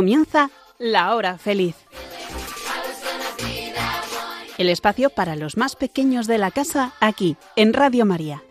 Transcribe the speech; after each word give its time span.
Comienza 0.00 0.48
la 0.78 1.14
hora 1.14 1.36
feliz. 1.36 1.76
El 4.56 4.70
espacio 4.70 5.10
para 5.10 5.36
los 5.36 5.58
más 5.58 5.76
pequeños 5.76 6.26
de 6.26 6.38
la 6.38 6.50
casa 6.50 6.94
aquí, 7.00 7.36
en 7.54 7.74
Radio 7.74 8.06
María. 8.06 8.42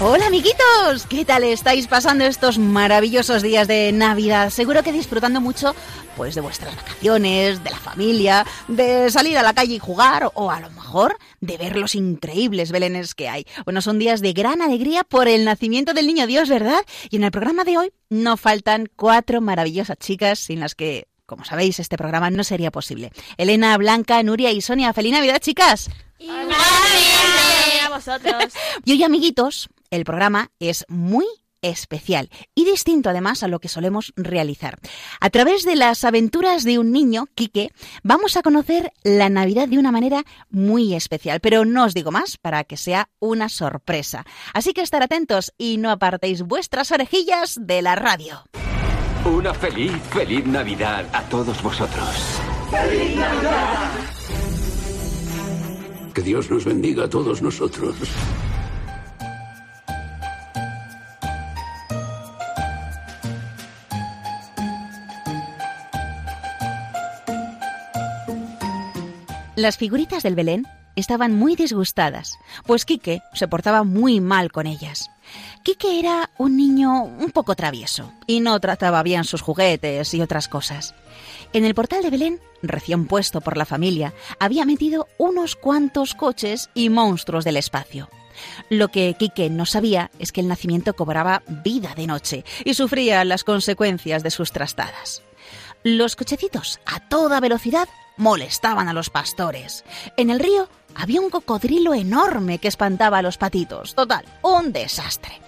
Hola 0.00 0.28
amiguitos, 0.28 1.04
¿qué 1.10 1.26
tal 1.26 1.44
estáis 1.44 1.88
pasando 1.88 2.24
estos 2.24 2.58
maravillosos 2.58 3.42
días 3.42 3.68
de 3.68 3.92
Navidad? 3.92 4.48
Seguro 4.48 4.82
que 4.82 4.92
disfrutando 4.92 5.42
mucho 5.42 5.74
pues 6.18 6.34
de 6.34 6.40
vuestras 6.40 6.74
vacaciones, 6.74 7.62
de 7.62 7.70
la 7.70 7.76
familia, 7.76 8.44
de 8.66 9.08
salir 9.08 9.38
a 9.38 9.42
la 9.44 9.54
calle 9.54 9.74
y 9.74 9.78
jugar 9.78 10.32
o 10.34 10.50
a 10.50 10.58
lo 10.58 10.68
mejor 10.70 11.16
de 11.40 11.56
ver 11.56 11.76
los 11.76 11.94
increíbles 11.94 12.72
belenes 12.72 13.14
que 13.14 13.28
hay. 13.28 13.46
Bueno, 13.64 13.80
son 13.80 14.00
días 14.00 14.20
de 14.20 14.32
gran 14.32 14.60
alegría 14.60 15.04
por 15.04 15.28
el 15.28 15.44
nacimiento 15.44 15.94
del 15.94 16.08
niño 16.08 16.26
Dios, 16.26 16.48
¿verdad? 16.48 16.80
Y 17.08 17.16
en 17.16 17.24
el 17.24 17.30
programa 17.30 17.62
de 17.62 17.78
hoy 17.78 17.92
no 18.10 18.36
faltan 18.36 18.88
cuatro 18.96 19.40
maravillosas 19.40 19.96
chicas 19.96 20.40
sin 20.40 20.58
las 20.58 20.74
que 20.74 21.06
como 21.24 21.44
sabéis, 21.44 21.78
este 21.78 21.98
programa 21.98 22.30
no 22.30 22.42
sería 22.42 22.72
posible. 22.72 23.12
Elena, 23.36 23.76
Blanca, 23.76 24.20
Nuria 24.22 24.50
y 24.50 24.62
Sonia. 24.62 24.94
¡Feliz 24.94 25.12
Navidad, 25.12 25.38
chicas! 25.40 25.90
¡Feliz 26.16 26.32
a 27.84 27.90
vosotros! 27.90 28.54
y 28.84 28.92
hoy, 28.92 29.04
amiguitos, 29.04 29.68
el 29.90 30.04
programa 30.04 30.50
es 30.58 30.86
muy 30.88 31.26
especial 31.62 32.30
y 32.54 32.64
distinto 32.64 33.10
además 33.10 33.42
a 33.42 33.48
lo 33.48 33.60
que 33.60 33.68
solemos 33.68 34.12
realizar. 34.16 34.78
A 35.20 35.30
través 35.30 35.64
de 35.64 35.76
las 35.76 36.04
aventuras 36.04 36.64
de 36.64 36.78
un 36.78 36.92
niño, 36.92 37.26
Quique, 37.34 37.70
vamos 38.02 38.36
a 38.36 38.42
conocer 38.42 38.92
la 39.02 39.28
Navidad 39.28 39.68
de 39.68 39.78
una 39.78 39.92
manera 39.92 40.24
muy 40.50 40.94
especial, 40.94 41.40
pero 41.40 41.64
no 41.64 41.84
os 41.84 41.94
digo 41.94 42.10
más 42.10 42.36
para 42.36 42.64
que 42.64 42.76
sea 42.76 43.08
una 43.18 43.48
sorpresa. 43.48 44.24
Así 44.54 44.72
que 44.72 44.82
estar 44.82 45.02
atentos 45.02 45.52
y 45.58 45.78
no 45.78 45.90
apartéis 45.90 46.42
vuestras 46.42 46.90
orejillas 46.92 47.58
de 47.60 47.82
la 47.82 47.94
radio. 47.94 48.42
Una 49.24 49.52
feliz, 49.52 49.92
feliz 50.10 50.46
Navidad 50.46 51.04
a 51.12 51.22
todos 51.28 51.62
vosotros. 51.62 52.40
¡Feliz 52.70 53.16
Navidad! 53.16 53.90
Que 56.14 56.22
Dios 56.22 56.50
nos 56.50 56.64
bendiga 56.64 57.04
a 57.04 57.10
todos 57.10 57.42
nosotros. 57.42 57.94
Las 69.58 69.76
figuritas 69.76 70.22
del 70.22 70.36
Belén 70.36 70.68
estaban 70.94 71.34
muy 71.34 71.56
disgustadas, 71.56 72.38
pues 72.64 72.84
Quique 72.84 73.22
se 73.34 73.48
portaba 73.48 73.82
muy 73.82 74.20
mal 74.20 74.52
con 74.52 74.68
ellas. 74.68 75.10
Quique 75.64 75.98
era 75.98 76.30
un 76.38 76.56
niño 76.56 77.02
un 77.02 77.32
poco 77.32 77.56
travieso 77.56 78.12
y 78.28 78.38
no 78.38 78.60
trataba 78.60 79.02
bien 79.02 79.24
sus 79.24 79.42
juguetes 79.42 80.14
y 80.14 80.20
otras 80.20 80.46
cosas. 80.46 80.94
En 81.52 81.64
el 81.64 81.74
portal 81.74 82.04
de 82.04 82.10
Belén, 82.10 82.40
recién 82.62 83.08
puesto 83.08 83.40
por 83.40 83.56
la 83.56 83.64
familia, 83.64 84.14
había 84.38 84.64
metido 84.64 85.08
unos 85.18 85.56
cuantos 85.56 86.14
coches 86.14 86.70
y 86.72 86.88
monstruos 86.88 87.44
del 87.44 87.56
espacio. 87.56 88.08
Lo 88.70 88.86
que 88.86 89.16
Quique 89.18 89.50
no 89.50 89.66
sabía 89.66 90.12
es 90.20 90.30
que 90.30 90.40
el 90.40 90.46
nacimiento 90.46 90.94
cobraba 90.94 91.42
vida 91.64 91.96
de 91.96 92.06
noche 92.06 92.44
y 92.64 92.74
sufría 92.74 93.24
las 93.24 93.42
consecuencias 93.42 94.22
de 94.22 94.30
sus 94.30 94.52
trastadas. 94.52 95.24
Los 95.82 96.14
cochecitos 96.14 96.78
a 96.86 97.00
toda 97.00 97.40
velocidad 97.40 97.88
molestaban 98.18 98.88
a 98.88 98.92
los 98.92 99.08
pastores. 99.08 99.84
En 100.16 100.30
el 100.30 100.40
río 100.40 100.68
había 100.94 101.20
un 101.20 101.30
cocodrilo 101.30 101.94
enorme 101.94 102.58
que 102.58 102.68
espantaba 102.68 103.18
a 103.18 103.22
los 103.22 103.38
patitos. 103.38 103.94
Total, 103.94 104.24
un 104.42 104.72
desastre. 104.72 105.40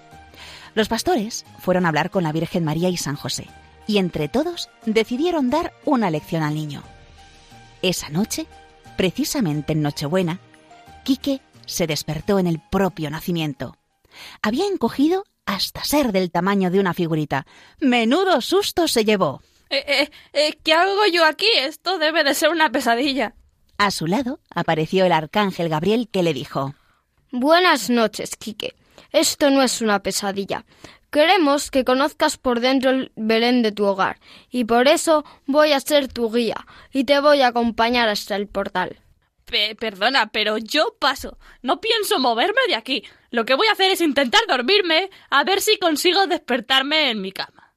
Los 0.75 0.89
pastores 0.89 1.45
fueron 1.59 1.85
a 1.85 1.89
hablar 1.89 2.11
con 2.11 2.23
la 2.23 2.33
Virgen 2.33 2.65
María 2.65 2.89
y 2.89 2.97
San 2.97 3.17
José, 3.17 3.47
y 3.87 3.99
entre 3.99 4.29
todos 4.29 4.71
decidieron 4.87 5.51
dar 5.51 5.73
una 5.85 6.11
lección 6.11 6.43
al 6.43 6.55
niño. 6.55 6.83
Esa 7.83 8.09
noche, 8.09 8.47
precisamente 8.97 9.73
en 9.73 9.83
Nochebuena, 9.83 10.39
Quique 11.05 11.41
se 11.67 11.87
despertó 11.87 12.39
en 12.39 12.47
el 12.47 12.61
propio 12.61 13.11
nacimiento. 13.11 13.77
Había 14.43 14.67
encogido 14.67 15.25
hasta 15.47 15.85
ser 15.85 16.13
del 16.13 16.31
tamaño 16.31 16.71
de 16.71 16.79
una 16.79 16.95
figurita. 16.95 17.47
Menudo 17.81 18.41
susto 18.41 18.87
se 18.87 19.05
llevó. 19.05 19.43
Eh, 19.71 19.85
eh, 19.87 20.11
eh, 20.33 20.59
¿Qué 20.65 20.75
hago 20.75 21.07
yo 21.13 21.25
aquí? 21.25 21.47
Esto 21.59 21.99
debe 21.99 22.25
de 22.25 22.35
ser 22.35 22.51
una 22.51 22.71
pesadilla. 22.71 23.35
A 23.79 23.93
su 23.93 24.09
lado 24.09 24.41
apareció 24.51 25.07
el 25.07 25.13
arcángel 25.13 25.69
Gabriel 25.69 26.09
que 26.11 26.25
le 26.25 26.35
dijo 26.35 26.75
Buenas 27.31 27.89
noches, 27.89 28.37
Quique. 28.37 28.75
Esto 29.13 29.49
no 29.51 29.63
es 29.63 29.81
una 29.81 30.03
pesadilla. 30.03 30.65
Queremos 31.11 31.71
que 31.71 31.85
conozcas 31.85 32.37
por 32.37 32.61
dentro 32.61 32.91
el 32.91 33.13
Belén 33.17 33.63
de 33.63 33.73
tu 33.73 33.85
hogar, 33.85 34.19
y 34.51 34.65
por 34.65 34.87
eso 34.87 35.25
voy 35.47 35.73
a 35.73 35.81
ser 35.81 36.09
tu 36.09 36.31
guía, 36.33 36.67
y 36.93 37.05
te 37.05 37.21
voy 37.21 37.41
a 37.41 37.49
acompañar 37.49 38.09
hasta 38.09 38.37
el 38.37 38.47
portal. 38.47 39.01
perdona, 39.79 40.31
pero 40.31 40.59
yo 40.59 40.97
paso. 41.01 41.39
No 41.63 41.81
pienso 41.81 42.19
moverme 42.21 42.61
de 42.69 42.77
aquí. 42.77 43.05
Lo 43.31 43.45
que 43.45 43.55
voy 43.55 43.67
a 43.69 43.73
hacer 43.73 43.91
es 43.91 44.01
intentar 44.01 44.41
dormirme, 44.49 45.11
a 45.31 45.43
ver 45.43 45.61
si 45.61 45.79
consigo 45.79 46.27
despertarme 46.27 47.11
en 47.11 47.21
mi 47.21 47.33
cama. 47.33 47.75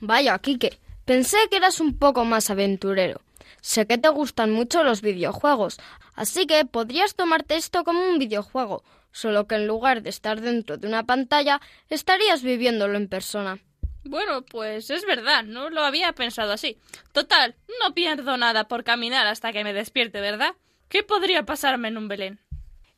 Vaya, 0.00 0.36
Quique, 0.40 0.80
Pensé 1.04 1.36
que 1.50 1.56
eras 1.56 1.80
un 1.80 1.98
poco 1.98 2.24
más 2.24 2.48
aventurero. 2.48 3.20
Sé 3.60 3.86
que 3.86 3.98
te 3.98 4.08
gustan 4.08 4.50
mucho 4.52 4.84
los 4.84 5.02
videojuegos, 5.02 5.78
así 6.14 6.46
que 6.46 6.64
podrías 6.64 7.14
tomarte 7.14 7.56
esto 7.56 7.84
como 7.84 8.00
un 8.08 8.18
videojuego, 8.18 8.82
solo 9.12 9.46
que 9.46 9.56
en 9.56 9.66
lugar 9.66 10.02
de 10.02 10.10
estar 10.10 10.40
dentro 10.40 10.78
de 10.78 10.88
una 10.88 11.04
pantalla, 11.04 11.60
estarías 11.90 12.42
viviéndolo 12.42 12.96
en 12.96 13.08
persona. 13.08 13.58
Bueno, 14.04 14.42
pues 14.42 14.90
es 14.90 15.04
verdad, 15.04 15.44
no 15.44 15.70
lo 15.70 15.82
había 15.82 16.12
pensado 16.12 16.52
así. 16.52 16.78
Total, 17.12 17.54
no 17.82 17.94
pierdo 17.94 18.36
nada 18.36 18.68
por 18.68 18.84
caminar 18.84 19.26
hasta 19.26 19.52
que 19.52 19.64
me 19.64 19.72
despierte, 19.72 20.20
¿verdad? 20.20 20.54
¿Qué 20.88 21.02
podría 21.02 21.44
pasarme 21.44 21.88
en 21.88 21.98
un 21.98 22.08
Belén? 22.08 22.40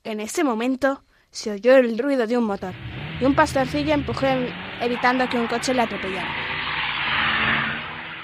En 0.04 0.20
ese 0.20 0.44
momento 0.44 1.02
se 1.30 1.52
oyó 1.52 1.76
el 1.76 1.98
ruido 1.98 2.26
de 2.26 2.38
un 2.38 2.44
motor 2.44 2.74
y 3.20 3.24
un 3.24 3.34
pastorcillo 3.34 3.94
empujó 3.94 4.26
evitando 4.80 5.28
que 5.28 5.38
un 5.38 5.46
coche 5.48 5.74
le 5.74 5.82
atropellara. 5.82 6.55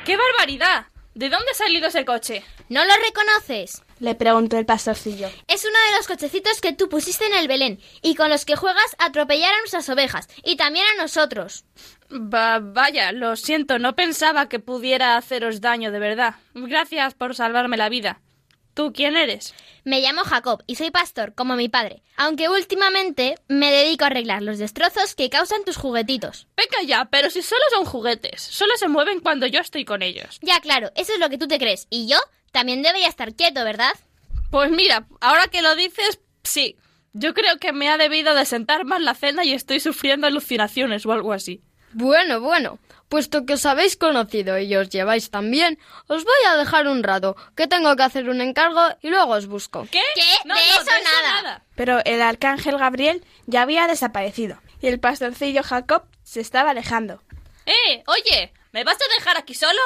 ¡Qué 0.04 0.16
barbaridad! 0.16 0.86
¿De 1.14 1.28
dónde 1.28 1.46
ha 1.52 1.54
salido 1.54 1.86
ese 1.86 2.04
coche? 2.04 2.42
¿No 2.68 2.84
lo 2.84 2.92
reconoces? 2.96 3.82
Le 4.00 4.16
preguntó 4.16 4.58
el 4.58 4.66
pastorcillo. 4.66 5.28
Es 5.46 5.64
uno 5.64 5.78
de 5.90 5.96
los 5.96 6.08
cochecitos 6.08 6.60
que 6.60 6.72
tú 6.72 6.88
pusiste 6.88 7.24
en 7.26 7.34
el 7.34 7.46
Belén 7.46 7.78
y 8.00 8.16
con 8.16 8.28
los 8.28 8.44
que 8.44 8.56
juegas 8.56 8.96
a 8.98 9.06
atropellar 9.06 9.54
a 9.54 9.58
nuestras 9.58 9.88
ovejas 9.90 10.26
y 10.42 10.56
también 10.56 10.86
a 10.92 11.02
nosotros. 11.02 11.66
Va, 12.10 12.58
vaya, 12.58 13.12
lo 13.12 13.36
siento, 13.36 13.78
no 13.78 13.94
pensaba 13.94 14.48
que 14.48 14.58
pudiera 14.58 15.16
haceros 15.16 15.60
daño 15.60 15.92
de 15.92 16.00
verdad. 16.00 16.34
Gracias 16.54 17.14
por 17.14 17.36
salvarme 17.36 17.76
la 17.76 17.88
vida. 17.88 18.21
¿Tú 18.74 18.92
quién 18.94 19.18
eres? 19.18 19.54
Me 19.84 20.00
llamo 20.00 20.22
Jacob 20.22 20.62
y 20.66 20.76
soy 20.76 20.90
pastor, 20.90 21.34
como 21.34 21.56
mi 21.56 21.68
padre, 21.68 22.02
aunque 22.16 22.48
últimamente 22.48 23.34
me 23.46 23.70
dedico 23.70 24.04
a 24.04 24.06
arreglar 24.06 24.42
los 24.42 24.58
destrozos 24.58 25.14
que 25.14 25.28
causan 25.28 25.64
tus 25.64 25.76
juguetitos. 25.76 26.46
Venga 26.56 26.82
ya, 26.86 27.04
pero 27.06 27.28
si 27.28 27.42
solo 27.42 27.62
son 27.70 27.84
juguetes, 27.84 28.40
solo 28.40 28.74
se 28.76 28.88
mueven 28.88 29.20
cuando 29.20 29.46
yo 29.46 29.60
estoy 29.60 29.84
con 29.84 30.00
ellos. 30.00 30.38
Ya, 30.40 30.60
claro, 30.60 30.90
eso 30.94 31.12
es 31.12 31.18
lo 31.18 31.28
que 31.28 31.36
tú 31.36 31.48
te 31.48 31.58
crees. 31.58 31.86
Y 31.90 32.08
yo 32.08 32.16
también 32.50 32.80
debería 32.82 33.08
estar 33.08 33.34
quieto, 33.34 33.62
¿verdad? 33.62 33.92
Pues 34.50 34.70
mira, 34.70 35.06
ahora 35.20 35.48
que 35.48 35.60
lo 35.60 35.76
dices, 35.76 36.20
sí. 36.42 36.76
Yo 37.12 37.34
creo 37.34 37.58
que 37.58 37.74
me 37.74 37.90
ha 37.90 37.98
debido 37.98 38.34
de 38.34 38.46
sentar 38.46 38.86
más 38.86 39.02
la 39.02 39.14
cena 39.14 39.44
y 39.44 39.52
estoy 39.52 39.80
sufriendo 39.80 40.26
alucinaciones 40.26 41.04
o 41.04 41.12
algo 41.12 41.34
así. 41.34 41.60
Bueno, 41.92 42.40
bueno, 42.40 42.78
puesto 43.08 43.44
que 43.44 43.54
os 43.54 43.66
habéis 43.66 43.96
conocido 43.96 44.58
y 44.58 44.74
os 44.74 44.88
lleváis 44.88 45.30
tan 45.30 45.50
bien, 45.50 45.78
os 46.08 46.24
voy 46.24 46.48
a 46.48 46.56
dejar 46.56 46.88
un 46.88 47.02
rato, 47.02 47.36
que 47.54 47.66
tengo 47.66 47.94
que 47.96 48.02
hacer 48.02 48.28
un 48.28 48.40
encargo 48.40 48.82
y 49.02 49.10
luego 49.10 49.32
os 49.32 49.46
busco. 49.46 49.86
¿Qué? 49.90 50.00
¿Qué? 50.14 50.22
No, 50.44 50.54
de, 50.54 50.60
no, 50.60 50.80
eso, 50.80 50.90
nada. 51.22 51.62
Pero 51.74 52.00
el 52.04 52.22
arcángel 52.22 52.78
Gabriel 52.78 53.24
ya 53.46 53.62
había 53.62 53.86
desaparecido 53.86 54.58
y 54.80 54.86
el 54.86 55.00
pastorcillo 55.00 55.62
Jacob 55.62 56.04
se 56.22 56.40
estaba 56.40 56.70
alejando. 56.70 57.22
¡Eh! 57.66 58.02
Oye, 58.06 58.52
¿me 58.72 58.84
vas 58.84 58.96
a 58.96 59.14
dejar 59.18 59.36
aquí 59.36 59.54
solo? 59.54 59.80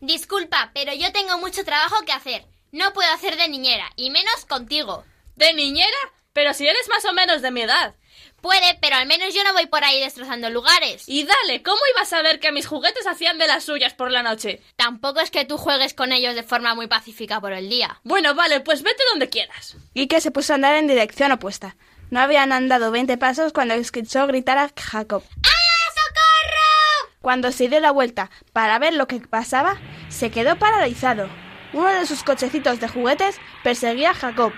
Disculpa, 0.00 0.70
pero 0.72 0.94
yo 0.94 1.12
tengo 1.12 1.38
mucho 1.38 1.64
trabajo 1.64 2.04
que 2.04 2.12
hacer. 2.12 2.46
No 2.72 2.92
puedo 2.92 3.12
hacer 3.12 3.36
de 3.36 3.48
niñera, 3.48 3.90
y 3.96 4.10
menos 4.10 4.46
contigo. 4.48 5.04
¿De 5.36 5.52
niñera? 5.52 5.98
Pero 6.32 6.54
si 6.54 6.66
eres 6.66 6.88
más 6.88 7.04
o 7.04 7.12
menos 7.12 7.42
de 7.42 7.50
mi 7.50 7.62
edad. 7.62 7.94
Puede, 8.40 8.78
pero 8.80 8.96
al 8.96 9.06
menos 9.06 9.34
yo 9.34 9.44
no 9.44 9.52
voy 9.52 9.66
por 9.66 9.84
ahí 9.84 10.00
destrozando 10.00 10.50
lugares. 10.50 11.04
Y 11.06 11.24
dale, 11.24 11.62
¿cómo 11.62 11.78
ibas 11.94 12.12
a 12.12 12.16
saber 12.16 12.40
que 12.40 12.52
mis 12.52 12.66
juguetes 12.66 13.06
hacían 13.06 13.38
de 13.38 13.46
las 13.46 13.64
suyas 13.64 13.94
por 13.94 14.10
la 14.10 14.22
noche? 14.22 14.62
Tampoco 14.76 15.20
es 15.20 15.30
que 15.30 15.44
tú 15.44 15.58
juegues 15.58 15.94
con 15.94 16.12
ellos 16.12 16.34
de 16.34 16.42
forma 16.42 16.74
muy 16.74 16.86
pacífica 16.86 17.40
por 17.40 17.52
el 17.52 17.68
día. 17.68 18.00
Bueno, 18.04 18.34
vale, 18.34 18.60
pues 18.60 18.82
vete 18.82 19.02
donde 19.10 19.28
quieras. 19.28 19.76
Y 19.94 20.06
que 20.06 20.20
se 20.20 20.30
puso 20.30 20.52
a 20.52 20.56
andar 20.56 20.74
en 20.76 20.86
dirección 20.86 21.32
opuesta. 21.32 21.76
No 22.10 22.20
habían 22.20 22.52
andado 22.52 22.90
veinte 22.90 23.18
pasos 23.18 23.52
cuando 23.52 23.74
escuchó 23.74 24.26
gritar 24.26 24.58
a 24.58 24.70
Jacob. 24.76 25.22
¡Ah, 25.44 25.92
socorro! 25.94 27.14
Cuando 27.20 27.52
se 27.52 27.68
dio 27.68 27.78
la 27.80 27.92
vuelta 27.92 28.30
para 28.52 28.78
ver 28.78 28.94
lo 28.94 29.06
que 29.06 29.20
pasaba, 29.20 29.80
se 30.08 30.30
quedó 30.30 30.58
paralizado. 30.58 31.28
Uno 31.72 31.88
de 31.88 32.06
sus 32.06 32.24
cochecitos 32.24 32.80
de 32.80 32.88
juguetes 32.88 33.38
perseguía 33.62 34.10
a 34.10 34.14
Jacob, 34.14 34.52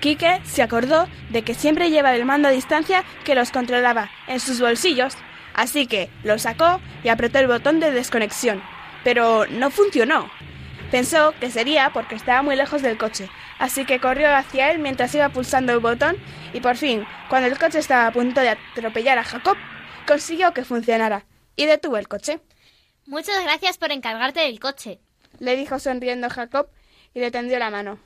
Quique 0.00 0.40
se 0.44 0.62
acordó 0.62 1.08
de 1.30 1.42
que 1.42 1.54
siempre 1.54 1.90
llevaba 1.90 2.16
el 2.16 2.24
mando 2.24 2.48
a 2.48 2.52
distancia 2.52 3.04
que 3.24 3.34
los 3.34 3.50
controlaba 3.50 4.10
en 4.26 4.40
sus 4.40 4.60
bolsillos, 4.60 5.16
Así 5.58 5.88
que 5.88 6.08
lo 6.22 6.38
sacó 6.38 6.80
y 7.02 7.08
apretó 7.08 7.40
el 7.40 7.48
botón 7.48 7.80
de 7.80 7.90
desconexión, 7.90 8.62
pero 9.02 9.44
no 9.48 9.72
funcionó. 9.72 10.30
Pensó 10.92 11.34
que 11.40 11.50
sería 11.50 11.90
porque 11.92 12.14
estaba 12.14 12.42
muy 12.42 12.54
lejos 12.54 12.80
del 12.80 12.96
coche, 12.96 13.28
así 13.58 13.84
que 13.84 13.98
corrió 13.98 14.32
hacia 14.36 14.70
él 14.70 14.78
mientras 14.78 15.12
iba 15.16 15.30
pulsando 15.30 15.72
el 15.72 15.80
botón 15.80 16.16
y 16.52 16.60
por 16.60 16.76
fin, 16.76 17.04
cuando 17.28 17.48
el 17.48 17.58
coche 17.58 17.80
estaba 17.80 18.06
a 18.06 18.12
punto 18.12 18.40
de 18.40 18.50
atropellar 18.50 19.18
a 19.18 19.24
Jacob, 19.24 19.56
consiguió 20.06 20.54
que 20.54 20.64
funcionara 20.64 21.26
y 21.56 21.66
detuvo 21.66 21.96
el 21.96 22.06
coche. 22.06 22.38
Muchas 23.06 23.42
gracias 23.42 23.78
por 23.78 23.90
encargarte 23.90 24.38
del 24.38 24.60
coche. 24.60 25.00
Le 25.40 25.56
dijo 25.56 25.80
sonriendo 25.80 26.30
Jacob 26.30 26.68
y 27.14 27.18
le 27.18 27.32
tendió 27.32 27.58
la 27.58 27.70
mano. 27.70 27.98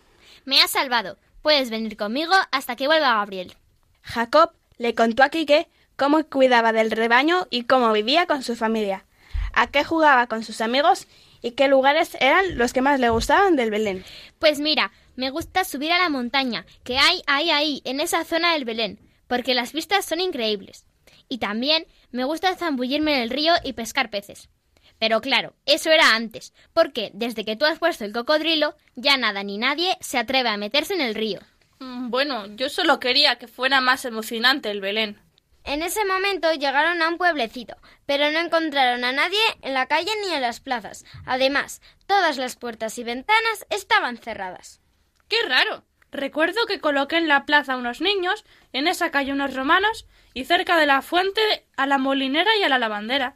Me 0.47 0.63
has 0.63 0.71
salvado. 0.71 1.19
Puedes 1.43 1.71
venir 1.71 1.97
conmigo 1.97 2.33
hasta 2.53 2.77
que 2.77 2.87
vuelva 2.87 3.15
Gabriel. 3.15 3.55
Jacob 4.03 4.53
le 4.79 4.95
contó 4.95 5.23
a 5.23 5.29
Quique 5.29 5.69
cómo 5.97 6.25
cuidaba 6.25 6.73
del 6.73 6.91
rebaño 6.91 7.47
y 7.51 7.65
cómo 7.65 7.93
vivía 7.93 8.27
con 8.27 8.43
su 8.43 8.57
familia, 8.57 9.05
a 9.53 9.67
qué 9.67 9.85
jugaba 9.85 10.27
con 10.29 10.45
sus 10.45 10.61
amigos 10.61 11.07
y 11.43 11.53
qué 11.53 11.69
lugares 11.69 12.17
eran 12.21 12.57
los 12.57 12.73
que 12.73 12.81
más 12.81 13.01
le 13.01 13.11
gustaban 13.11 13.57
del 13.57 13.71
Belén. 13.71 14.05
Pues 14.39 14.61
mira, 14.61 14.93
me 15.17 15.31
gusta 15.31 15.65
subir 15.65 15.93
a 15.93 15.99
la 15.99 16.09
montaña 16.09 16.65
que 16.85 16.99
hay 16.99 17.23
ahí 17.27 17.51
ahí, 17.51 17.83
en 17.85 18.01
esa 18.01 18.25
zona 18.25 18.55
del 18.55 18.65
Belén, 18.65 19.01
porque 19.27 19.55
las 19.55 19.73
vistas 19.73 20.05
son 20.05 20.21
increíbles. 20.21 20.87
Y 21.29 21.39
también 21.39 21.87
me 22.11 22.25
gusta 22.25 22.55
zambullirme 22.57 23.17
en 23.17 23.23
el 23.23 23.31
río 23.31 23.55
y 23.65 23.73
pescar 23.73 24.11
peces. 24.11 24.49
Pero 25.03 25.21
claro, 25.21 25.53
eso 25.67 25.91
era 25.91 26.15
antes, 26.15 26.55
porque 26.73 27.11
desde 27.13 27.45
que 27.45 27.57
tú 27.57 27.65
has 27.65 27.81
puesto 27.81 28.05
el 28.05 28.13
cocodrilo, 28.13 28.77
ya 28.95 29.17
nada 29.17 29.43
ni 29.43 29.59
nadie 29.59 29.97
se 30.01 30.17
atreve 30.17 30.49
a 30.49 30.57
meterse 30.57 30.95
en 30.95 31.01
el 31.01 31.17
río. 31.17 31.41
Mm, 31.81 32.09
Bueno, 32.11 32.47
yo 32.55 32.69
solo 32.69 33.01
quería 33.01 33.35
que 33.35 33.49
fuera 33.49 33.81
más 33.81 34.05
emocionante 34.05 34.71
el 34.71 34.81
Belén. 34.81 35.19
En 35.65 35.83
ese 35.83 36.05
momento 36.05 36.53
llegaron 36.53 37.03
a 37.03 37.09
un 37.09 37.19
pueblecito, 37.19 37.75
pero 38.07 38.31
no 38.31 38.39
encontraron 38.39 39.03
a 39.03 39.11
nadie 39.11 39.41
en 39.63 39.75
la 39.75 39.87
calle 39.87 40.13
ni 40.25 40.35
en 40.35 40.41
las 40.43 40.61
plazas. 40.61 41.05
Además, 41.27 41.83
todas 42.07 42.37
las 42.37 42.55
puertas 42.55 42.97
y 42.97 43.03
ventanas 43.03 43.67
estaban 43.71 44.19
cerradas. 44.19 44.81
¡Qué 45.27 45.39
raro! 45.49 45.83
Recuerdo 46.13 46.65
que 46.67 46.79
coloqué 46.79 47.17
en 47.17 47.27
la 47.27 47.45
plaza 47.45 47.77
unos 47.77 48.01
niños, 48.01 48.45
en 48.73 48.87
esa 48.87 49.11
calle 49.11 49.33
unos 49.33 49.53
romanos 49.53 50.07
y 50.33 50.45
cerca 50.45 50.77
de 50.77 50.87
la 50.87 51.03
fuente 51.03 51.41
a 51.77 51.87
la 51.87 51.99
molinera 51.99 52.57
y 52.57 52.63
a 52.63 52.69
la 52.69 52.79
lavandera. 52.79 53.35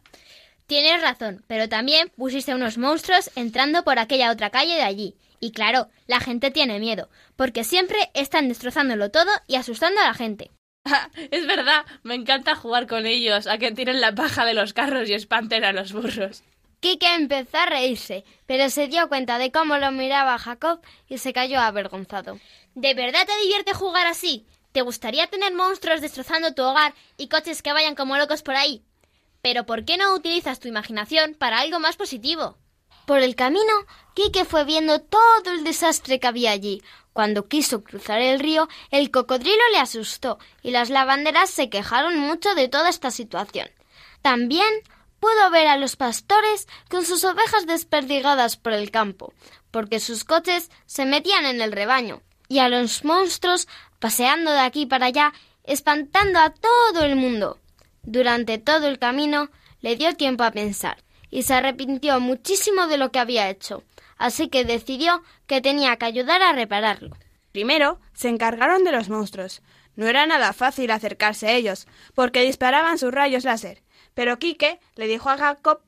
Tienes 0.67 1.01
razón, 1.01 1.45
pero 1.47 1.69
también 1.69 2.11
pusiste 2.17 2.55
unos 2.55 2.77
monstruos 2.77 3.31
entrando 3.37 3.85
por 3.85 3.99
aquella 3.99 4.33
otra 4.33 4.51
calle 4.51 4.75
de 4.75 4.83
allí. 4.83 5.15
Y 5.39 5.53
claro, 5.53 5.89
la 6.07 6.19
gente 6.19 6.51
tiene 6.51 6.81
miedo, 6.81 7.09
porque 7.37 7.63
siempre 7.63 7.99
están 8.15 8.49
destrozándolo 8.49 9.11
todo 9.11 9.31
y 9.47 9.57
asustando 9.57 10.01
a 10.01 10.07
la 10.07 10.15
gente. 10.15 10.51
Es 11.31 11.47
verdad, 11.47 11.85
me 12.03 12.15
encanta 12.15 12.57
jugar 12.57 12.87
con 12.87 13.07
ellos, 13.07 13.47
a 13.47 13.59
que 13.59 13.73
tiren 13.73 14.01
la 14.01 14.15
paja 14.15 14.45
de 14.45 14.55
los 14.55 14.73
carros 14.73 15.09
y 15.09 15.15
espanten 15.15 15.65
a 15.65 15.73
los 15.73 15.93
burros. 15.93 16.43
Quique 16.81 17.15
empezó 17.15 17.59
a 17.59 17.67
reírse, 17.67 18.25
pero 18.47 18.69
se 18.69 18.89
dio 18.89 19.09
cuenta 19.09 19.39
de 19.39 19.51
cómo 19.51 19.77
lo 19.79 19.91
miraba 19.93 20.39
Jacob 20.39 20.81
y 21.09 21.19
se 21.19 21.33
cayó 21.33 21.61
avergonzado. 21.61 22.39
¿De 22.75 22.95
verdad 22.95 23.27
te 23.27 23.37
divierte 23.43 23.73
jugar 23.73 24.07
así? 24.07 24.45
¿Te 24.73 24.83
gustaría 24.83 25.27
tener 25.29 25.55
monstruos 25.55 26.01
destrozando 26.01 26.55
tu 26.55 26.63
hogar 26.63 26.95
y 27.17 27.29
coches 27.29 27.63
que 27.63 27.73
vayan 27.73 27.95
como 27.95 28.19
locos 28.19 28.43
por 28.43 28.57
ahí? 28.57 28.83
Pero 29.47 29.65
¿por 29.65 29.85
qué 29.85 29.97
no 29.97 30.13
utilizas 30.13 30.59
tu 30.59 30.67
imaginación 30.67 31.35
para 31.35 31.61
algo 31.61 31.79
más 31.79 31.95
positivo? 31.95 32.59
Por 33.07 33.21
el 33.21 33.37
camino, 33.37 33.87
Quique 34.13 34.45
fue 34.45 34.65
viendo 34.65 35.01
todo 35.01 35.53
el 35.53 35.63
desastre 35.63 36.19
que 36.19 36.27
había 36.27 36.51
allí. 36.51 36.83
Cuando 37.13 37.47
quiso 37.47 37.85
cruzar 37.85 38.21
el 38.21 38.41
río, 38.41 38.69
el 38.91 39.13
cocodrilo 39.13 39.63
le 39.71 39.79
asustó 39.79 40.41
y 40.63 40.73
las 40.73 40.91
lavanderas 40.91 41.49
se 41.49 41.71
quejaron 41.71 42.19
mucho 42.19 42.57
de 42.57 42.67
toda 42.67 42.89
esta 42.89 43.13
situación. 43.13 43.71
También 44.21 44.67
pudo 45.21 45.49
ver 45.53 45.69
a 45.69 45.77
los 45.77 45.95
pastores 45.95 46.67
con 46.91 47.07
sus 47.07 47.23
ovejas 47.23 47.69
desperdigadas 47.69 48.57
por 48.57 48.73
el 48.73 48.91
campo, 48.91 49.33
porque 49.71 50.01
sus 50.01 50.25
coches 50.25 50.73
se 50.87 51.05
metían 51.05 51.45
en 51.45 51.61
el 51.61 51.71
rebaño, 51.71 52.21
y 52.49 52.59
a 52.59 52.69
los 52.69 53.05
monstruos 53.05 53.69
paseando 54.01 54.51
de 54.51 54.59
aquí 54.59 54.87
para 54.87 55.07
allá, 55.07 55.33
espantando 55.63 56.41
a 56.41 56.51
todo 56.51 57.05
el 57.05 57.15
mundo. 57.15 57.61
Durante 58.07 58.59
todo 58.59 58.87
el 58.87 59.01
camino 59.01 59.51
le 59.81 59.97
dio 59.97 60.15
tiempo 60.15 60.45
a 60.45 60.53
pensar 60.53 61.03
y 61.29 61.43
se 61.43 61.55
arrepintió 61.55 62.21
muchísimo 62.21 62.87
de 62.87 62.99
lo 62.99 63.11
que 63.11 63.19
había 63.19 63.51
hecho, 63.51 63.83
así 64.17 64.49
que 64.49 64.65
decidió 64.65 65.23
que 65.49 65.61
tenía 65.61 65.97
que 65.97 66.07
ayudar 66.07 66.41
a 66.41 66.53
repararlo. 66.53 67.17
Primero 67.51 68.01
se 68.15 68.29
encargaron 68.29 68.85
de 68.85 68.93
los 68.93 69.09
monstruos. 69.09 69.61
No 69.97 70.07
era 70.07 70.25
nada 70.27 70.53
fácil 70.53 70.91
acercarse 70.91 71.49
a 71.49 71.53
ellos, 71.53 71.89
porque 72.15 72.43
disparaban 72.43 72.99
sus 72.99 73.13
rayos 73.13 73.45
láser. 73.45 73.83
Pero 74.15 74.39
Quique 74.39 74.79
le 74.95 75.09
dijo 75.09 75.29
a 75.29 75.39
Jacob 75.39 75.81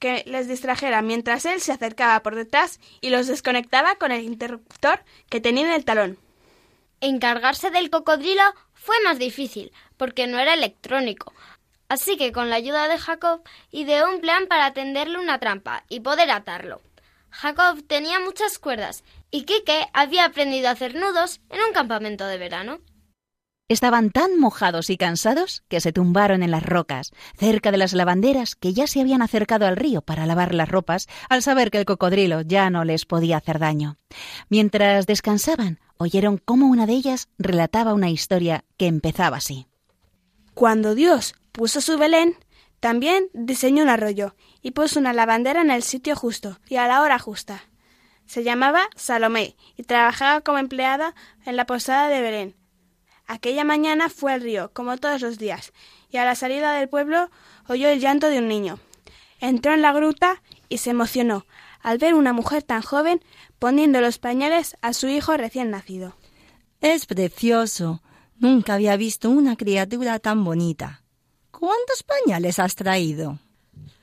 que 0.00 0.24
les 0.26 0.48
distrajera 0.48 1.02
mientras 1.02 1.44
él 1.44 1.60
se 1.60 1.72
acercaba 1.72 2.20
por 2.22 2.34
detrás 2.34 2.80
y 3.00 3.10
los 3.10 3.28
desconectaba 3.28 3.94
con 3.96 4.10
el 4.10 4.24
interruptor 4.24 5.04
que 5.28 5.40
tenía 5.40 5.66
en 5.66 5.72
el 5.72 5.84
talón. 5.84 6.18
Encargarse 7.00 7.70
del 7.70 7.90
cocodrilo 7.90 8.42
fue 8.74 8.96
más 9.04 9.18
difícil, 9.18 9.72
porque 9.96 10.26
no 10.26 10.38
era 10.38 10.54
electrónico. 10.54 11.34
Así 11.90 12.16
que 12.16 12.30
con 12.30 12.50
la 12.50 12.56
ayuda 12.56 12.86
de 12.86 12.98
Jacob 12.98 13.42
ideó 13.72 14.08
un 14.08 14.20
plan 14.20 14.46
para 14.46 14.72
tenderle 14.72 15.18
una 15.18 15.40
trampa 15.40 15.82
y 15.88 15.98
poder 15.98 16.30
atarlo. 16.30 16.80
Jacob 17.30 17.82
tenía 17.84 18.20
muchas 18.20 18.60
cuerdas 18.60 19.02
y 19.32 19.42
Quique 19.42 19.88
había 19.92 20.24
aprendido 20.24 20.68
a 20.68 20.72
hacer 20.72 20.94
nudos 20.94 21.40
en 21.50 21.58
un 21.66 21.72
campamento 21.74 22.26
de 22.26 22.38
verano. 22.38 22.78
Estaban 23.68 24.10
tan 24.10 24.38
mojados 24.38 24.88
y 24.88 24.96
cansados 24.96 25.64
que 25.68 25.80
se 25.80 25.92
tumbaron 25.92 26.44
en 26.44 26.52
las 26.52 26.62
rocas, 26.62 27.10
cerca 27.36 27.72
de 27.72 27.78
las 27.78 27.92
lavanderas 27.92 28.54
que 28.54 28.72
ya 28.72 28.86
se 28.86 29.00
habían 29.00 29.20
acercado 29.20 29.66
al 29.66 29.76
río 29.76 30.00
para 30.00 30.26
lavar 30.26 30.54
las 30.54 30.68
ropas 30.68 31.08
al 31.28 31.42
saber 31.42 31.72
que 31.72 31.78
el 31.78 31.86
cocodrilo 31.86 32.42
ya 32.42 32.70
no 32.70 32.84
les 32.84 33.04
podía 33.04 33.38
hacer 33.38 33.58
daño. 33.58 33.96
Mientras 34.48 35.06
descansaban, 35.06 35.80
oyeron 35.98 36.38
cómo 36.38 36.68
una 36.68 36.86
de 36.86 36.92
ellas 36.92 37.28
relataba 37.36 37.94
una 37.94 38.10
historia 38.10 38.64
que 38.76 38.86
empezaba 38.86 39.38
así. 39.38 39.66
Cuando 40.60 40.94
Dios 40.94 41.36
puso 41.52 41.80
su 41.80 41.96
Belén, 41.96 42.36
también 42.80 43.30
diseñó 43.32 43.82
un 43.82 43.88
arroyo 43.88 44.34
y 44.60 44.72
puso 44.72 45.00
una 45.00 45.14
lavandera 45.14 45.62
en 45.62 45.70
el 45.70 45.82
sitio 45.82 46.14
justo 46.14 46.58
y 46.68 46.76
a 46.76 46.86
la 46.86 47.00
hora 47.00 47.18
justa. 47.18 47.64
Se 48.26 48.44
llamaba 48.44 48.90
Salomé 48.94 49.56
y 49.78 49.84
trabajaba 49.84 50.42
como 50.42 50.58
empleada 50.58 51.14
en 51.46 51.56
la 51.56 51.64
posada 51.64 52.10
de 52.10 52.20
Belén. 52.20 52.56
Aquella 53.26 53.64
mañana 53.64 54.10
fue 54.10 54.34
al 54.34 54.42
río, 54.42 54.70
como 54.74 54.98
todos 54.98 55.22
los 55.22 55.38
días, 55.38 55.72
y 56.10 56.18
a 56.18 56.26
la 56.26 56.34
salida 56.34 56.74
del 56.74 56.90
pueblo 56.90 57.30
oyó 57.66 57.88
el 57.88 57.98
llanto 57.98 58.28
de 58.28 58.40
un 58.40 58.48
niño. 58.48 58.78
Entró 59.40 59.72
en 59.72 59.80
la 59.80 59.94
gruta 59.94 60.42
y 60.68 60.76
se 60.76 60.90
emocionó 60.90 61.46
al 61.80 61.96
ver 61.96 62.12
una 62.12 62.34
mujer 62.34 62.62
tan 62.64 62.82
joven 62.82 63.24
poniendo 63.58 64.02
los 64.02 64.18
pañales 64.18 64.76
a 64.82 64.92
su 64.92 65.08
hijo 65.08 65.38
recién 65.38 65.70
nacido. 65.70 66.16
Es 66.82 67.06
precioso. 67.06 68.02
Nunca 68.40 68.72
había 68.72 68.96
visto 68.96 69.28
una 69.28 69.54
criatura 69.54 70.18
tan 70.18 70.44
bonita. 70.44 71.02
¿Cuántos 71.50 72.02
pañales 72.02 72.58
has 72.58 72.74
traído? 72.74 73.38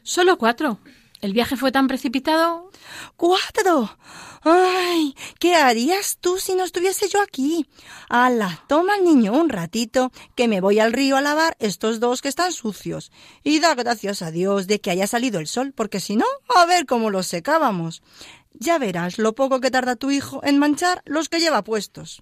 Solo 0.04 0.38
cuatro. 0.38 0.78
El 1.22 1.34
viaje 1.34 1.58
fue 1.58 1.72
tan 1.72 1.88
precipitado. 1.88 2.70
¡Cuatro! 3.16 3.98
¡Ay! 4.44 5.16
¿Qué 5.40 5.56
harías 5.56 6.20
tú 6.22 6.38
si 6.38 6.54
no 6.54 6.66
estuviese 6.66 7.10
yo 7.10 7.20
aquí? 7.20 7.66
Ala, 8.10 8.64
toma 8.68 8.94
al 8.94 9.04
niño 9.04 9.34
un 9.34 9.50
ratito, 9.50 10.12
que 10.36 10.48
me 10.48 10.62
voy 10.62 10.78
al 10.78 10.94
río 10.94 11.18
a 11.18 11.22
lavar 11.22 11.58
estos 11.58 12.00
dos 12.00 12.22
que 12.22 12.30
están 12.30 12.52
sucios. 12.52 13.12
Y 13.44 13.60
da 13.60 13.74
gracias 13.74 14.22
a 14.22 14.30
Dios 14.30 14.68
de 14.68 14.80
que 14.80 14.92
haya 14.92 15.08
salido 15.08 15.40
el 15.40 15.48
sol, 15.48 15.74
porque 15.76 16.00
si 16.00 16.16
no, 16.16 16.28
a 16.56 16.68
ver 16.68 16.86
cómo 16.86 17.10
los 17.10 17.26
secábamos. 17.26 18.04
Ya 18.54 18.78
verás 18.78 19.18
lo 19.18 19.34
poco 19.34 19.60
que 19.60 19.72
tarda 19.72 19.96
tu 19.96 20.12
hijo 20.12 20.42
en 20.44 20.60
manchar 20.60 21.02
los 21.06 21.28
que 21.28 21.40
lleva 21.40 21.64
puestos. 21.64 22.22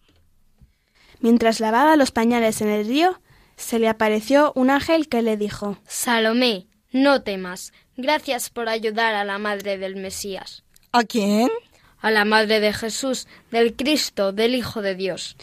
Mientras 1.26 1.60
lavaba 1.60 1.96
los 1.96 2.12
pañales 2.12 2.62
en 2.62 2.70
el 2.70 2.86
río, 2.86 3.20
se 3.56 3.80
le 3.80 3.90
apareció 3.90 4.54
un 4.54 4.70
ángel 4.70 5.10
que 5.10 5.24
le 5.24 5.38
dijo 5.38 5.80
Salomé, 5.88 6.68
no 6.92 7.24
temas. 7.24 7.74
Gracias 7.98 8.52
por 8.52 8.70
ayudar 8.70 9.16
a 9.16 9.26
la 9.26 9.40
madre 9.40 9.80
del 9.80 9.96
Mesías. 9.96 10.64
¿A 10.92 11.04
quién? 11.04 11.50
A 11.98 12.12
la 12.12 12.26
madre 12.26 12.60
de 12.60 12.74
Jesús, 12.74 13.28
del 13.50 13.76
Cristo, 13.76 14.34
del 14.34 14.54
Hijo 14.54 14.84
de 14.84 14.94
Dios. 14.94 15.36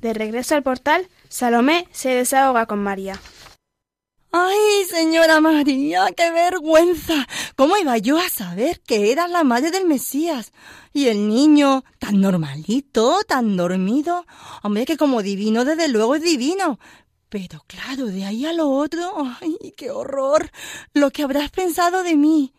De 0.00 0.14
regreso 0.14 0.56
al 0.56 0.64
portal, 0.64 1.06
Salomé 1.28 1.86
se 1.92 2.08
desahoga 2.08 2.66
con 2.66 2.80
María. 2.80 3.14
¡Ay, 4.32 4.84
señora 4.90 5.40
María, 5.40 6.08
qué 6.16 6.32
vergüenza! 6.32 7.28
¿Cómo 7.60 7.76
iba 7.76 7.98
yo 7.98 8.18
a 8.18 8.30
saber 8.30 8.80
que 8.80 9.12
era 9.12 9.28
la 9.28 9.44
madre 9.44 9.70
del 9.70 9.84
Mesías? 9.84 10.54
Y 10.94 11.08
el 11.08 11.28
niño, 11.28 11.84
tan 11.98 12.18
normalito, 12.18 13.18
tan 13.28 13.54
dormido. 13.54 14.24
Hombre, 14.62 14.86
que 14.86 14.96
como 14.96 15.20
divino, 15.20 15.66
desde 15.66 15.88
luego 15.88 16.14
es 16.14 16.22
divino. 16.22 16.78
Pero 17.28 17.62
claro, 17.66 18.06
de 18.06 18.24
ahí 18.24 18.46
a 18.46 18.54
lo 18.54 18.70
otro, 18.70 19.12
¡ay, 19.42 19.74
qué 19.76 19.90
horror! 19.90 20.50
Lo 20.94 21.10
que 21.10 21.22
habrás 21.22 21.50
pensado 21.50 22.02
de 22.02 22.16
mí. 22.16 22.54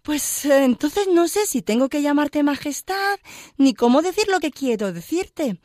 Pues 0.00 0.46
eh, 0.46 0.64
entonces 0.64 1.08
no 1.12 1.28
sé 1.28 1.44
si 1.44 1.60
tengo 1.60 1.90
que 1.90 2.00
llamarte 2.00 2.42
Majestad, 2.42 3.18
ni 3.58 3.74
cómo 3.74 4.00
decir 4.00 4.28
lo 4.28 4.40
que 4.40 4.50
quiero 4.50 4.94
decirte. 4.94 5.60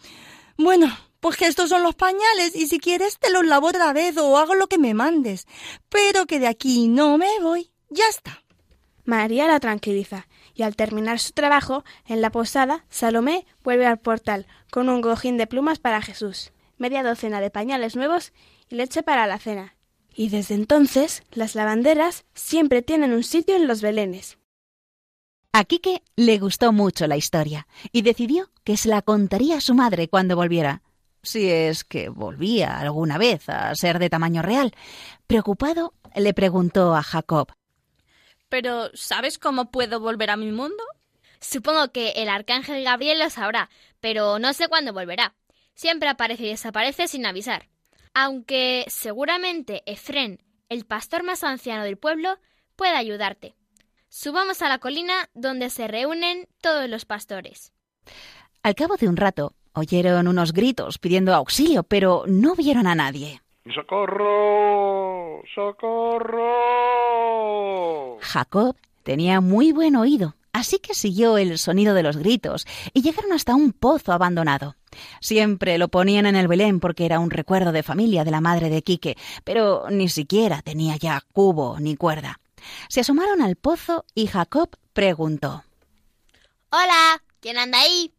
Bueno, 0.58 0.94
Pues 1.22 1.38
que 1.38 1.48
estos 1.48 1.70
son 1.70 1.84
los 1.84 1.96
pañales 1.96 2.54
y 2.54 2.68
si 2.68 2.80
quieres 2.80 3.18
te 3.18 3.32
los 3.32 3.46
lavo 3.46 3.68
otra 3.68 3.94
vez 3.94 4.18
o 4.18 4.38
hago 4.38 4.56
lo 4.56 4.68
que 4.68 4.78
me 4.78 4.94
mandes. 4.94 5.48
Pero 5.88 6.26
que 6.26 6.40
de 6.40 6.48
aquí 6.48 6.90
no 6.90 7.18
me 7.18 7.40
voy. 7.40 7.72
Ya 7.90 8.10
está. 8.10 8.43
María 9.06 9.48
la 9.48 9.60
tranquiliza 9.60 10.28
y 10.56 10.64
al 10.64 10.76
terminar 10.76 11.20
su 11.20 11.34
trabajo 11.34 11.84
en 12.06 12.22
la 12.22 12.32
posada, 12.32 12.86
Salomé 12.90 13.46
vuelve 13.64 13.86
al 13.86 14.00
portal 14.00 14.48
con 14.72 14.90
un 14.90 15.02
cojín 15.02 15.38
de 15.38 15.48
plumas 15.48 15.80
para 15.80 16.02
Jesús, 16.02 16.54
media 16.78 17.04
docena 17.04 17.42
de 17.42 17.50
pañales 17.50 17.96
nuevos 17.96 18.32
y 18.70 18.76
leche 18.76 19.04
para 19.04 19.28
la 19.28 19.40
cena. 19.40 19.76
Y 20.16 20.30
desde 20.30 20.56
entonces 20.56 21.24
las 21.32 21.56
lavanderas 21.56 22.26
siempre 22.34 22.82
tienen 22.82 23.14
un 23.14 23.24
sitio 23.24 23.56
en 23.56 23.68
los 23.68 23.82
belenes. 23.82 24.38
A 25.52 25.66
Quique 25.66 26.02
le 26.16 26.40
gustó 26.40 26.72
mucho 26.72 27.06
la 27.08 27.18
historia 27.18 27.68
y 27.92 28.02
decidió 28.02 28.50
que 28.64 28.78
se 28.78 28.90
la 28.90 29.02
contaría 29.02 29.58
a 29.58 29.62
su 29.62 29.76
madre 29.76 30.08
cuando 30.08 30.36
volviera. 30.36 30.82
Si 31.22 31.50
es 31.50 31.84
que 31.84 32.10
volvía 32.10 32.80
alguna 32.80 33.18
vez 33.18 33.48
a 33.50 33.74
ser 33.76 34.00
de 34.00 34.10
tamaño 34.10 34.42
real. 34.42 34.74
Preocupado, 35.28 35.94
le 36.16 36.34
preguntó 36.34 36.96
a 36.96 37.04
Jacob. 37.04 37.52
Pero, 38.54 38.92
¿sabes 38.94 39.40
cómo 39.40 39.72
puedo 39.72 40.00
volver 40.00 40.30
a 40.30 40.38
mi 40.38 40.52
mundo? 40.52 40.84
Supongo 41.40 41.92
que 41.92 42.12
el 42.18 42.30
arcángel 42.30 42.84
Gabriel 42.84 43.18
lo 43.18 43.32
sabrá, 43.32 43.72
pero 44.00 44.38
no 44.38 44.54
sé 44.54 44.68
cuándo 44.68 44.94
volverá. 44.94 45.34
Siempre 45.74 46.08
aparece 46.08 46.44
y 46.44 46.50
desaparece 46.50 47.08
sin 47.08 47.26
avisar. 47.26 47.68
Aunque 48.14 48.86
seguramente 48.90 49.82
Efrén, 49.88 50.44
el 50.70 50.86
pastor 50.86 51.24
más 51.24 51.44
anciano 51.44 51.84
del 51.84 51.98
pueblo, 51.98 52.38
puede 52.76 52.96
ayudarte. 52.96 53.56
Subamos 54.08 54.62
a 54.62 54.70
la 54.70 54.78
colina 54.78 55.32
donde 55.34 55.72
se 55.72 55.88
reúnen 55.88 56.48
todos 56.62 56.88
los 56.88 57.06
pastores. 57.06 57.74
Al 58.62 58.76
cabo 58.76 58.98
de 58.98 59.08
un 59.08 59.18
rato, 59.18 59.56
oyeron 59.74 60.28
unos 60.28 60.54
gritos 60.54 61.00
pidiendo 61.00 61.34
auxilio, 61.34 61.82
pero 61.82 62.26
no 62.28 62.54
vieron 62.54 62.86
a 62.86 62.94
nadie. 62.94 63.43
¡Socorro! 63.72 65.42
¡Socorro! 65.56 66.50
Jacob 68.20 68.76
tenía 69.04 69.40
muy 69.40 69.72
buen 69.72 69.96
oído, 69.96 70.36
así 70.52 70.80
que 70.80 70.94
siguió 70.94 71.38
el 71.38 71.58
sonido 71.58 71.94
de 71.94 72.04
los 72.04 72.18
gritos 72.18 72.66
y 72.94 73.02
llegaron 73.02 73.32
hasta 73.32 73.56
un 73.56 73.72
pozo 73.72 74.12
abandonado. 74.12 74.76
Siempre 75.22 75.78
lo 75.78 75.88
ponían 75.88 76.26
en 76.26 76.36
el 76.36 76.50
Belén 76.50 76.82
porque 76.82 77.06
era 77.06 77.22
un 77.22 77.32
recuerdo 77.32 77.72
de 77.72 77.84
familia 77.84 78.26
de 78.26 78.32
la 78.32 78.42
madre 78.42 78.70
de 78.70 78.82
Quique, 78.82 79.16
pero 79.46 79.90
ni 79.90 80.10
siquiera 80.10 80.62
tenía 80.62 80.98
ya 80.98 81.22
cubo 81.32 81.80
ni 81.80 81.96
cuerda. 81.96 82.42
Se 82.90 83.00
asomaron 83.00 83.42
al 83.42 83.56
pozo 83.56 84.04
y 84.14 84.28
Jacob 84.28 84.72
preguntó. 84.92 85.64
Hola, 86.70 87.24
¿quién 87.40 87.58
anda 87.58 87.80
ahí? 87.80 88.14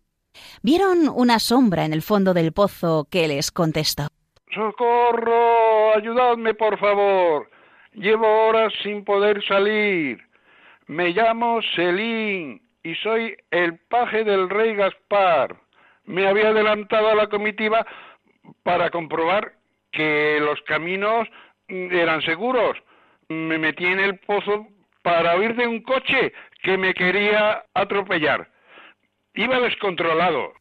Vieron 0.63 1.11
una 1.11 1.39
sombra 1.39 1.85
en 1.85 1.93
el 1.93 2.01
fondo 2.01 2.33
del 2.33 2.53
pozo 2.53 3.07
que 3.11 3.29
les 3.29 3.51
contestó. 3.51 4.09
¡Socorro! 4.55 5.97
Ayudadme, 5.97 6.55
por 6.55 6.79
favor. 6.79 7.51
Llevo 7.93 8.47
horas 8.47 8.73
sin 8.83 9.05
poder 9.05 9.45
salir. 9.45 10.19
Me 10.87 11.11
llamo 11.11 11.61
Selín 11.75 12.63
y 12.83 12.95
soy 12.97 13.37
el 13.51 13.79
paje 13.89 14.25
del 14.25 14.49
rey 14.49 14.75
Gaspar. 14.75 15.57
Me 16.05 16.27
había 16.27 16.49
adelantado 16.49 17.09
a 17.09 17.15
la 17.15 17.29
comitiva 17.29 17.87
para 18.63 18.91
comprobar 18.91 19.53
que 19.91 20.39
los 20.41 20.61
caminos 20.63 21.29
eran 21.69 22.21
seguros 22.23 22.77
me 23.29 23.59
metí 23.59 23.85
en 23.85 24.01
el 24.01 24.19
pozo 24.19 24.67
para 25.03 25.37
huir 25.37 25.55
de 25.57 25.67
un 25.67 25.83
coche 25.83 26.33
que 26.63 26.77
me 26.77 26.95
quería 26.95 27.65
atropellar. 27.75 28.49
Iba 29.35 29.59
descontrolado. 29.61 30.53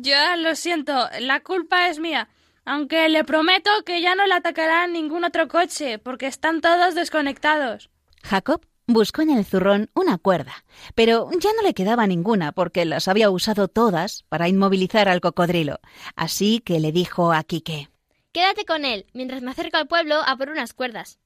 ya 0.00 0.36
lo 0.36 0.54
siento, 0.54 0.92
la 1.20 1.40
culpa 1.40 1.88
es 1.88 1.98
mía. 1.98 2.28
Aunque 2.64 3.08
le 3.08 3.24
prometo 3.24 3.70
que 3.84 4.00
ya 4.00 4.14
no 4.14 4.26
le 4.26 4.34
atacará 4.34 4.86
ningún 4.86 5.24
otro 5.24 5.48
coche, 5.48 5.98
porque 5.98 6.26
están 6.26 6.60
todos 6.60 6.94
desconectados. 6.94 7.90
Jacob 8.22 8.64
buscó 8.86 9.22
en 9.22 9.30
el 9.30 9.44
zurrón 9.44 9.90
una 9.94 10.18
cuerda, 10.18 10.64
pero 10.94 11.28
ya 11.38 11.50
no 11.56 11.62
le 11.62 11.74
quedaba 11.74 12.06
ninguna 12.06 12.52
porque 12.52 12.84
las 12.84 13.08
había 13.08 13.30
usado 13.30 13.68
todas 13.68 14.24
para 14.28 14.48
inmovilizar 14.48 15.08
al 15.08 15.20
cocodrilo. 15.20 15.80
Así 16.14 16.60
que 16.60 16.78
le 16.78 16.92
dijo 16.92 17.32
a 17.32 17.42
Quique. 17.42 17.88
Quédate 18.32 18.64
con 18.64 18.84
él, 18.84 19.06
mientras 19.12 19.42
me 19.42 19.50
acerco 19.50 19.76
al 19.76 19.88
pueblo 19.88 20.16
a 20.24 20.36
por 20.36 20.48
unas 20.48 20.72
cuerdas. 20.72 21.18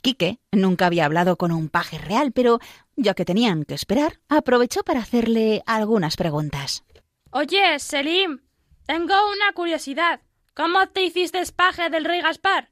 Quique 0.00 0.40
nunca 0.50 0.86
había 0.86 1.04
hablado 1.04 1.36
con 1.36 1.52
un 1.52 1.68
paje 1.68 1.98
real, 1.98 2.32
pero 2.32 2.58
ya 2.96 3.14
que 3.14 3.24
tenían 3.24 3.64
que 3.64 3.74
esperar, 3.74 4.18
aprovechó 4.28 4.82
para 4.82 5.00
hacerle 5.00 5.62
algunas 5.66 6.16
preguntas. 6.16 6.82
Oye, 7.30 7.78
Selim, 7.78 8.40
tengo 8.86 9.14
una 9.30 9.52
curiosidad. 9.54 10.20
¿Cómo 10.58 10.88
te 10.88 11.02
hiciste 11.02 11.40
paje 11.56 11.88
del 11.88 12.04
rey 12.04 12.20
Gaspar? 12.20 12.66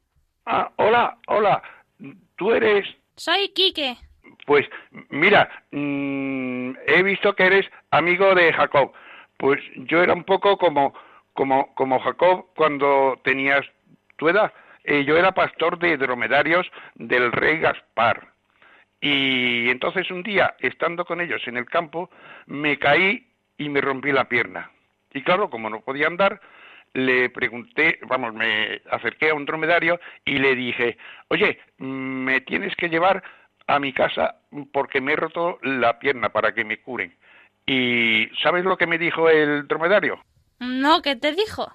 Ah, 0.44 0.72
hola, 0.74 1.18
hola. 1.28 1.62
¿Tú 2.34 2.50
eres...? 2.50 2.84
Soy 3.14 3.50
Quique. 3.50 3.96
Pues 4.44 4.66
mira, 5.10 5.48
mm, 5.70 6.72
he 6.84 7.02
visto 7.04 7.36
que 7.36 7.44
eres 7.44 7.66
amigo 7.92 8.34
de 8.34 8.52
Jacob. 8.52 8.90
Pues 9.36 9.60
yo 9.76 10.02
era 10.02 10.14
un 10.14 10.24
poco 10.24 10.58
como, 10.58 10.94
como, 11.32 11.72
como 11.76 12.00
Jacob 12.00 12.46
cuando 12.56 13.20
tenías 13.22 13.64
tu 14.16 14.28
edad. 14.30 14.52
Eh, 14.82 15.04
yo 15.04 15.16
era 15.16 15.30
pastor 15.30 15.78
de 15.78 15.96
dromedarios 15.96 16.68
del 16.96 17.30
rey 17.30 17.60
Gaspar. 17.60 18.32
Y 19.00 19.70
entonces 19.70 20.10
un 20.10 20.24
día, 20.24 20.56
estando 20.58 21.04
con 21.04 21.20
ellos 21.20 21.42
en 21.46 21.56
el 21.56 21.66
campo, 21.66 22.10
me 22.46 22.80
caí 22.80 23.28
y 23.58 23.68
me 23.68 23.80
rompí 23.80 24.10
la 24.10 24.24
pierna. 24.24 24.72
Y 25.14 25.22
claro, 25.22 25.50
como 25.50 25.70
no 25.70 25.82
podía 25.82 26.08
andar, 26.08 26.40
le 26.96 27.28
pregunté, 27.28 27.98
vamos, 28.08 28.32
me 28.32 28.80
acerqué 28.90 29.28
a 29.28 29.34
un 29.34 29.44
dromedario 29.44 30.00
y 30.24 30.38
le 30.38 30.54
dije, 30.54 30.96
oye, 31.28 31.60
me 31.76 32.40
tienes 32.40 32.74
que 32.74 32.88
llevar 32.88 33.22
a 33.66 33.78
mi 33.78 33.92
casa 33.92 34.36
porque 34.72 35.02
me 35.02 35.12
he 35.12 35.16
roto 35.16 35.58
la 35.62 35.98
pierna 35.98 36.30
para 36.30 36.54
que 36.54 36.64
me 36.64 36.80
curen. 36.80 37.14
¿Y 37.66 38.28
sabes 38.42 38.64
lo 38.64 38.78
que 38.78 38.86
me 38.86 38.96
dijo 38.96 39.28
el 39.28 39.68
dromedario? 39.68 40.22
No, 40.58 41.02
¿qué 41.02 41.16
te 41.16 41.32
dijo? 41.32 41.70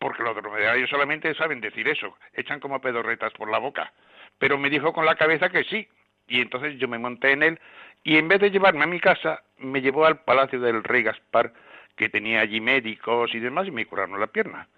porque 0.00 0.22
los 0.22 0.34
dromedarios 0.34 0.88
solamente 0.88 1.34
saben 1.34 1.60
decir 1.60 1.86
eso, 1.86 2.16
echan 2.32 2.58
como 2.58 2.80
pedorretas 2.80 3.34
por 3.34 3.50
la 3.50 3.58
boca. 3.58 3.92
Pero 4.38 4.56
me 4.56 4.70
dijo 4.70 4.94
con 4.94 5.04
la 5.04 5.14
cabeza 5.14 5.50
que 5.50 5.62
sí, 5.64 5.86
y 6.26 6.40
entonces 6.40 6.78
yo 6.78 6.88
me 6.88 6.98
monté 6.98 7.32
en 7.32 7.42
él, 7.42 7.60
y 8.02 8.16
en 8.16 8.26
vez 8.26 8.40
de 8.40 8.50
llevarme 8.50 8.84
a 8.84 8.86
mi 8.86 8.98
casa, 8.98 9.42
me 9.58 9.82
llevó 9.82 10.06
al 10.06 10.20
palacio 10.24 10.58
del 10.58 10.82
rey 10.82 11.02
Gaspar, 11.02 11.52
que 12.00 12.08
tenía 12.08 12.40
allí 12.40 12.62
médicos 12.62 13.34
y 13.34 13.40
demás, 13.40 13.68
y 13.68 13.70
me 13.70 13.84
curaron 13.84 14.18
la 14.18 14.28
pierna. 14.28 14.68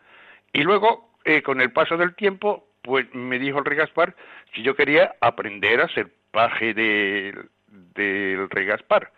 Y 0.52 0.64
luego, 0.64 1.12
eh, 1.24 1.40
con 1.40 1.60
el 1.60 1.70
paso 1.70 1.96
del 1.96 2.16
tiempo, 2.16 2.66
pues 2.82 3.06
me 3.14 3.38
dijo 3.38 3.60
el 3.60 3.64
rey 3.64 3.78
Gaspar 3.78 4.16
si 4.52 4.64
yo 4.64 4.74
quería 4.74 5.14
aprender 5.20 5.80
a 5.80 5.88
ser 5.94 6.12
paje 6.32 6.74
del 6.74 8.50
rey 8.50 8.66
Gaspar. 8.66 9.12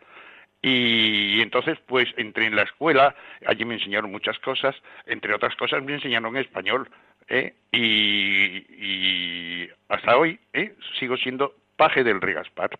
Y 0.60 1.40
entonces, 1.40 1.78
pues, 1.86 2.06
entré 2.18 2.44
en 2.44 2.56
la 2.56 2.64
escuela, 2.64 3.16
allí 3.46 3.64
me 3.64 3.76
enseñaron 3.76 4.10
muchas 4.10 4.38
cosas, 4.40 4.76
entre 5.06 5.34
otras 5.34 5.56
cosas 5.56 5.82
me 5.82 5.94
enseñaron 5.94 6.36
español, 6.36 6.90
¿eh? 7.28 7.54
y, 7.72 9.66
hasta 9.88 10.18
hoy 10.18 10.38
¿eh? 10.52 10.74
sigo 11.00 11.16
siendo 11.16 11.54
paje 11.76 12.04
del 12.04 12.20
rey 12.20 12.34
Gaspar. 12.34 12.78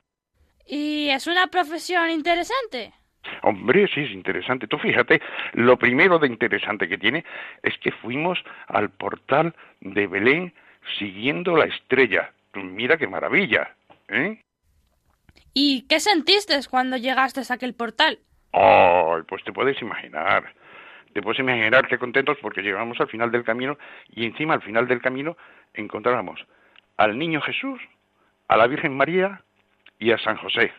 ¿Y 0.67 1.09
es 1.09 1.27
una 1.27 1.47
profesión 1.47 2.11
interesante? 2.11 2.93
Hombre, 3.43 3.89
sí, 3.89 4.01
es 4.01 4.11
interesante. 4.11 4.67
Tú 4.67 4.79
fíjate, 4.79 5.21
lo 5.53 5.79
primero 5.79 6.19
de 6.19 6.27
interesante 6.27 6.89
que 6.89 6.99
tiene 6.99 7.25
es 7.63 7.77
que 7.79 7.93
fuimos 7.93 8.43
al 8.67 8.91
portal 8.91 9.55
de 9.81 10.07
Belén 10.07 10.53
siguiendo 10.99 11.57
la 11.57 11.65
estrella. 11.65 12.33
Mira 12.55 12.97
qué 12.97 13.07
maravilla, 13.07 13.75
¿eh? 14.09 14.41
¿Y 15.53 15.87
qué 15.89 16.01
sentiste 16.01 16.59
cuando 16.69 16.97
llegaste 16.97 17.41
a 17.41 17.55
aquel 17.55 17.75
portal? 17.75 18.19
Ay, 18.53 19.23
pues 19.29 19.43
te 19.45 19.53
puedes 19.53 19.81
imaginar. 19.83 20.53
Te 21.13 21.23
puedes 21.23 21.39
imaginar 21.39 21.87
qué 21.87 21.97
contentos 21.97 22.37
porque 22.43 22.63
llegamos 22.63 23.01
al 23.01 23.09
final 23.09 23.31
del 23.31 23.45
camino 23.45 23.79
y 24.11 24.27
encima 24.27 24.55
al 24.55 24.63
final 24.63 24.89
del 24.89 25.01
camino 25.01 25.37
encontramos 25.73 26.45
al 26.97 27.19
niño 27.19 27.41
Jesús, 27.41 27.81
a 28.49 28.57
la 28.57 28.67
Virgen 28.67 28.97
María 28.97 29.43
y 29.99 30.13
a 30.13 30.19
San 30.19 30.37
José. 30.37 30.73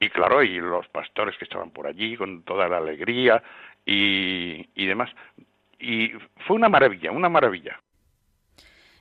Y 0.00 0.08
claro, 0.08 0.42
y 0.42 0.58
los 0.58 0.88
pastores 0.88 1.36
que 1.36 1.44
estaban 1.44 1.70
por 1.70 1.86
allí 1.86 2.16
con 2.16 2.42
toda 2.42 2.68
la 2.68 2.78
alegría 2.78 3.42
y, 3.84 4.66
y 4.74 4.86
demás. 4.86 5.10
Y 5.78 6.08
fue 6.46 6.56
una 6.56 6.68
maravilla, 6.68 7.12
una 7.12 7.28
maravilla. 7.28 7.78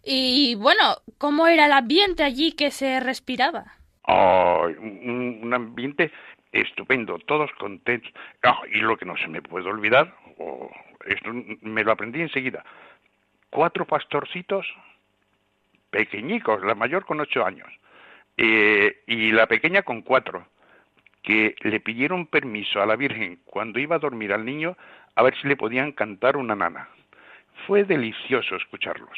Y 0.03 0.55
bueno, 0.55 0.97
¿cómo 1.17 1.47
era 1.47 1.65
el 1.65 1.71
ambiente 1.71 2.23
allí 2.23 2.51
que 2.51 2.71
se 2.71 2.99
respiraba? 2.99 3.79
un, 4.11 5.51
ambiente 5.53 6.11
estupendo, 6.51 7.19
todos 7.19 7.51
contentos. 7.59 8.11
Ah, 8.43 8.59
y 8.71 8.79
lo 8.79 8.97
que 8.97 9.05
no 9.05 9.15
se 9.17 9.27
me 9.27 9.41
puede 9.41 9.69
olvidar, 9.69 10.15
esto 11.05 11.29
me 11.61 11.83
lo 11.83 11.91
aprendí 11.91 12.21
enseguida, 12.21 12.63
cuatro 13.49 13.85
pastorcitos 13.85 14.65
pequeñicos, 15.89 16.63
la 16.63 16.75
mayor 16.75 17.05
con 17.05 17.19
ocho 17.19 17.45
años 17.45 17.67
eh, 18.37 19.03
y 19.07 19.31
la 19.31 19.47
pequeña 19.47 19.81
con 19.83 20.01
cuatro. 20.01 20.45
Que 21.23 21.55
le 21.61 21.79
pidieron 21.79 22.27
permiso 22.27 22.81
a 22.81 22.85
la 22.85 22.95
Virgen 22.95 23.39
cuando 23.45 23.79
iba 23.79 23.97
a 23.97 23.99
dormir 23.99 24.33
al 24.33 24.45
niño 24.45 24.77
a 25.15 25.23
ver 25.23 25.35
si 25.41 25.47
le 25.47 25.57
podían 25.57 25.91
cantar 25.91 26.37
una 26.37 26.55
nana. 26.55 26.89
Fue 27.67 27.83
delicioso 27.83 28.55
escucharlos. 28.55 29.17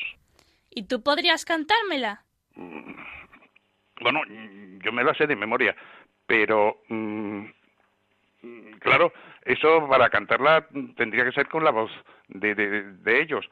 ¿Y 0.70 0.88
tú 0.88 1.03
podrías 1.03 1.46
cantármela? 1.46 2.24
Mm, 2.55 2.93
bueno, 4.01 4.22
yo 4.84 4.91
me 4.91 5.03
la 5.03 5.13
sé 5.13 5.27
de 5.27 5.36
memoria, 5.36 5.75
pero 6.25 6.81
mm, 6.89 7.46
claro, 8.79 9.13
eso 9.46 9.88
para 9.88 10.10
cantarla 10.10 10.67
tendría 10.96 11.25
que 11.25 11.34
ser 11.34 11.48
con 11.48 11.63
la 11.63 11.72
voz 11.72 11.91
de, 12.27 12.55
de, 12.55 13.22
ellos, 13.22 13.48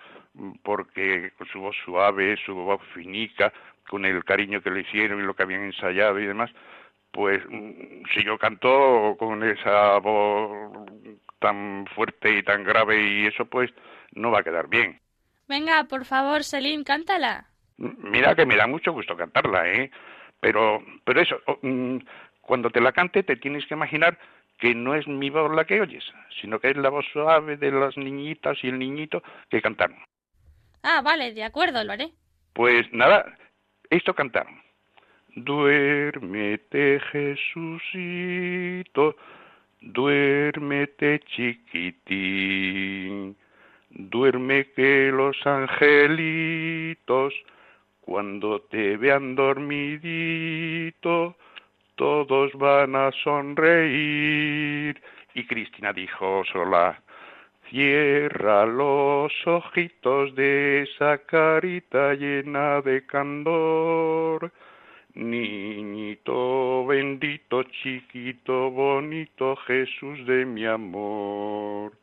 porque 0.63 1.32
con 1.38 1.48
su 1.48 1.60
voz 1.60 1.75
suave, 1.86 2.38
su 2.46 2.56
voz 2.56 2.82
finica, 2.94 3.53
con 3.88 4.06
el 4.06 4.24
cariño 4.24 4.62
que 4.62 4.72
le 4.72 4.82
hicieron 4.82 5.20
y 5.20 5.24
lo 5.24 5.36
que 5.36 5.44
habían 5.44 5.63
ensayado 5.63 6.20
y 6.20 6.25
demás, 6.25 6.51
pues 7.12 7.42
mm, 7.50 8.04
si 8.13 8.24
yo 8.24 8.38
canto 8.38 9.16
con 9.18 9.44
esa 9.44 9.98
voz 10.00 10.88
tan 11.39 11.86
fuerte 11.96 12.38
y 12.38 12.44
tan 12.44 12.63
grave 12.63 13.01
y 13.01 13.25
eso 13.28 13.46
pues 13.46 13.72
no 14.13 14.32
va 14.32 14.39
a 14.39 14.44
quedar 14.44 14.68
bien. 14.68 15.00
Venga, 15.48 15.86
por 15.86 16.06
favor, 16.06 16.44
Selim, 16.44 16.84
cántala. 16.84 17.48
Mira 17.78 18.36
que 18.36 18.46
me 18.46 18.58
da 18.58 18.68
mucho 18.68 18.92
gusto 18.92 19.16
cantarla, 19.16 19.68
¿eh? 19.72 19.89
Pero, 20.42 20.84
pero 21.04 21.22
eso, 21.22 21.39
mm, 21.62 21.98
cuando 22.42 22.70
te 22.70 22.82
la 22.82 22.92
cante 22.92 23.24
te 23.24 23.36
tienes 23.38 23.66
que 23.66 23.74
imaginar 23.74 24.18
que 24.60 24.75
no 24.75 24.94
es 24.94 25.08
mi 25.08 25.30
voz 25.30 25.56
la 25.56 25.66
que 25.66 25.80
oyes, 25.80 26.04
sino 26.42 26.60
que 26.60 26.70
es 26.70 26.78
la 26.78 26.89
voz 26.89 27.06
suave 27.12 27.58
de 27.58 27.72
las 27.72 27.96
niñitas 27.98 28.58
y 28.63 28.68
el 28.68 28.78
niñito 28.78 29.24
que 29.50 29.62
cantaron. 29.62 29.98
Ah, 30.84 31.01
vale, 31.01 31.34
de 31.34 31.44
acuerdo, 31.44 31.84
lo 31.84 31.94
haré. 31.94 32.12
Pues 32.54 32.92
nada, 32.92 33.38
esto 33.89 34.13
cantaron. 34.13 34.59
Duérmete, 35.46 37.00
Jesucito, 37.12 39.15
duérmete, 39.81 41.19
chiquitín. 41.27 43.36
Duerme 43.89 44.65
que 44.75 45.12
los 45.13 45.38
angelitos, 45.48 47.34
cuando 48.01 48.62
te 48.63 48.98
vean 48.98 49.36
dormidito, 49.36 51.38
todos 51.96 52.51
van 52.53 52.96
a 52.96 53.12
sonreír. 53.24 55.01
Y 55.34 55.46
Cristina 55.46 55.93
dijo 55.93 56.43
sola, 56.51 57.01
cierra 57.69 58.65
los 58.65 59.31
ojitos 59.46 60.36
de 60.36 60.81
esa 60.81 61.19
carita 61.19 62.13
llena 62.13 62.81
de 62.81 63.05
candor. 63.05 64.51
Niñito 65.16 66.86
bendito, 66.86 67.63
chiquito, 67.63 68.72
bonito 68.72 69.56
Jesús 69.68 70.25
de 70.25 70.46
mi 70.46 70.66
amor, 70.66 71.94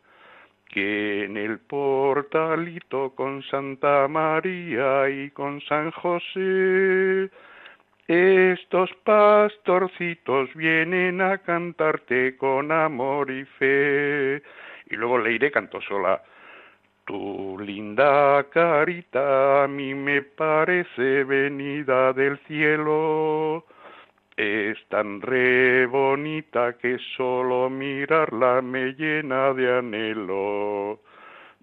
que 0.68 1.24
en 1.24 1.36
el 1.36 1.58
portalito 1.60 3.14
con 3.14 3.42
Santa 3.44 4.08
María 4.08 5.08
y 5.08 5.30
con 5.30 5.60
San 5.62 5.90
José 5.92 7.30
estos 8.08 8.88
pastorcitos 9.02 10.54
vienen 10.54 11.20
a 11.20 11.38
cantarte 11.38 12.36
con 12.36 12.70
amor 12.70 13.32
y 13.32 13.44
fe. 13.44 14.42
Y 14.88 14.94
luego 14.94 15.18
Leire 15.18 15.50
cantó 15.50 15.80
sola. 15.80 16.22
Tu 17.06 17.56
linda 17.60 18.44
carita 18.50 19.62
a 19.62 19.68
mí 19.68 19.94
me 19.94 20.22
parece 20.22 21.22
venida 21.22 22.12
del 22.12 22.36
cielo. 22.48 23.64
Es 24.36 24.76
tan 24.88 25.20
re 25.22 25.86
bonita 25.86 26.72
que 26.72 26.98
solo 27.16 27.70
mirarla 27.70 28.60
me 28.60 28.92
llena 28.94 29.54
de 29.54 29.78
anhelo. 29.78 30.98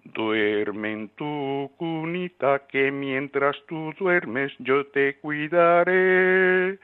Duerme 0.04 0.92
en 0.92 1.08
tu 1.10 1.70
cunita 1.76 2.66
que 2.66 2.90
mientras 2.90 3.54
tú 3.68 3.92
duermes 3.98 4.50
yo 4.60 4.86
te 4.86 5.18
cuidaré. 5.18 6.78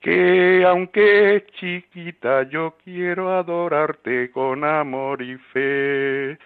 Que 0.00 0.64
aunque 0.66 1.46
chiquita 1.60 2.42
yo 2.50 2.76
quiero 2.82 3.30
adorarte 3.38 4.32
con 4.32 4.64
amor 4.64 5.22
y 5.22 5.36
fe. 5.52 6.38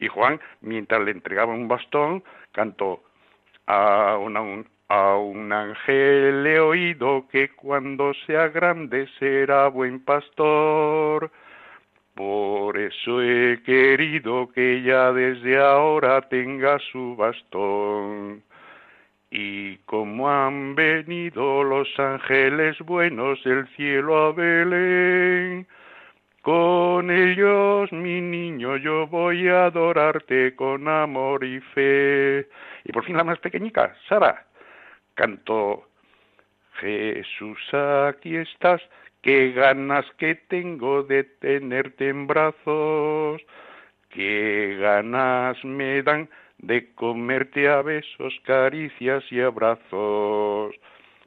Y 0.00 0.08
Juan, 0.08 0.40
mientras 0.62 1.02
le 1.02 1.12
entregaba 1.12 1.52
un 1.52 1.68
bastón, 1.68 2.24
cantó 2.52 3.02
a, 3.66 4.16
un, 4.18 4.66
a 4.88 5.16
un 5.16 5.52
ángel 5.52 6.46
he 6.46 6.58
oído 6.58 7.28
que 7.30 7.50
cuando 7.50 8.12
sea 8.26 8.48
grande 8.48 9.06
será 9.18 9.68
buen 9.68 10.00
pastor. 10.04 11.30
Por 12.14 12.76
eso 12.78 13.22
he 13.22 13.62
querido 13.62 14.50
que 14.52 14.82
ya 14.82 15.12
desde 15.12 15.58
ahora 15.58 16.22
tenga 16.28 16.78
su 16.92 17.14
bastón. 17.16 18.42
Y 19.30 19.76
como 19.86 20.28
han 20.28 20.74
venido 20.74 21.62
los 21.62 21.88
ángeles 21.98 22.78
buenos 22.80 23.42
del 23.44 23.68
cielo 23.76 24.16
a 24.18 24.32
Belén, 24.32 25.68
con 26.42 27.10
ellos, 27.10 27.92
mi 27.92 28.20
niño, 28.20 28.76
yo 28.76 29.06
voy 29.06 29.48
a 29.48 29.66
adorarte 29.66 30.54
con 30.56 30.88
amor 30.88 31.44
y 31.44 31.60
fe. 31.60 32.48
Y 32.84 32.92
por 32.92 33.04
fin 33.04 33.16
la 33.16 33.24
más 33.24 33.38
pequeñica, 33.38 33.94
Sara, 34.08 34.46
cantó, 35.14 35.88
Jesús, 36.80 37.58
aquí 37.74 38.36
estás, 38.36 38.80
Qué 39.22 39.52
ganas 39.52 40.06
que 40.16 40.34
tengo 40.34 41.02
de 41.02 41.24
tenerte 41.24 42.08
en 42.08 42.26
brazos, 42.26 43.42
qué 44.08 44.78
ganas 44.80 45.62
me 45.62 46.02
dan 46.02 46.30
de 46.56 46.94
comerte 46.94 47.68
a 47.68 47.82
besos, 47.82 48.32
caricias 48.44 49.22
y 49.30 49.42
abrazos. 49.42 50.74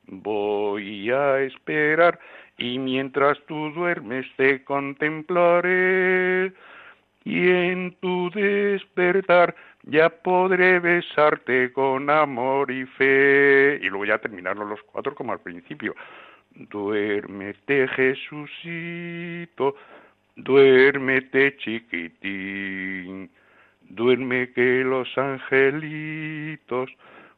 Voy 0.08 1.12
a 1.12 1.42
esperar 1.42 2.20
y 2.58 2.80
mientras 2.80 3.40
tú 3.48 3.72
duermes 3.72 4.26
te 4.38 4.64
contemplaré 4.64 6.54
y 7.26 7.50
en 7.50 7.96
tu 8.02 8.30
despertar 8.32 9.56
ya 9.84 10.10
podré 10.10 10.80
besarte 10.80 11.72
con 11.74 12.10
amor 12.10 12.72
y 12.72 12.86
fe. 12.86 13.80
Y 13.82 13.90
luego 13.90 14.06
ya 14.06 14.18
terminaron 14.18 14.70
los 14.70 14.82
cuatro 14.84 15.16
como 15.16 15.34
al 15.34 15.40
principio. 15.40 15.96
Duérmete, 16.56 17.88
Jesucito, 17.88 19.76
duérmete, 20.36 21.58
chiquitín, 21.58 23.30
duerme 23.82 24.52
que 24.52 24.84
los 24.84 25.18
angelitos, 25.18 26.92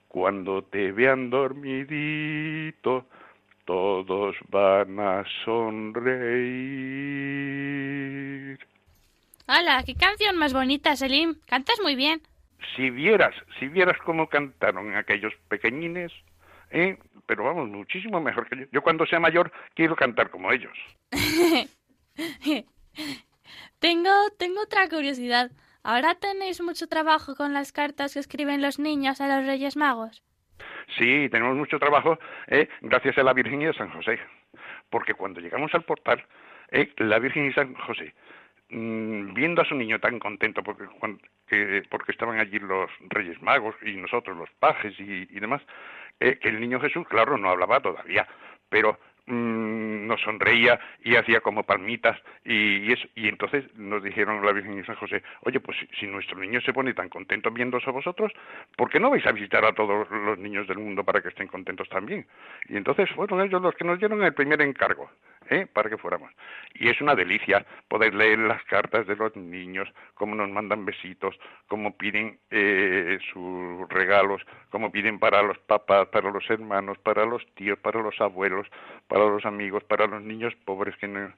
cuando 0.09 0.63
te 0.63 0.91
vean 0.91 1.29
dormidito, 1.29 3.05
todos 3.65 4.35
van 4.49 4.99
a 4.99 5.23
sonreír. 5.43 6.15
¡Hala! 9.47 9.83
¡Qué 9.83 9.95
canción 9.95 10.37
más 10.37 10.53
bonita, 10.53 10.95
Selim! 10.95 11.35
Cantas 11.45 11.79
muy 11.81 11.95
bien. 11.95 12.21
Si 12.75 12.89
vieras, 12.89 13.35
si 13.59 13.67
vieras 13.67 13.97
cómo 14.05 14.27
cantaron 14.27 14.95
aquellos 14.95 15.33
pequeñines, 15.49 16.11
¿eh? 16.71 16.97
pero 17.25 17.43
vamos, 17.43 17.69
muchísimo 17.69 18.19
mejor 18.21 18.47
que 18.49 18.57
yo. 18.57 18.65
Yo 18.71 18.81
cuando 18.81 19.05
sea 19.05 19.19
mayor 19.19 19.51
quiero 19.73 19.95
cantar 19.95 20.29
como 20.29 20.51
ellos. 20.51 20.73
tengo, 23.79 24.09
tengo 24.37 24.61
otra 24.61 24.89
curiosidad. 24.89 25.51
¿Ahora 25.83 26.15
tenéis 26.15 26.61
mucho 26.61 26.87
trabajo 26.87 27.35
con 27.35 27.53
las 27.53 27.71
cartas 27.71 28.13
que 28.13 28.19
escriben 28.19 28.61
los 28.61 28.79
niños 28.79 29.21
a 29.21 29.27
los 29.27 29.45
Reyes 29.45 29.77
Magos? 29.77 30.23
Sí, 30.97 31.29
tenemos 31.29 31.55
mucho 31.55 31.79
trabajo 31.79 32.17
¿eh? 32.47 32.67
gracias 32.81 33.17
a 33.17 33.23
la 33.23 33.33
Virgen 33.33 33.61
y 33.61 33.65
a 33.65 33.73
San 33.73 33.89
José. 33.89 34.19
Porque 34.89 35.13
cuando 35.13 35.41
llegamos 35.41 35.73
al 35.73 35.83
portal, 35.83 36.23
¿eh? 36.71 36.91
la 36.97 37.19
Virgen 37.19 37.47
y 37.47 37.53
San 37.53 37.73
José, 37.73 38.13
mm, 38.69 39.33
viendo 39.33 39.61
a 39.61 39.65
su 39.65 39.75
niño 39.75 39.99
tan 39.99 40.19
contento 40.19 40.63
porque, 40.63 40.85
porque 41.89 42.11
estaban 42.11 42.39
allí 42.39 42.59
los 42.59 42.89
Reyes 43.09 43.41
Magos 43.41 43.75
y 43.81 43.93
nosotros 43.97 44.37
los 44.37 44.49
pajes 44.59 44.93
y 44.99 45.39
demás, 45.39 45.61
eh, 46.19 46.37
que 46.39 46.49
el 46.49 46.61
niño 46.61 46.79
Jesús, 46.79 47.05
claro, 47.07 47.37
no 47.37 47.49
hablaba 47.49 47.81
todavía, 47.81 48.27
pero 48.69 48.97
mm, 49.27 50.07
nos 50.07 50.21
sonreía 50.21 50.79
y 51.03 51.15
hacía 51.15 51.41
como 51.41 51.63
palmitas 51.63 52.19
y, 52.43 52.93
entonces 53.15 53.65
nos 53.75 54.03
dijeron 54.03 54.45
la 54.45 54.51
Virgen 54.51 54.79
y 54.79 54.83
San 54.83 54.95
José, 54.95 55.23
oye, 55.41 55.59
pues 55.59 55.77
si, 55.99 56.07
nuestro 56.07 56.37
niño 56.39 56.61
se 56.61 56.73
pone 56.73 56.93
tan 56.93 57.09
contento 57.09 57.51
viéndose 57.51 57.89
a 57.89 57.93
vosotros, 57.93 58.31
¿por 58.77 58.89
qué 58.89 58.99
no 58.99 59.09
vais 59.09 59.25
a 59.25 59.31
visitar 59.31 59.65
a 59.65 59.73
todos 59.73 60.09
los 60.09 60.37
niños 60.37 60.67
del 60.67 60.77
mundo 60.77 61.03
para 61.03 61.21
que 61.21 61.29
estén 61.29 61.47
contentos 61.47 61.89
también? 61.89 62.25
Y 62.69 62.77
entonces 62.77 63.09
fueron 63.11 63.41
ellos 63.41 63.61
los 63.61 63.75
que 63.75 63.83
nos 63.83 63.99
dieron 63.99 64.23
el 64.23 64.33
primer 64.33 64.61
encargo. 64.61 65.09
¿Eh? 65.49 65.67
para 65.71 65.89
que 65.89 65.97
fuéramos. 65.97 66.31
Y 66.73 66.89
es 66.89 66.99
una 67.01 67.15
delicia 67.15 67.65
poder 67.87 68.13
leer 68.13 68.39
las 68.39 68.63
cartas 68.63 69.07
de 69.07 69.15
los 69.15 69.35
niños, 69.35 69.87
cómo 70.13 70.35
nos 70.35 70.49
mandan 70.49 70.85
besitos, 70.85 71.35
cómo 71.67 71.95
piden 71.97 72.39
eh, 72.51 73.17
sus 73.33 73.87
regalos, 73.89 74.41
cómo 74.69 74.91
piden 74.91 75.19
para 75.19 75.41
los 75.41 75.57
papás, 75.59 76.07
para 76.09 76.31
los 76.31 76.49
hermanos, 76.49 76.97
para 76.99 77.25
los 77.25 77.45
tíos, 77.55 77.79
para 77.79 78.01
los 78.01 78.19
abuelos, 78.19 78.67
para 79.07 79.25
los 79.25 79.45
amigos, 79.45 79.83
para 79.83 80.07
los 80.07 80.21
niños 80.21 80.53
pobres 80.65 80.95
que 80.97 81.07
no, 81.07 81.33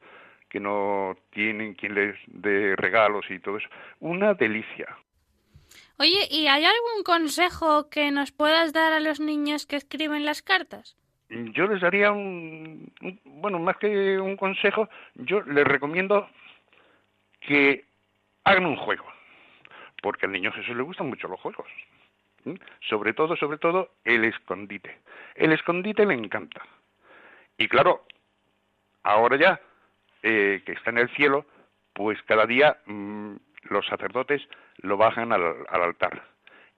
que 0.49 0.59
no 0.59 1.17
tienen 1.31 1.73
quien 1.73 1.95
les 1.95 2.15
dé 2.27 2.75
regalos 2.75 3.25
y 3.29 3.39
todo 3.39 3.57
eso. 3.57 3.69
Una 3.99 4.33
delicia. 4.33 4.97
Oye, 5.99 6.27
¿y 6.29 6.47
hay 6.47 6.63
algún 6.63 7.03
consejo 7.03 7.89
que 7.89 8.11
nos 8.11 8.31
puedas 8.31 8.71
dar 8.71 8.93
a 8.93 8.99
los 8.99 9.19
niños 9.19 9.65
que 9.65 9.75
escriben 9.75 10.25
las 10.25 10.41
cartas? 10.41 10.95
Yo 11.29 11.67
les 11.67 11.81
daría 11.81 12.11
un, 12.11 12.91
bueno, 13.25 13.59
más 13.59 13.77
que 13.77 14.19
un 14.19 14.37
consejo, 14.37 14.89
yo 15.15 15.41
les 15.41 15.65
recomiendo 15.65 16.29
que 17.41 17.85
hagan 18.43 18.65
un 18.65 18.77
juego, 18.77 19.05
porque 20.01 20.25
al 20.25 20.31
niño 20.31 20.51
Jesús 20.51 20.75
le 20.75 20.83
gustan 20.83 21.07
mucho 21.07 21.27
los 21.27 21.39
juegos. 21.39 21.67
Sobre 22.87 23.13
todo, 23.13 23.35
sobre 23.35 23.57
todo, 23.57 23.89
el 24.05 24.23
escondite. 24.23 24.99
El 25.35 25.51
escondite 25.51 26.05
le 26.05 26.13
encanta. 26.13 26.61
Y 27.57 27.67
claro, 27.67 28.05
ahora 29.03 29.35
ya 29.35 29.59
eh, 30.23 30.61
que 30.65 30.71
está 30.71 30.91
en 30.91 30.99
el 30.99 31.09
cielo, 31.09 31.45
pues 31.91 32.21
cada 32.23 32.45
día 32.45 32.77
mm, 32.85 33.35
los 33.63 33.85
sacerdotes 33.87 34.47
lo 34.77 34.95
bajan 34.95 35.33
al 35.33 35.65
altar 35.69 36.23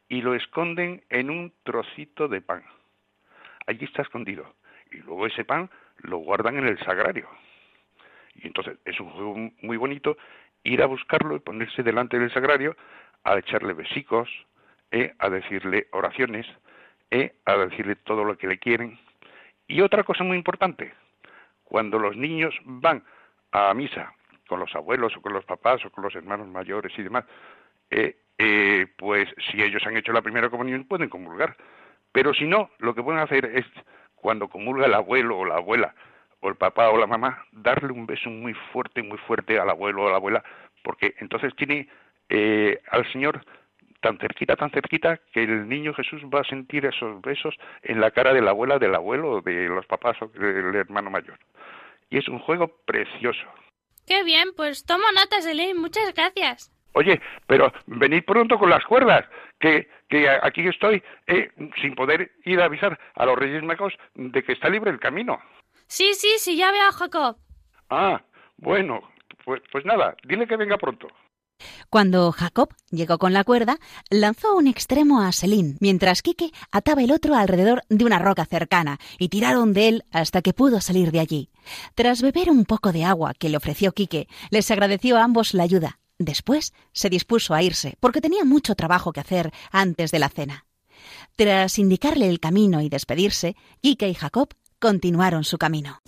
y 0.07 0.21
lo 0.21 0.33
esconden 0.33 1.03
en 1.09 1.29
un 1.29 1.53
trocito 1.63 2.27
de 2.27 2.41
pan 2.41 2.63
allí 3.69 3.85
está 3.85 4.01
escondido. 4.01 4.53
Y 4.91 4.97
luego 4.97 5.27
ese 5.27 5.45
pan 5.45 5.69
lo 5.99 6.17
guardan 6.17 6.57
en 6.57 6.67
el 6.67 6.79
sagrario. 6.79 7.29
Y 8.35 8.47
entonces 8.47 8.77
es 8.85 8.99
un 8.99 9.11
juego 9.11 9.35
muy 9.61 9.77
bonito 9.77 10.17
ir 10.63 10.81
a 10.81 10.87
buscarlo 10.87 11.35
y 11.35 11.39
ponerse 11.39 11.83
delante 11.83 12.17
del 12.19 12.33
sagrario 12.33 12.75
a 13.23 13.37
echarle 13.37 13.73
besicos, 13.73 14.29
eh, 14.91 15.13
a 15.19 15.29
decirle 15.29 15.87
oraciones, 15.91 16.47
eh, 17.11 17.35
a 17.45 17.57
decirle 17.57 17.95
todo 17.95 18.23
lo 18.23 18.37
que 18.37 18.47
le 18.47 18.57
quieren. 18.57 18.97
Y 19.67 19.81
otra 19.81 20.03
cosa 20.03 20.23
muy 20.23 20.37
importante, 20.37 20.93
cuando 21.63 21.99
los 21.99 22.17
niños 22.17 22.55
van 22.63 23.03
a 23.51 23.73
misa 23.73 24.13
con 24.47 24.59
los 24.59 24.73
abuelos 24.75 25.15
o 25.15 25.21
con 25.21 25.33
los 25.33 25.45
papás 25.45 25.85
o 25.85 25.91
con 25.91 26.03
los 26.03 26.15
hermanos 26.15 26.47
mayores 26.47 26.91
y 26.97 27.03
demás, 27.03 27.25
eh, 27.91 28.17
eh 28.37 28.87
pues 28.97 29.29
si 29.51 29.61
ellos 29.61 29.85
han 29.85 29.97
hecho 29.97 30.11
la 30.11 30.23
primera 30.23 30.49
comunión 30.49 30.85
pueden 30.85 31.09
comulgar. 31.09 31.55
Pero 32.11 32.33
si 32.33 32.45
no, 32.45 32.69
lo 32.79 32.95
que 32.95 33.03
pueden 33.03 33.21
hacer 33.21 33.45
es, 33.45 33.65
cuando 34.15 34.47
comulga 34.47 34.85
el 34.85 34.93
abuelo 34.93 35.37
o 35.37 35.45
la 35.45 35.55
abuela, 35.55 35.93
o 36.41 36.49
el 36.49 36.55
papá 36.55 36.89
o 36.89 36.97
la 36.97 37.07
mamá, 37.07 37.45
darle 37.51 37.91
un 37.91 38.05
beso 38.05 38.29
muy 38.29 38.53
fuerte, 38.71 39.03
muy 39.03 39.17
fuerte 39.19 39.59
al 39.59 39.69
abuelo 39.69 40.03
o 40.03 40.07
a 40.07 40.11
la 40.11 40.17
abuela, 40.17 40.43
porque 40.83 41.15
entonces 41.19 41.55
tiene 41.55 41.87
eh, 42.29 42.79
al 42.91 43.09
Señor 43.11 43.45
tan 44.01 44.17
cerquita, 44.17 44.55
tan 44.55 44.71
cerquita, 44.71 45.19
que 45.33 45.43
el 45.43 45.67
niño 45.67 45.93
Jesús 45.93 46.21
va 46.33 46.41
a 46.41 46.45
sentir 46.45 46.85
esos 46.85 47.21
besos 47.21 47.55
en 47.83 47.99
la 47.99 48.11
cara 48.11 48.33
de 48.33 48.41
la 48.41 48.51
abuela, 48.51 48.79
del 48.79 48.95
abuelo, 48.95 49.41
de 49.41 49.67
los 49.67 49.85
papás 49.85 50.15
o 50.21 50.27
del 50.27 50.75
hermano 50.75 51.09
mayor. 51.09 51.37
Y 52.09 52.17
es 52.17 52.27
un 52.27 52.39
juego 52.39 52.69
precioso. 52.85 53.45
Qué 54.07 54.23
bien, 54.23 54.49
pues 54.55 54.85
tomo 54.85 55.03
notas, 55.13 55.45
Elena, 55.45 55.79
muchas 55.79 56.13
gracias. 56.13 56.71
Oye, 56.93 57.21
pero 57.47 57.71
venid 57.87 58.23
pronto 58.25 58.57
con 58.57 58.69
las 58.69 58.83
cuerdas, 58.85 59.25
que, 59.59 59.89
que 60.07 60.29
aquí 60.29 60.67
estoy 60.67 61.03
eh, 61.27 61.51
sin 61.81 61.95
poder 61.95 62.31
ir 62.45 62.59
a 62.61 62.65
avisar 62.65 62.99
a 63.15 63.25
los 63.25 63.37
Reyes 63.37 63.63
Magos 63.63 63.93
de 64.15 64.43
que 64.43 64.53
está 64.53 64.69
libre 64.69 64.91
el 64.91 64.99
camino. 64.99 65.39
Sí, 65.87 66.13
sí, 66.13 66.35
sí, 66.37 66.55
ya 66.57 66.71
veo 66.71 66.87
a 66.87 66.91
Jacob. 66.91 67.37
Ah, 67.89 68.21
bueno, 68.57 69.01
pues, 69.45 69.61
pues 69.71 69.85
nada, 69.85 70.15
dile 70.23 70.47
que 70.47 70.57
venga 70.57 70.77
pronto. 70.77 71.07
Cuando 71.89 72.31
Jacob 72.31 72.69
llegó 72.89 73.17
con 73.17 73.33
la 73.33 73.43
cuerda, 73.43 73.79
lanzó 74.09 74.55
un 74.55 74.67
extremo 74.67 75.21
a 75.21 75.31
Selín, 75.31 75.77
mientras 75.81 76.21
Quique 76.21 76.51
ataba 76.71 77.03
el 77.03 77.11
otro 77.11 77.35
alrededor 77.35 77.81
de 77.89 78.05
una 78.05 78.19
roca 78.19 78.45
cercana, 78.45 78.99
y 79.17 79.29
tiraron 79.29 79.73
de 79.73 79.87
él 79.89 80.03
hasta 80.11 80.41
que 80.41 80.53
pudo 80.53 80.79
salir 80.81 81.11
de 81.11 81.19
allí. 81.19 81.49
Tras 81.95 82.21
beber 82.21 82.49
un 82.49 82.65
poco 82.65 82.91
de 82.91 83.03
agua 83.03 83.33
que 83.33 83.49
le 83.49 83.57
ofreció 83.57 83.91
Quique, 83.91 84.27
les 84.51 84.71
agradeció 84.71 85.17
a 85.17 85.23
ambos 85.23 85.53
la 85.53 85.63
ayuda, 85.63 85.99
Después 86.19 86.73
se 86.91 87.09
dispuso 87.09 87.53
a 87.53 87.63
irse, 87.63 87.95
porque 88.01 88.19
tenía 88.19 88.43
mucho 88.43 88.75
trabajo 88.75 89.13
que 89.13 89.21
hacer 89.21 89.51
antes 89.71 90.11
de 90.11 90.19
la 90.19 90.27
cena. 90.27 90.65
Tras 91.37 91.79
indicarle 91.79 92.27
el 92.27 92.41
camino 92.41 92.81
y 92.81 92.89
despedirse, 92.89 93.55
Ike 93.81 94.09
y 94.09 94.13
Jacob 94.13 94.49
continuaron 94.79 95.45
su 95.45 95.57
camino. 95.57 96.01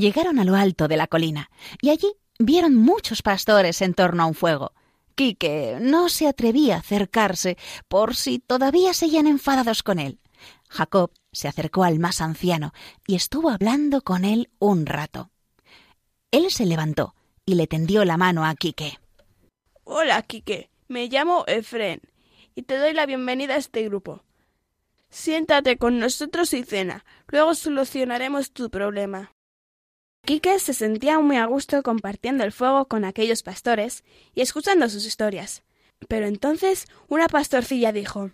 Llegaron 0.00 0.38
a 0.38 0.44
lo 0.44 0.56
alto 0.56 0.88
de 0.88 0.96
la 0.96 1.06
colina 1.06 1.50
y 1.82 1.90
allí 1.90 2.10
vieron 2.38 2.74
muchos 2.74 3.20
pastores 3.20 3.82
en 3.82 3.92
torno 3.92 4.22
a 4.22 4.26
un 4.26 4.32
fuego. 4.32 4.72
Quique 5.14 5.76
no 5.78 6.08
se 6.08 6.26
atrevía 6.26 6.76
a 6.76 6.78
acercarse 6.78 7.58
por 7.86 8.16
si 8.16 8.38
todavía 8.38 8.94
seguían 8.94 9.26
enfadados 9.26 9.82
con 9.82 9.98
él. 9.98 10.18
Jacob 10.70 11.12
se 11.32 11.48
acercó 11.48 11.84
al 11.84 11.98
más 11.98 12.22
anciano 12.22 12.72
y 13.06 13.14
estuvo 13.14 13.50
hablando 13.50 14.00
con 14.00 14.24
él 14.24 14.48
un 14.58 14.86
rato. 14.86 15.30
Él 16.30 16.50
se 16.50 16.64
levantó 16.64 17.14
y 17.44 17.56
le 17.56 17.66
tendió 17.66 18.06
la 18.06 18.16
mano 18.16 18.46
a 18.46 18.54
Quique. 18.54 18.98
Hola, 19.84 20.22
Quique. 20.22 20.70
Me 20.88 21.08
llamo 21.08 21.44
Efren 21.46 22.00
y 22.54 22.62
te 22.62 22.78
doy 22.78 22.94
la 22.94 23.04
bienvenida 23.04 23.52
a 23.52 23.58
este 23.58 23.82
grupo. 23.82 24.24
Siéntate 25.10 25.76
con 25.76 25.98
nosotros 25.98 26.54
y 26.54 26.64
cena. 26.64 27.04
Luego 27.28 27.54
solucionaremos 27.54 28.52
tu 28.52 28.70
problema. 28.70 29.34
Quique 30.30 30.60
se 30.60 30.74
sentía 30.74 31.18
muy 31.18 31.38
a 31.38 31.46
gusto 31.46 31.82
compartiendo 31.82 32.44
el 32.44 32.52
fuego 32.52 32.84
con 32.84 33.04
aquellos 33.04 33.42
pastores 33.42 34.04
y 34.32 34.42
escuchando 34.42 34.88
sus 34.88 35.04
historias. 35.04 35.64
Pero 36.06 36.28
entonces 36.28 36.86
una 37.08 37.26
pastorcilla 37.26 37.90
dijo 37.90 38.30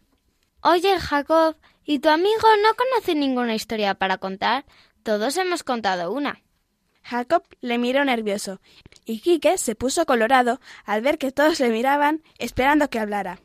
Oye, 0.61 1.01
Jacob, 1.01 1.57
¿y 1.87 2.01
tu 2.01 2.11
amigo 2.11 2.49
no 2.63 2.75
conoce 2.77 3.15
ninguna 3.15 3.55
historia 3.55 3.95
para 3.95 4.19
contar? 4.19 4.67
Todos 5.05 5.39
hemos 5.39 5.63
contado 5.63 6.13
una. 6.13 6.43
Jacob 7.03 7.45
le 7.63 7.79
miró 7.79 8.05
nervioso, 8.05 8.61
y 9.07 9.21
Quique 9.21 9.57
se 9.57 9.75
puso 9.75 10.05
colorado 10.05 10.61
al 10.85 11.01
ver 11.01 11.17
que 11.17 11.33
todos 11.33 11.61
le 11.61 11.71
miraban 11.71 12.23
esperando 12.37 12.91
que 12.91 12.99
hablara. 12.99 13.41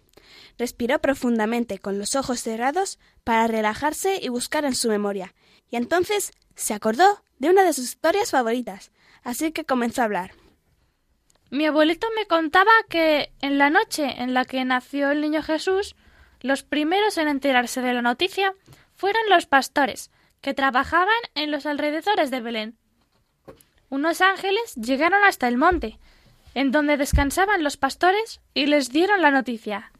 Respiró 0.58 1.00
profundamente 1.00 1.80
con 1.80 1.98
los 1.98 2.18
ojos 2.18 2.42
cerrados 2.42 3.00
para 3.24 3.48
relajarse 3.48 4.20
y 4.22 4.28
buscar 4.28 4.66
en 4.66 4.76
su 4.76 4.90
memoria, 4.90 5.34
y 5.70 5.78
entonces 5.78 6.34
se 6.54 6.74
acordó 6.74 7.24
de 7.42 7.50
una 7.50 7.64
de 7.64 7.74
sus 7.74 7.86
historias 7.86 8.30
favoritas, 8.30 8.92
así 9.24 9.52
que 9.52 9.66
comenzó 9.66 10.04
a 10.04 10.06
hablar. 10.06 10.34
Mi 11.50 11.66
abuelito 11.66 12.08
me 12.16 12.28
contaba 12.28 12.70
que 12.88 13.32
en 13.42 13.58
la 13.58 13.72
noche 13.72 14.22
en 14.22 14.36
la 14.36 14.46
que 14.46 14.64
nació 14.64 15.10
el 15.10 15.22
niño 15.22 15.42
Jesús, 15.42 15.96
los 16.42 16.62
primeros 16.62 17.18
en 17.18 17.28
enterarse 17.28 17.82
de 17.82 17.94
la 17.94 18.04
noticia 18.04 18.54
fueron 18.96 19.24
los 19.28 19.48
pastores, 19.48 20.12
que 20.42 20.54
trabajaban 20.54 21.08
en 21.34 21.50
los 21.50 21.66
alrededores 21.66 22.30
de 22.30 22.42
Belén. 22.42 22.78
Unos 23.90 24.22
ángeles 24.22 24.76
llegaron 24.76 25.24
hasta 25.24 25.48
el 25.48 25.58
monte, 25.58 25.98
en 26.54 26.72
donde 26.72 26.96
descansaban 26.96 27.64
los 27.64 27.76
pastores, 27.76 28.40
y 28.54 28.68
les 28.68 28.92
dieron 28.92 29.24
la 29.24 29.32
noticia. 29.32 29.92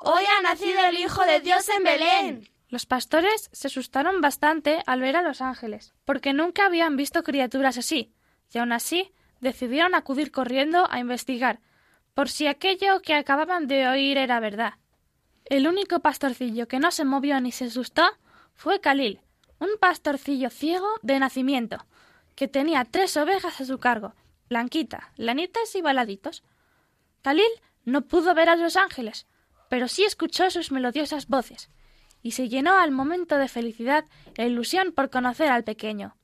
Hoy 0.00 0.24
ha 0.26 0.42
nacido 0.42 0.84
el 0.84 0.98
Hijo 0.98 1.24
de 1.24 1.40
Dios 1.40 1.66
en 1.70 1.82
Belén. 1.82 2.53
Los 2.74 2.86
pastores 2.86 3.50
se 3.52 3.68
asustaron 3.68 4.20
bastante 4.20 4.82
al 4.86 5.00
ver 5.00 5.14
a 5.14 5.22
los 5.22 5.40
ángeles, 5.40 5.94
porque 6.04 6.32
nunca 6.32 6.66
habían 6.66 6.96
visto 6.96 7.22
criaturas 7.22 7.78
así, 7.78 8.12
y 8.52 8.58
aun 8.58 8.72
así 8.72 9.12
decidieron 9.40 9.94
acudir 9.94 10.32
corriendo 10.32 10.88
a 10.90 10.98
investigar, 10.98 11.60
por 12.14 12.28
si 12.28 12.48
aquello 12.48 13.00
que 13.00 13.14
acababan 13.14 13.68
de 13.68 13.86
oír 13.86 14.18
era 14.18 14.40
verdad. 14.40 14.74
El 15.44 15.68
único 15.68 16.00
pastorcillo 16.00 16.66
que 16.66 16.80
no 16.80 16.90
se 16.90 17.04
movió 17.04 17.40
ni 17.40 17.52
se 17.52 17.66
asustó 17.66 18.02
fue 18.54 18.80
Khalil, 18.80 19.20
un 19.60 19.70
pastorcillo 19.78 20.50
ciego 20.50 20.88
de 21.00 21.20
nacimiento, 21.20 21.86
que 22.34 22.48
tenía 22.48 22.84
tres 22.84 23.16
ovejas 23.16 23.60
a 23.60 23.66
su 23.66 23.78
cargo, 23.78 24.16
Blanquita, 24.48 25.12
Lanitas 25.14 25.76
y 25.76 25.80
Baladitos. 25.80 26.42
Khalil 27.22 27.52
no 27.84 28.02
pudo 28.08 28.34
ver 28.34 28.48
a 28.48 28.56
los 28.56 28.74
ángeles, 28.74 29.28
pero 29.68 29.86
sí 29.86 30.02
escuchó 30.02 30.50
sus 30.50 30.72
melodiosas 30.72 31.28
voces, 31.28 31.70
y 32.24 32.30
se 32.32 32.48
llenó 32.48 32.78
al 32.78 32.90
momento 32.90 33.36
de 33.36 33.48
felicidad 33.48 34.06
e 34.36 34.46
ilusión 34.46 34.92
por 34.92 35.10
conocer 35.10 35.52
al 35.52 35.62
pequeño. 35.62 36.16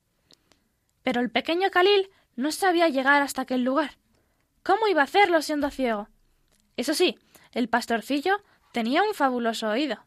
Pero 1.02 1.20
el 1.20 1.30
pequeño 1.30 1.70
Khalil 1.70 2.08
no 2.36 2.52
sabía 2.52 2.88
llegar 2.88 3.20
hasta 3.20 3.42
aquel 3.42 3.64
lugar. 3.64 3.98
¿Cómo 4.62 4.88
iba 4.88 5.02
a 5.02 5.04
hacerlo 5.04 5.42
siendo 5.42 5.70
ciego? 5.70 6.08
Eso 6.78 6.94
sí, 6.94 7.18
el 7.52 7.68
pastorcillo 7.68 8.42
tenía 8.72 9.02
un 9.02 9.12
fabuloso 9.12 9.68
oído. 9.68 10.06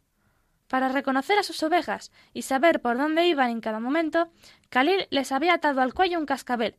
Para 0.67 0.89
reconocer 0.89 1.38
a 1.38 1.43
sus 1.43 1.62
ovejas 1.62 2.12
y 2.34 2.41
saber 2.41 2.82
por 2.82 2.97
dónde 2.97 3.27
iban 3.27 3.51
en 3.51 3.62
cada 3.62 3.79
momento, 3.79 4.32
Khalil 4.69 5.08
les 5.12 5.32
había 5.32 5.53
atado 5.53 5.82
al 5.82 5.93
cuello 5.93 6.17
un 6.17 6.25
cascabel. 6.25 6.75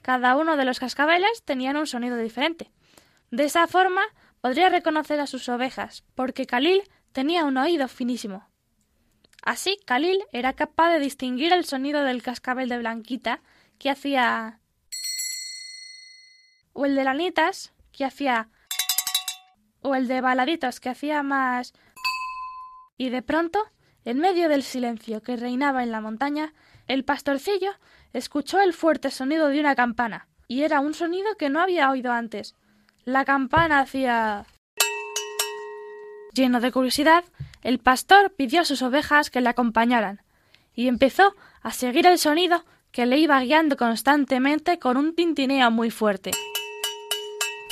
Cada 0.00 0.36
uno 0.36 0.56
de 0.56 0.64
los 0.64 0.80
cascabeles 0.80 1.42
tenían 1.44 1.76
un 1.76 1.86
sonido 1.86 2.16
diferente. 2.16 2.72
De 3.30 3.44
esa 3.44 3.66
forma 3.66 4.00
podría 4.40 4.70
reconocer 4.70 5.20
a 5.20 5.26
sus 5.26 5.50
ovejas, 5.50 6.02
porque 6.14 6.46
Khalil 6.46 6.82
tenía 7.12 7.44
un 7.44 7.58
oído 7.58 7.88
finísimo. 7.88 8.53
Así, 9.44 9.78
Khalil 9.86 10.24
era 10.32 10.54
capaz 10.54 10.90
de 10.90 11.00
distinguir 11.00 11.52
el 11.52 11.64
sonido 11.64 12.02
del 12.02 12.22
cascabel 12.22 12.68
de 12.68 12.78
Blanquita, 12.78 13.40
que 13.78 13.90
hacía 13.90 14.58
o 16.72 16.86
el 16.86 16.96
de 16.96 17.04
Lanitas, 17.04 17.72
que 17.92 18.04
hacía 18.04 18.48
o 19.82 19.94
el 19.94 20.08
de 20.08 20.20
Baladitos, 20.20 20.80
que 20.80 20.88
hacía 20.88 21.22
más 21.22 21.74
y 22.96 23.08
de 23.10 23.22
pronto, 23.22 23.64
en 24.04 24.18
medio 24.18 24.48
del 24.48 24.62
silencio 24.62 25.22
que 25.22 25.36
reinaba 25.36 25.82
en 25.82 25.90
la 25.90 26.00
montaña, 26.00 26.54
el 26.86 27.04
pastorcillo 27.04 27.72
escuchó 28.12 28.60
el 28.60 28.72
fuerte 28.72 29.10
sonido 29.10 29.48
de 29.48 29.60
una 29.60 29.74
campana, 29.74 30.28
y 30.46 30.62
era 30.62 30.80
un 30.80 30.94
sonido 30.94 31.36
que 31.36 31.50
no 31.50 31.60
había 31.60 31.90
oído 31.90 32.12
antes. 32.12 32.54
La 33.04 33.24
campana 33.24 33.80
hacía. 33.80 34.46
Lleno 36.32 36.60
de 36.60 36.72
curiosidad, 36.72 37.24
el 37.64 37.78
pastor 37.78 38.32
pidió 38.36 38.60
a 38.60 38.64
sus 38.64 38.82
ovejas 38.82 39.30
que 39.30 39.40
le 39.40 39.48
acompañaran, 39.48 40.22
y 40.74 40.86
empezó 40.86 41.34
a 41.62 41.72
seguir 41.72 42.06
el 42.06 42.18
sonido 42.18 42.64
que 42.92 43.06
le 43.06 43.18
iba 43.18 43.40
guiando 43.40 43.76
constantemente 43.76 44.78
con 44.78 44.96
un 44.96 45.14
tintineo 45.14 45.70
muy 45.70 45.90
fuerte. 45.90 46.30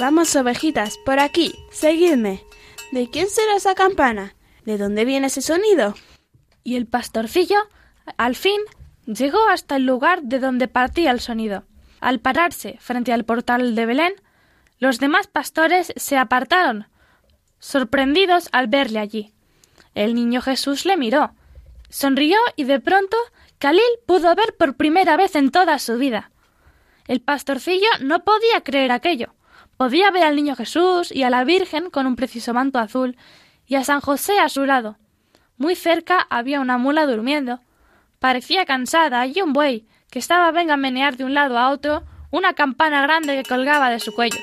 Vamos, 0.00 0.35
ovejitas, 0.35 0.98
por 1.05 1.20
aquí, 1.20 1.55
seguidme. 1.70 2.42
¿De 2.90 3.09
quién 3.11 3.28
será 3.28 3.55
esa 3.55 3.74
campana? 3.74 4.35
¿De 4.64 4.78
dónde 4.78 5.05
viene 5.05 5.28
ese 5.28 5.42
sonido? 5.42 5.94
Y 6.64 6.76
el 6.76 6.87
pastorcillo, 6.87 7.59
al 8.16 8.35
fin, 8.35 8.61
llegó 9.07 9.46
hasta 9.48 9.76
el 9.76 9.85
lugar 9.85 10.22
de 10.22 10.40
donde 10.40 10.68
partía 10.68 11.11
el 11.11 11.20
sonido. 11.20 11.64
Al 12.00 12.18
pararse 12.18 12.78
frente 12.81 13.12
al 13.12 13.24
portal 13.24 13.74
de 13.74 13.87
Belén, 13.87 14.14
los 14.78 14.98
demás 14.98 15.26
pastores 15.26 15.92
se 15.96 16.16
apartaron, 16.16 16.88
sorprendidos 17.59 18.48
al 18.52 18.66
verle 18.66 18.98
allí. 18.98 19.33
El 19.94 20.14
niño 20.14 20.40
Jesús 20.40 20.85
le 20.87 20.96
miró, 20.96 21.33
sonrió 21.88 22.38
y 22.57 22.64
de 22.64 22.81
pronto 22.81 23.16
Khalil 23.59 23.83
pudo 24.07 24.35
ver 24.35 24.57
por 24.59 24.76
primera 24.76 25.16
vez 25.16 25.37
en 25.37 25.50
toda 25.50 25.78
su 25.78 25.98
vida. 25.98 26.31
El 27.07 27.20
pastorcillo 27.20 27.88
no 28.00 28.24
podía 28.24 28.62
creer 28.62 28.92
aquello. 28.92 29.35
Podía 29.76 30.11
ver 30.11 30.24
al 30.24 30.37
niño 30.37 30.57
Jesús 30.57 31.12
y 31.12 31.22
a 31.22 31.31
la 31.31 31.44
Virgen 31.44 31.90
con 31.90 32.07
un 32.07 32.16
preciso 32.16 32.55
manto 32.55 32.78
azul 32.78 33.16
y 33.66 33.74
a 33.74 33.85
San 33.85 34.00
José 34.00 34.38
a 34.38 34.48
su 34.48 34.64
lado. 34.64 34.96
Muy 35.57 35.74
cerca 35.74 36.26
había 36.31 36.61
una 36.61 36.78
mula 36.78 37.07
durmiendo. 37.07 37.61
Parecía 38.18 38.64
cansada 38.64 39.26
y 39.26 39.40
un 39.40 39.52
buey 39.52 39.87
que 40.11 40.18
estaba 40.18 40.50
venga 40.52 40.74
a 40.74 40.78
menear 40.78 41.16
de 41.16 41.24
un 41.24 41.35
lado 41.35 41.59
a 41.59 41.70
otro 41.70 42.05
una 42.31 42.55
campana 42.55 43.02
grande 43.02 43.37
que 43.37 43.48
colgaba 43.48 43.90
de 43.90 44.00
su 44.00 44.14
cuello. 44.14 44.38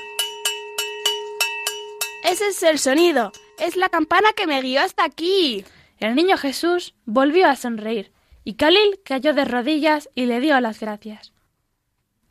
Ese 2.24 2.48
es 2.48 2.62
el 2.62 2.78
sonido. 2.78 3.32
Es 3.60 3.76
la 3.76 3.90
campana 3.90 4.32
que 4.34 4.46
me 4.46 4.62
guió 4.62 4.80
hasta 4.80 5.04
aquí. 5.04 5.64
El 5.98 6.14
niño 6.14 6.38
Jesús 6.38 6.94
volvió 7.04 7.46
a 7.46 7.56
sonreír 7.56 8.10
y 8.42 8.54
Khalil 8.54 9.00
cayó 9.04 9.34
de 9.34 9.44
rodillas 9.44 10.08
y 10.14 10.24
le 10.24 10.40
dio 10.40 10.58
las 10.60 10.80
gracias. 10.80 11.32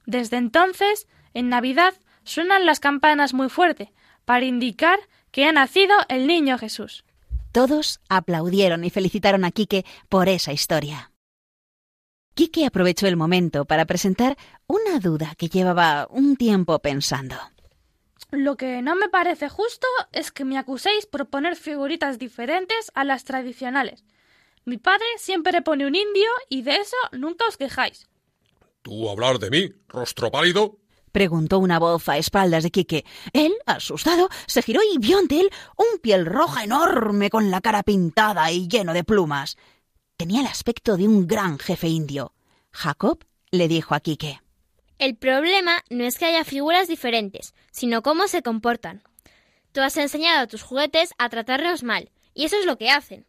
Desde 0.08 0.38
entonces, 0.38 1.08
en 1.36 1.50
Navidad, 1.50 1.94
suenan 2.24 2.65
las 2.65 2.80
campanas 2.80 3.36
muy 3.36 3.48
fuerte 3.50 3.94
para 4.26 4.46
indicar 4.46 5.00
que 5.32 5.46
ha 5.46 5.52
nacido 5.52 5.96
el 6.08 6.26
niño 6.26 6.58
Jesús. 6.58 7.06
Todos 7.52 8.00
aplaudieron 8.10 8.84
y 8.84 8.89
felicitaron 8.89 9.46
a 9.46 9.52
Quique 9.52 9.86
por 10.10 10.30
esa 10.30 10.52
historia. 10.52 11.12
Quique 12.34 12.65
aprovechó 12.65 13.06
el 13.06 13.18
momento 13.18 13.65
para 13.65 13.86
presentar 13.86 14.36
una 14.65 15.00
duda 15.00 15.36
que 15.38 15.50
llevaba 15.50 16.08
un 16.10 16.38
tiempo 16.38 16.80
pensando. 16.80 17.36
Lo 18.32 18.58
que 18.58 18.82
no 18.82 18.96
me 18.96 19.10
parece 19.10 19.50
justo 19.50 19.88
es 20.12 20.32
que 20.32 20.46
me 20.46 20.58
acuséis 20.58 21.08
por 21.08 21.30
poner 21.30 21.56
figuritas 21.56 22.20
diferentes 22.20 22.92
a 22.94 23.04
las 23.04 23.24
tradicionales. 23.24 24.04
Mi 24.65 24.78
padre 24.78 25.06
siempre 25.18 25.63
pone 25.63 25.88
un 25.88 25.96
indio 25.96 26.30
y 26.48 26.62
de 26.62 26.76
eso 26.76 26.98
nunca 27.12 27.46
os 27.48 27.58
quejáis. 27.58 28.08
¿Tú 28.84 29.10
hablar 29.10 29.39
de 29.39 29.50
mí, 29.50 29.74
rostro 29.88 30.30
pálido? 30.30 30.78
preguntó 31.12 31.58
una 31.58 31.80
voz 31.80 32.08
a 32.08 32.18
espaldas 32.18 32.63
de 32.63 32.70
Quique. 32.70 33.04
Él, 33.34 33.54
asustado, 33.65 34.30
se 34.46 34.62
giró 34.62 34.82
y 34.94 35.00
vio 35.00 35.18
ante 35.18 35.39
él 35.39 35.50
un 35.76 36.00
piel 36.00 36.28
roja 36.28 36.63
enorme 36.63 37.32
con 37.32 37.50
la 37.50 37.62
cara 37.62 37.82
pintada 37.82 38.52
y 38.52 38.68
lleno 38.68 38.94
de 38.94 39.04
plumas. 39.04 39.58
Tenía 40.18 40.42
el 40.42 40.48
aspecto 40.48 40.98
de 40.98 41.08
un 41.08 41.26
gran 41.26 41.58
jefe 41.58 41.88
indio. 41.88 42.34
Jacob 42.72 43.26
le 43.50 43.68
dijo 43.68 43.96
a 43.96 44.00
Quique. 44.02 44.39
El 44.99 45.15
problema 45.15 45.81
no 45.89 46.03
es 46.03 46.17
que 46.17 46.25
haya 46.25 46.43
figuras 46.43 46.89
diferentes, 46.89 47.55
sino 47.71 48.01
cómo 48.01 48.27
se 48.27 48.43
comportan. 48.43 49.01
Tú 49.71 49.79
has 49.79 49.95
enseñado 49.95 50.41
a 50.41 50.47
tus 50.47 50.62
juguetes 50.62 51.13
a 51.17 51.29
tratarlos 51.29 51.83
mal, 51.83 52.12
y 52.33 52.43
eso 52.43 52.57
es 52.59 52.65
lo 52.65 52.77
que 52.77 52.89
hacen. 52.89 53.25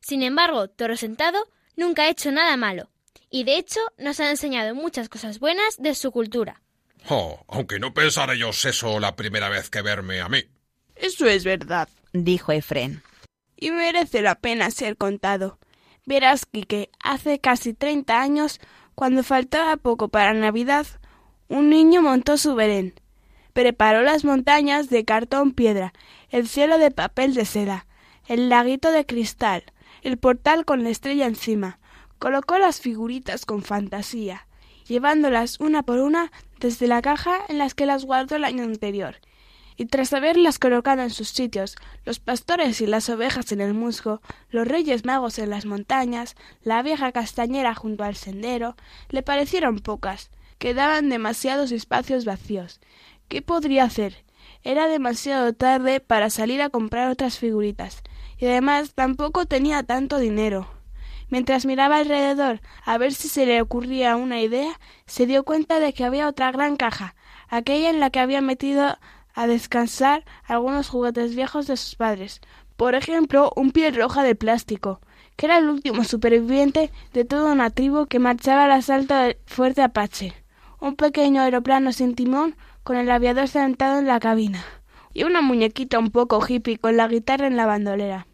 Sin 0.00 0.22
embargo, 0.22 0.68
Toro 0.68 0.96
Sentado 0.96 1.42
nunca 1.74 2.02
ha 2.02 2.08
hecho 2.08 2.30
nada 2.30 2.56
malo, 2.56 2.88
y 3.30 3.42
de 3.42 3.56
hecho 3.56 3.80
nos 3.98 4.20
ha 4.20 4.30
enseñado 4.30 4.76
muchas 4.76 5.08
cosas 5.08 5.40
buenas 5.40 5.76
de 5.78 5.96
su 5.96 6.12
cultura. 6.12 6.62
Oh, 7.08 7.44
aunque 7.48 7.80
no 7.80 7.92
pensar 7.92 8.30
ellos 8.30 8.64
eso 8.64 9.00
la 9.00 9.16
primera 9.16 9.48
vez 9.48 9.70
que 9.70 9.82
verme 9.82 10.20
a 10.20 10.28
mí. 10.28 10.44
Eso 10.94 11.26
es 11.26 11.42
verdad, 11.42 11.88
dijo 12.12 12.52
Efren. 12.52 13.02
Y 13.56 13.72
merece 13.72 14.22
la 14.22 14.36
pena 14.36 14.70
ser 14.70 14.96
contado. 14.96 15.58
Verás, 16.06 16.46
Quique, 16.46 16.90
hace 17.02 17.40
casi 17.40 17.74
treinta 17.74 18.20
años, 18.20 18.60
cuando 18.94 19.24
faltaba 19.24 19.76
poco 19.76 20.08
para 20.08 20.32
Navidad, 20.32 20.86
un 21.48 21.70
niño 21.70 22.02
montó 22.02 22.36
su 22.36 22.54
Belén. 22.54 22.94
Preparó 23.54 24.02
las 24.02 24.24
montañas 24.24 24.90
de 24.90 25.04
cartón 25.04 25.52
piedra, 25.52 25.92
el 26.30 26.46
cielo 26.46 26.78
de 26.78 26.90
papel 26.90 27.34
de 27.34 27.44
seda, 27.44 27.86
el 28.26 28.48
laguito 28.48 28.90
de 28.92 29.06
cristal, 29.06 29.64
el 30.02 30.18
portal 30.18 30.64
con 30.64 30.84
la 30.84 30.90
estrella 30.90 31.26
encima, 31.26 31.78
colocó 32.18 32.58
las 32.58 32.80
figuritas 32.80 33.46
con 33.46 33.62
fantasía, 33.62 34.46
llevándolas 34.86 35.58
una 35.60 35.82
por 35.82 36.00
una 36.00 36.30
desde 36.60 36.86
la 36.86 37.00
caja 37.00 37.38
en 37.48 37.58
las 37.58 37.74
que 37.74 37.86
las 37.86 38.04
guardó 38.04 38.36
el 38.36 38.44
año 38.44 38.64
anterior, 38.64 39.16
y 39.76 39.86
tras 39.86 40.12
haberlas 40.12 40.58
colocado 40.58 41.02
en 41.02 41.10
sus 41.10 41.30
sitios, 41.30 41.76
los 42.04 42.18
pastores 42.18 42.80
y 42.80 42.86
las 42.86 43.08
ovejas 43.08 43.52
en 43.52 43.60
el 43.60 43.72
musgo, 43.72 44.20
los 44.50 44.68
reyes 44.68 45.04
magos 45.04 45.38
en 45.38 45.50
las 45.50 45.64
montañas, 45.64 46.36
la 46.62 46.82
vieja 46.82 47.12
castañera 47.12 47.74
junto 47.74 48.04
al 48.04 48.16
sendero, 48.16 48.76
le 49.08 49.22
parecieron 49.22 49.78
pocas, 49.78 50.30
quedaban 50.58 51.08
demasiados 51.08 51.72
espacios 51.72 52.24
vacíos. 52.24 52.80
¿Qué 53.28 53.42
podría 53.42 53.84
hacer? 53.84 54.24
Era 54.64 54.88
demasiado 54.88 55.52
tarde 55.52 56.00
para 56.00 56.30
salir 56.30 56.60
a 56.62 56.70
comprar 56.70 57.10
otras 57.10 57.38
figuritas, 57.38 58.02
y 58.38 58.46
además 58.46 58.94
tampoco 58.94 59.46
tenía 59.46 59.82
tanto 59.82 60.18
dinero. 60.18 60.68
Mientras 61.30 61.66
miraba 61.66 61.98
alrededor 61.98 62.60
a 62.84 62.98
ver 62.98 63.12
si 63.12 63.28
se 63.28 63.46
le 63.46 63.60
ocurría 63.60 64.16
una 64.16 64.40
idea, 64.40 64.80
se 65.06 65.26
dio 65.26 65.44
cuenta 65.44 65.78
de 65.78 65.92
que 65.92 66.04
había 66.04 66.26
otra 66.26 66.50
gran 66.50 66.76
caja, 66.76 67.14
aquella 67.48 67.90
en 67.90 68.00
la 68.00 68.10
que 68.10 68.20
había 68.20 68.40
metido 68.40 68.98
a 69.34 69.46
descansar 69.46 70.24
algunos 70.44 70.88
juguetes 70.88 71.36
viejos 71.36 71.66
de 71.66 71.76
sus 71.76 71.94
padres. 71.96 72.40
Por 72.76 72.94
ejemplo, 72.94 73.52
un 73.56 73.72
piel 73.72 73.94
roja 73.94 74.22
de 74.22 74.34
plástico, 74.34 75.00
que 75.36 75.46
era 75.46 75.58
el 75.58 75.68
último 75.68 76.04
superviviente 76.04 76.90
de 77.12 77.24
toda 77.24 77.52
una 77.52 77.70
tribu 77.70 78.06
que 78.06 78.18
marchaba 78.18 78.64
al 78.64 78.72
asalto 78.72 79.14
del 79.14 79.36
fuerte 79.46 79.82
Apache. 79.82 80.34
Un 80.80 80.96
pequeño 80.96 81.42
aeroplano 81.42 81.92
sin 81.92 82.14
timón 82.14 82.56
con 82.84 82.96
el 82.96 83.10
aviador 83.10 83.48
sentado 83.48 83.98
en 83.98 84.06
la 84.06 84.20
cabina. 84.20 84.64
Y 85.12 85.24
una 85.24 85.40
muñequita 85.40 85.98
un 85.98 86.10
poco 86.10 86.44
hippie 86.46 86.78
con 86.78 86.96
la 86.96 87.08
guitarra 87.08 87.46
en 87.46 87.56
la 87.56 87.66
bandolera. 87.66 88.26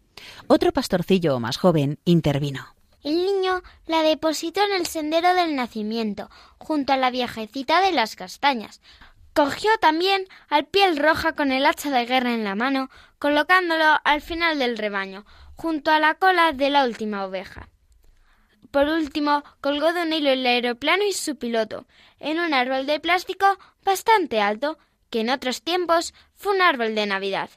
Otro 0.47 0.71
pastorcillo 0.71 1.39
más 1.39 1.57
joven 1.57 1.99
intervino. 2.05 2.75
El 3.03 3.17
niño 3.17 3.61
la 3.85 4.01
depositó 4.01 4.61
en 4.63 4.73
el 4.73 4.87
sendero 4.87 5.33
del 5.35 5.55
nacimiento, 5.55 6.29
junto 6.57 6.93
a 6.93 6.97
la 6.97 7.11
viejecita 7.11 7.81
de 7.81 7.91
las 7.91 8.15
castañas. 8.15 8.81
Cogió 9.33 9.69
también 9.79 10.25
al 10.49 10.65
piel 10.65 10.97
roja 10.97 11.33
con 11.33 11.51
el 11.51 11.65
hacha 11.65 11.91
de 11.91 12.05
guerra 12.05 12.33
en 12.33 12.43
la 12.43 12.55
mano, 12.55 12.89
colocándolo 13.19 13.85
al 14.03 14.21
final 14.21 14.57
del 14.57 14.77
rebaño, 14.77 15.25
junto 15.55 15.91
a 15.91 15.99
la 15.99 16.15
cola 16.15 16.53
de 16.53 16.69
la 16.69 16.85
última 16.85 17.25
oveja. 17.25 17.69
Por 18.75 18.89
último, 18.89 19.41
colgó 19.61 19.93
de 19.93 20.01
un 20.01 20.11
hilo 20.11 20.31
el 20.31 20.45
aeroplano 20.45 21.05
y 21.05 21.13
su 21.13 21.37
piloto, 21.37 21.87
en 22.19 22.39
un 22.39 22.53
árbol 22.53 22.85
de 22.85 22.99
plástico 22.99 23.45
bastante 23.85 24.41
alto, 24.41 24.77
que 25.09 25.21
en 25.21 25.29
otros 25.29 25.61
tiempos 25.61 26.13
fue 26.33 26.55
un 26.55 26.61
árbol 26.61 26.93
de 26.93 27.05
Navidad. 27.05 27.49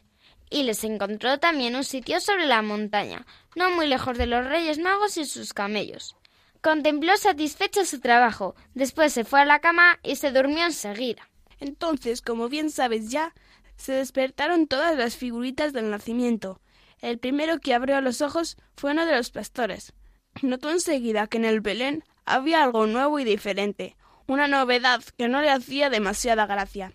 Y 0.49 0.63
les 0.63 0.85
encontró 0.85 1.41
también 1.41 1.75
un 1.75 1.83
sitio 1.83 2.21
sobre 2.21 2.47
la 2.47 2.63
montaña, 2.63 3.27
no 3.57 3.69
muy 3.73 3.89
lejos 3.89 4.17
de 4.17 4.27
los 4.27 4.47
Reyes 4.47 4.79
Magos 4.79 5.17
y 5.17 5.25
sus 5.25 5.55
camellos. 5.55 6.15
Contempló 6.61 7.17
satisfecho 7.17 7.85
su 7.85 7.99
trabajo, 7.99 8.55
después 8.75 9.13
se 9.13 9.25
fue 9.25 9.41
a 9.41 9.45
la 9.45 9.59
cama 9.59 9.99
y 10.05 10.15
se 10.15 10.31
durmió 10.31 10.67
enseguida. 10.67 11.29
Entonces, 11.59 12.23
como 12.23 12.49
bien 12.49 12.71
sabes 12.71 13.11
ya, 13.11 13.35
se 13.77 13.91
despertaron 13.91 14.69
todas 14.69 14.97
las 14.97 15.17
figuritas 15.17 15.73
del 15.73 15.91
nacimiento. 15.91 16.61
El 17.01 17.19
primero 17.19 17.59
que 17.59 17.75
abrió 17.75 18.01
los 18.01 18.23
ojos 18.23 18.57
fue 18.77 18.93
uno 18.93 19.05
de 19.05 19.17
los 19.17 19.33
pastores. 19.33 19.95
Notó 20.43 20.71
enseguida 20.71 21.27
que 21.27 21.39
en 21.39 21.45
el 21.45 21.61
Belén 21.61 22.05
había 22.25 22.63
algo 22.63 22.87
nuevo 22.87 23.19
y 23.19 23.25
diferente, 23.25 23.97
una 24.27 24.47
novedad 24.47 25.03
que 25.17 25.29
no 25.29 25.41
le 25.41 25.51
hacía 25.51 25.91
demasiada 25.91 26.47
gracia. 26.47 26.93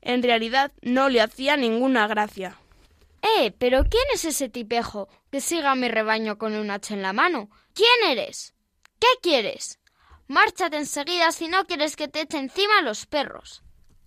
En 0.00 0.22
realidad 0.22 0.72
no 0.82 1.08
le 1.08 1.20
hacía 1.20 1.56
ninguna 1.56 2.06
gracia. 2.06 2.56
Eh, 3.22 3.52
pero 3.58 3.84
¿quién 3.84 4.04
es 4.14 4.24
ese 4.24 4.48
tipejo 4.48 5.08
que 5.30 5.40
siga 5.40 5.72
a 5.72 5.74
mi 5.74 5.88
rebaño 5.88 6.38
con 6.38 6.54
un 6.54 6.70
hacha 6.70 6.94
en 6.94 7.02
la 7.02 7.12
mano? 7.12 7.50
¿Quién 7.74 8.10
eres? 8.10 8.54
¿Qué 9.00 9.08
quieres? 9.20 9.80
Márchate 10.28 10.76
enseguida 10.76 11.32
si 11.32 11.48
no 11.48 11.66
quieres 11.66 11.96
que 11.96 12.08
te 12.08 12.20
eche 12.20 12.38
encima 12.38 12.82
los 12.82 13.06
perros. 13.06 13.62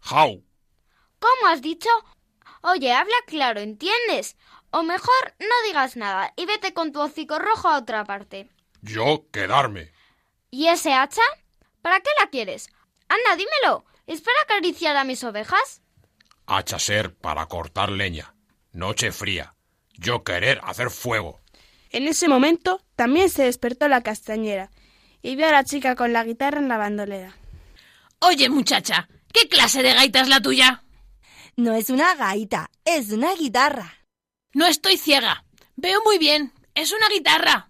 How. 0.10 0.44
¿Cómo 1.20 1.48
has 1.48 1.62
dicho? 1.62 1.90
Oye, 2.62 2.94
habla 2.94 3.16
claro, 3.28 3.60
¿entiendes? 3.60 4.38
O 4.72 4.84
mejor 4.84 5.36
no 5.40 5.68
digas 5.68 5.98
nada 5.98 6.34
y 6.36 6.46
vete 6.46 6.74
con 6.74 6.92
tu 6.92 7.02
hocico 7.02 7.40
rojo 7.40 7.68
a 7.68 7.78
otra 7.78 8.06
parte. 8.06 8.50
Yo 8.82 9.28
quedarme. 9.32 9.92
¿Y 10.52 10.68
ese 10.68 10.94
hacha? 10.94 11.22
¿Para 11.82 12.00
qué 12.00 12.10
la 12.20 12.30
quieres? 12.30 12.70
Anda, 13.08 13.36
dímelo. 13.36 13.86
¿Es 14.08 14.22
para 14.22 14.42
acariciar 14.42 14.96
a 14.98 15.04
mis 15.04 15.24
ovejas? 15.24 15.82
Hacha 16.48 16.80
ser 16.80 17.16
para 17.16 17.46
cortar 17.48 17.92
leña. 17.92 18.34
Noche 18.72 19.12
fría. 19.12 19.56
Yo 19.94 20.24
querer 20.24 20.60
hacer 20.64 20.90
fuego. 20.90 21.42
En 21.92 22.08
ese 22.08 22.28
momento 22.28 22.82
también 22.96 23.30
se 23.30 23.44
despertó 23.44 23.88
la 23.88 24.02
castañera 24.02 24.72
y 25.22 25.36
vio 25.36 25.48
a 25.48 25.52
la 25.52 25.64
chica 25.64 25.96
con 25.96 26.14
la 26.14 26.24
guitarra 26.24 26.60
en 26.60 26.68
la 26.68 26.78
bandolera. 26.78 27.36
Oye, 28.20 28.50
muchacha, 28.50 29.10
¿qué 29.34 29.48
clase 29.48 29.84
de 29.84 29.94
gaita 29.94 30.22
es 30.22 30.30
la 30.30 30.42
tuya? 30.42 30.84
No 31.56 31.74
es 31.76 31.90
una 31.90 32.16
gaita, 32.16 32.70
es 32.86 33.12
una 33.12 33.34
guitarra. 33.36 34.06
No 34.54 34.66
estoy 34.66 34.98
ciega. 34.98 35.46
Veo 35.76 36.02
muy 36.04 36.18
bien. 36.18 36.54
Es 36.76 36.92
una 36.92 37.10
guitarra. 37.10 37.69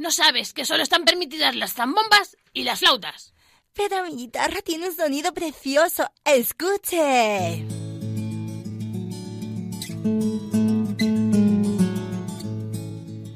No 0.00 0.10
sabes 0.10 0.54
que 0.54 0.64
solo 0.64 0.82
están 0.82 1.04
permitidas 1.04 1.54
las 1.54 1.74
zambombas 1.74 2.38
y 2.54 2.64
las 2.64 2.78
flautas. 2.78 3.34
Pero 3.74 4.02
mi 4.02 4.16
guitarra 4.16 4.62
tiene 4.62 4.88
un 4.88 4.96
sonido 4.96 5.34
precioso. 5.34 6.10
Escuche. 6.24 7.66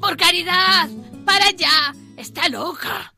¡Por 0.01 0.17
caridad! 0.17 0.89
¡Para 1.23 1.45
allá! 1.45 1.93
¡Está 2.17 2.49
loca! 2.49 3.13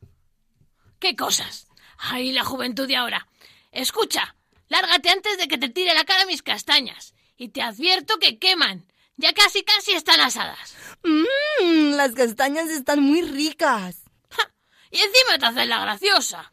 ¿Qué 0.98 1.16
cosas? 1.16 1.68
¡Ay, 1.96 2.32
la 2.32 2.44
juventud 2.44 2.86
de 2.86 2.96
ahora! 2.96 3.28
Escucha, 3.72 4.36
lárgate 4.68 5.08
antes 5.08 5.38
de 5.38 5.48
que 5.48 5.56
te 5.56 5.70
tire 5.70 5.94
la 5.94 6.04
cara 6.04 6.26
mis 6.26 6.42
castañas. 6.42 7.14
Y 7.38 7.48
te 7.48 7.62
advierto 7.62 8.18
que 8.18 8.38
queman. 8.38 8.86
Ya 9.20 9.32
casi 9.32 9.64
casi 9.64 9.94
están 9.94 10.20
asadas. 10.20 10.76
Mmm, 11.02 11.96
las 11.96 12.12
castañas 12.12 12.70
están 12.70 13.00
muy 13.00 13.22
ricas. 13.22 13.96
Ja, 14.30 14.48
y 14.92 14.98
encima 15.00 15.38
te 15.40 15.46
haces 15.46 15.66
la 15.66 15.80
graciosa. 15.80 16.52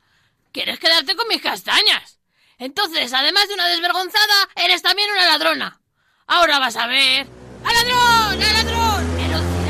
¿Quieres 0.51 0.80
quedarte 0.80 1.15
con 1.15 1.28
mis 1.28 1.43
castañas? 1.43 2.19
Entonces, 2.58 3.13
además 3.13 3.47
de 3.47 3.54
una 3.54 3.67
desvergonzada, 3.67 4.49
eres 4.56 4.82
también 4.82 5.12
una 5.12 5.28
ladrona. 5.28 5.80
Ahora 6.25 6.58
vas 6.58 6.75
a 6.75 6.88
ver. 6.88 7.28
¡Al 7.63 7.75
ladrón! 7.75 8.41
¡Al 8.41 8.54
ladrón! 8.65 9.19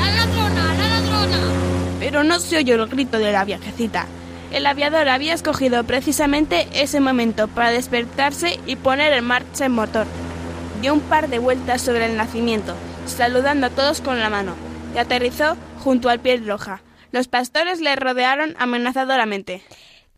¡A 0.00 0.06
la 0.06 0.16
ladrona! 0.16 0.70
¡A 0.70 0.74
la 0.74 0.88
ladrona! 0.88 1.98
Pero 2.00 2.24
no 2.24 2.40
se 2.40 2.56
oyó 2.56 2.76
el 2.76 2.88
grito 2.88 3.18
de 3.18 3.30
la 3.30 3.44
viejecita. 3.44 4.06
El 4.52 4.64
aviador 4.64 5.10
había 5.10 5.34
escogido 5.34 5.84
precisamente 5.84 6.66
ese 6.72 7.00
momento 7.00 7.46
para 7.48 7.72
despertarse 7.72 8.58
y 8.64 8.76
poner 8.76 9.12
en 9.12 9.24
marcha 9.24 9.66
el 9.66 9.72
motor. 9.72 10.06
Dio 10.80 10.94
un 10.94 11.00
par 11.00 11.28
de 11.28 11.38
vueltas 11.38 11.82
sobre 11.82 12.06
el 12.06 12.16
nacimiento, 12.16 12.74
saludando 13.06 13.66
a 13.66 13.70
todos 13.70 14.00
con 14.00 14.18
la 14.20 14.30
mano, 14.30 14.54
y 14.94 14.98
aterrizó 14.98 15.56
junto 15.80 16.08
al 16.08 16.20
piel 16.20 16.46
roja. 16.46 16.82
Los 17.12 17.28
pastores 17.28 17.80
le 17.80 17.96
rodearon 17.96 18.54
amenazadoramente. 18.58 19.62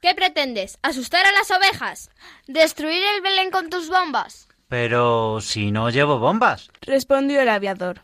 ¿Qué 0.01 0.15
pretendes? 0.15 0.79
¿Asustar 0.83 1.27
a 1.27 1.33
las 1.33 1.51
ovejas? 1.51 2.11
¿Destruir 2.47 3.03
el 3.17 3.21
Belén 3.23 3.51
con 3.51 3.69
tus 3.69 3.89
bombas? 3.89 4.49
Pero 4.69 5.41
si 5.41 5.71
no 5.71 5.91
llevo 5.91 6.19
bombas. 6.19 6.71
Respondió 6.83 7.41
el 7.41 7.49
aviador. 7.49 8.03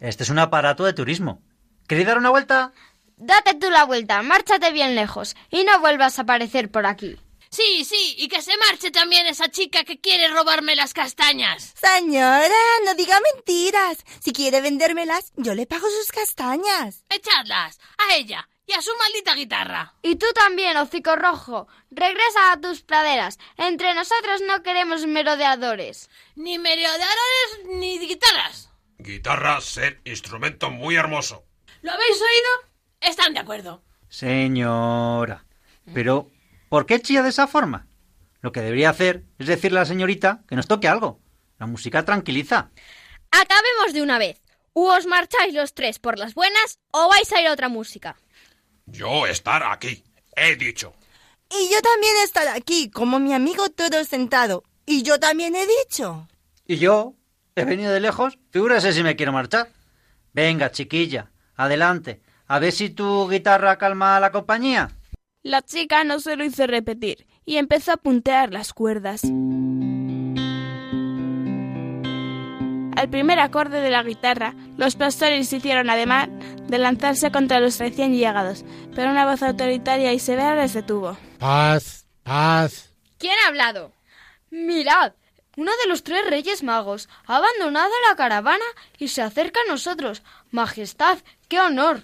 Este 0.00 0.22
es 0.22 0.30
un 0.30 0.38
aparato 0.38 0.84
de 0.84 0.92
turismo. 0.92 1.42
¿Queréis 1.86 2.06
dar 2.06 2.18
una 2.18 2.30
vuelta? 2.30 2.72
Date 3.16 3.54
tú 3.54 3.70
la 3.70 3.84
vuelta, 3.84 4.22
márchate 4.22 4.72
bien 4.72 4.94
lejos 4.94 5.36
y 5.50 5.64
no 5.64 5.80
vuelvas 5.80 6.18
a 6.18 6.22
aparecer 6.22 6.70
por 6.70 6.86
aquí. 6.86 7.18
Sí, 7.54 7.84
sí, 7.84 8.16
y 8.18 8.26
que 8.26 8.42
se 8.42 8.56
marche 8.56 8.90
también 8.90 9.28
esa 9.28 9.48
chica 9.48 9.84
que 9.84 10.00
quiere 10.00 10.26
robarme 10.26 10.74
las 10.74 10.92
castañas. 10.92 11.72
Señora, 11.76 12.48
no 12.84 12.94
diga 12.94 13.16
mentiras. 13.32 13.98
Si 14.20 14.32
quiere 14.32 14.60
vendérmelas, 14.60 15.32
yo 15.36 15.54
le 15.54 15.64
pago 15.64 15.86
sus 15.88 16.10
castañas. 16.10 17.04
Echadlas, 17.08 17.78
a 17.96 18.16
ella 18.16 18.48
y 18.66 18.72
a 18.72 18.82
su 18.82 18.90
maldita 18.98 19.36
guitarra. 19.36 19.94
Y 20.02 20.16
tú 20.16 20.26
también, 20.34 20.76
hocico 20.78 21.14
rojo. 21.14 21.68
Regresa 21.92 22.50
a 22.50 22.60
tus 22.60 22.82
praderas. 22.82 23.38
Entre 23.56 23.94
nosotros 23.94 24.40
no 24.40 24.64
queremos 24.64 25.06
merodeadores. 25.06 26.10
Ni 26.34 26.58
merodeadores 26.58 27.66
ni 27.68 28.00
guitarras. 28.00 28.70
Guitarra 28.98 29.60
ser 29.60 30.00
instrumento 30.04 30.72
muy 30.72 30.96
hermoso. 30.96 31.44
¿Lo 31.82 31.92
habéis 31.92 32.16
oído? 32.16 32.72
Están 33.00 33.32
de 33.32 33.38
acuerdo. 33.38 33.84
Señora. 34.08 35.44
Pero, 35.92 36.30
¿por 36.74 36.86
qué 36.86 37.00
chilla 37.00 37.22
de 37.22 37.28
esa 37.28 37.46
forma? 37.46 37.86
Lo 38.40 38.50
que 38.50 38.60
debería 38.60 38.90
hacer 38.90 39.22
es 39.38 39.46
decirle 39.46 39.78
a 39.78 39.82
la 39.82 39.86
señorita 39.86 40.42
que 40.48 40.56
nos 40.56 40.66
toque 40.66 40.88
algo. 40.88 41.20
La 41.56 41.66
música 41.66 42.04
tranquiliza. 42.04 42.72
Acabemos 43.30 43.92
de 43.92 44.02
una 44.02 44.18
vez. 44.18 44.42
U 44.72 44.88
os 44.88 45.06
marcháis 45.06 45.54
los 45.54 45.74
tres 45.74 46.00
por 46.00 46.18
las 46.18 46.34
buenas 46.34 46.80
o 46.90 47.08
vais 47.08 47.32
a 47.32 47.40
ir 47.40 47.46
a 47.46 47.52
otra 47.52 47.68
música. 47.68 48.16
Yo 48.86 49.24
estar 49.28 49.62
aquí, 49.62 50.02
he 50.34 50.56
dicho. 50.56 50.94
Y 51.48 51.72
yo 51.72 51.80
también 51.80 52.16
estar 52.24 52.48
aquí, 52.48 52.90
como 52.90 53.20
mi 53.20 53.34
amigo 53.34 53.68
todo 53.68 54.02
sentado. 54.02 54.64
Y 54.84 55.04
yo 55.04 55.20
también 55.20 55.54
he 55.54 55.68
dicho. 55.84 56.26
Y 56.66 56.78
yo 56.78 57.14
he 57.54 57.64
venido 57.64 57.92
de 57.92 58.00
lejos. 58.00 58.40
Figúrese 58.50 58.92
si 58.92 59.04
me 59.04 59.14
quiero 59.14 59.30
marchar. 59.30 59.70
Venga, 60.32 60.72
chiquilla, 60.72 61.30
adelante. 61.54 62.20
A 62.48 62.58
ver 62.58 62.72
si 62.72 62.90
tu 62.90 63.28
guitarra 63.28 63.78
calma 63.78 64.16
a 64.16 64.20
la 64.20 64.32
compañía. 64.32 64.90
La 65.44 65.60
chica 65.60 66.04
no 66.04 66.20
se 66.20 66.36
lo 66.36 66.44
hizo 66.46 66.66
repetir 66.66 67.26
y 67.44 67.58
empezó 67.58 67.92
a 67.92 67.96
puntear 67.98 68.50
las 68.50 68.72
cuerdas. 68.72 69.20
Al 72.96 73.10
primer 73.10 73.38
acorde 73.38 73.82
de 73.82 73.90
la 73.90 74.02
guitarra, 74.02 74.54
los 74.78 74.96
pastores 74.96 75.52
hicieron 75.52 75.90
además 75.90 76.30
de 76.66 76.78
lanzarse 76.78 77.30
contra 77.30 77.60
los 77.60 77.78
recién 77.78 78.14
llegados, 78.14 78.64
pero 78.94 79.10
una 79.10 79.26
voz 79.26 79.42
autoritaria 79.42 80.14
y 80.14 80.18
severa 80.18 80.56
les 80.56 80.72
detuvo. 80.72 81.18
Paz, 81.38 82.06
paz. 82.22 82.88
¿Quién 83.18 83.34
ha 83.44 83.48
hablado? 83.48 83.92
Mirad, 84.48 85.12
uno 85.58 85.72
de 85.82 85.90
los 85.90 86.04
tres 86.04 86.26
reyes 86.26 86.62
magos 86.62 87.10
ha 87.26 87.36
abandonado 87.36 87.92
la 88.08 88.16
caravana 88.16 88.64
y 88.96 89.08
se 89.08 89.20
acerca 89.20 89.60
a 89.60 89.70
nosotros. 89.70 90.22
Majestad, 90.50 91.18
qué 91.48 91.60
honor. 91.60 92.00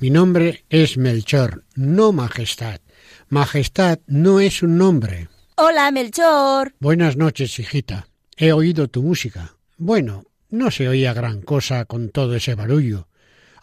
Mi 0.00 0.10
nombre 0.10 0.64
es 0.68 0.96
Melchor, 0.96 1.64
no 1.76 2.12
Majestad. 2.12 2.80
Majestad 3.28 4.00
no 4.06 4.40
es 4.40 4.62
un 4.62 4.76
nombre. 4.76 5.28
Hola, 5.56 5.90
Melchor. 5.90 6.74
Buenas 6.80 7.16
noches, 7.16 7.58
hijita. 7.58 8.08
He 8.36 8.52
oído 8.52 8.88
tu 8.88 9.02
música. 9.02 9.56
Bueno, 9.76 10.24
no 10.50 10.70
se 10.70 10.88
oía 10.88 11.14
gran 11.14 11.42
cosa 11.42 11.84
con 11.84 12.08
todo 12.08 12.34
ese 12.34 12.54
barullo. 12.54 13.08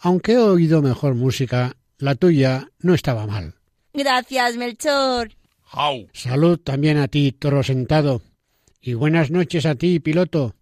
Aunque 0.00 0.32
he 0.32 0.38
oído 0.38 0.80
mejor 0.80 1.14
música, 1.14 1.76
la 1.98 2.14
tuya 2.14 2.70
no 2.78 2.94
estaba 2.94 3.26
mal. 3.26 3.56
Gracias, 3.92 4.56
Melchor. 4.56 5.32
How. 5.72 6.08
Salud 6.12 6.58
también 6.58 6.96
a 6.96 7.08
ti, 7.08 7.32
toro 7.32 7.62
sentado. 7.62 8.22
Y 8.80 8.94
buenas 8.94 9.30
noches 9.30 9.66
a 9.66 9.74
ti, 9.74 10.00
piloto. 10.00 10.54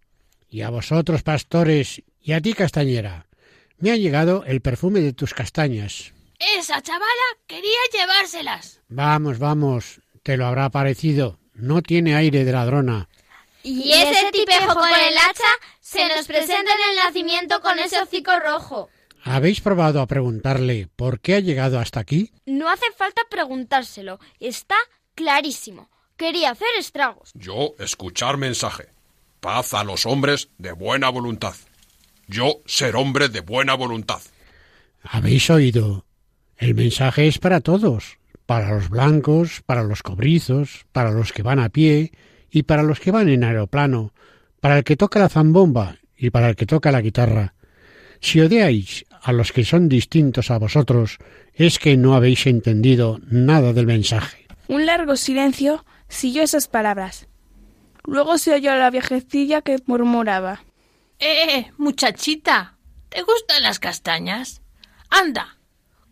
Y 0.50 0.62
a 0.62 0.70
vosotros, 0.70 1.22
pastores. 1.22 2.02
Y 2.20 2.32
a 2.32 2.40
ti, 2.40 2.52
castañera. 2.52 3.27
Me 3.78 3.92
ha 3.92 3.96
llegado 3.96 4.44
el 4.44 4.60
perfume 4.60 5.00
de 5.00 5.12
tus 5.12 5.34
castañas. 5.34 6.12
Esa 6.58 6.82
chavala 6.82 7.06
quería 7.46 7.78
llevárselas. 7.92 8.80
Vamos, 8.88 9.38
vamos. 9.38 10.00
Te 10.22 10.36
lo 10.36 10.46
habrá 10.46 10.68
parecido. 10.70 11.38
No 11.54 11.82
tiene 11.82 12.14
aire 12.16 12.44
de 12.44 12.52
ladrona. 12.52 13.08
Y 13.62 13.92
ese 13.92 14.30
tipejo 14.32 14.74
con 14.74 14.88
el 14.88 15.16
hacha 15.18 15.48
se 15.80 16.08
nos 16.08 16.26
presenta 16.26 16.72
en 16.72 16.90
el 16.90 16.96
nacimiento 17.04 17.60
con 17.60 17.78
ese 17.78 18.00
hocico 18.00 18.32
rojo. 18.40 18.88
¿Habéis 19.24 19.60
probado 19.60 20.00
a 20.00 20.06
preguntarle 20.06 20.88
por 20.96 21.20
qué 21.20 21.34
ha 21.34 21.40
llegado 21.40 21.78
hasta 21.78 22.00
aquí? 22.00 22.32
No 22.46 22.68
hace 22.70 22.86
falta 22.96 23.22
preguntárselo. 23.28 24.20
Está 24.40 24.76
clarísimo. 25.14 25.90
Quería 26.16 26.50
hacer 26.50 26.68
estragos. 26.78 27.30
Yo 27.34 27.74
escuchar 27.78 28.38
mensaje. 28.38 28.88
Paz 29.40 29.74
a 29.74 29.84
los 29.84 30.06
hombres 30.06 30.48
de 30.58 30.72
buena 30.72 31.10
voluntad. 31.10 31.54
Yo 32.28 32.60
ser 32.66 32.94
hombre 32.94 33.30
de 33.30 33.40
buena 33.40 33.74
voluntad. 33.74 34.20
¿Habéis 35.02 35.48
oído? 35.48 36.04
El 36.58 36.74
mensaje 36.74 37.26
es 37.26 37.38
para 37.38 37.60
todos, 37.60 38.18
para 38.44 38.74
los 38.74 38.90
blancos, 38.90 39.62
para 39.64 39.82
los 39.82 40.02
cobrizos, 40.02 40.84
para 40.92 41.10
los 41.10 41.32
que 41.32 41.42
van 41.42 41.58
a 41.58 41.70
pie 41.70 42.12
y 42.50 42.64
para 42.64 42.82
los 42.82 43.00
que 43.00 43.10
van 43.10 43.30
en 43.30 43.44
aeroplano, 43.44 44.12
para 44.60 44.76
el 44.76 44.84
que 44.84 44.96
toca 44.96 45.18
la 45.18 45.30
zambomba 45.30 45.96
y 46.18 46.28
para 46.28 46.50
el 46.50 46.56
que 46.56 46.66
toca 46.66 46.92
la 46.92 47.00
guitarra. 47.00 47.54
Si 48.20 48.40
odiáis 48.40 49.06
a 49.22 49.32
los 49.32 49.52
que 49.52 49.64
son 49.64 49.88
distintos 49.88 50.50
a 50.50 50.58
vosotros, 50.58 51.16
es 51.54 51.78
que 51.78 51.96
no 51.96 52.14
habéis 52.14 52.46
entendido 52.46 53.20
nada 53.30 53.72
del 53.72 53.86
mensaje. 53.86 54.46
Un 54.66 54.84
largo 54.84 55.16
silencio 55.16 55.84
siguió 56.08 56.42
esas 56.42 56.68
palabras. 56.68 57.26
Luego 58.04 58.36
se 58.36 58.52
oyó 58.52 58.72
a 58.72 58.76
la 58.76 58.90
viejecilla 58.90 59.62
que 59.62 59.78
murmuraba. 59.86 60.60
Eh, 61.18 61.72
muchachita, 61.78 62.76
¿te 63.08 63.22
gustan 63.22 63.62
las 63.62 63.78
castañas? 63.78 64.62
Anda, 65.10 65.58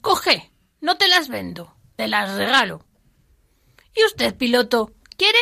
coge, 0.01 0.51
no 0.81 0.97
te 0.97 1.07
las 1.09 1.29
vendo, 1.29 1.77
te 1.97 2.09
las 2.09 2.37
regalo. 2.37 2.85
¿Y 3.95 4.05
usted, 4.05 4.35
piloto, 4.35 4.93
quiere? 5.17 5.39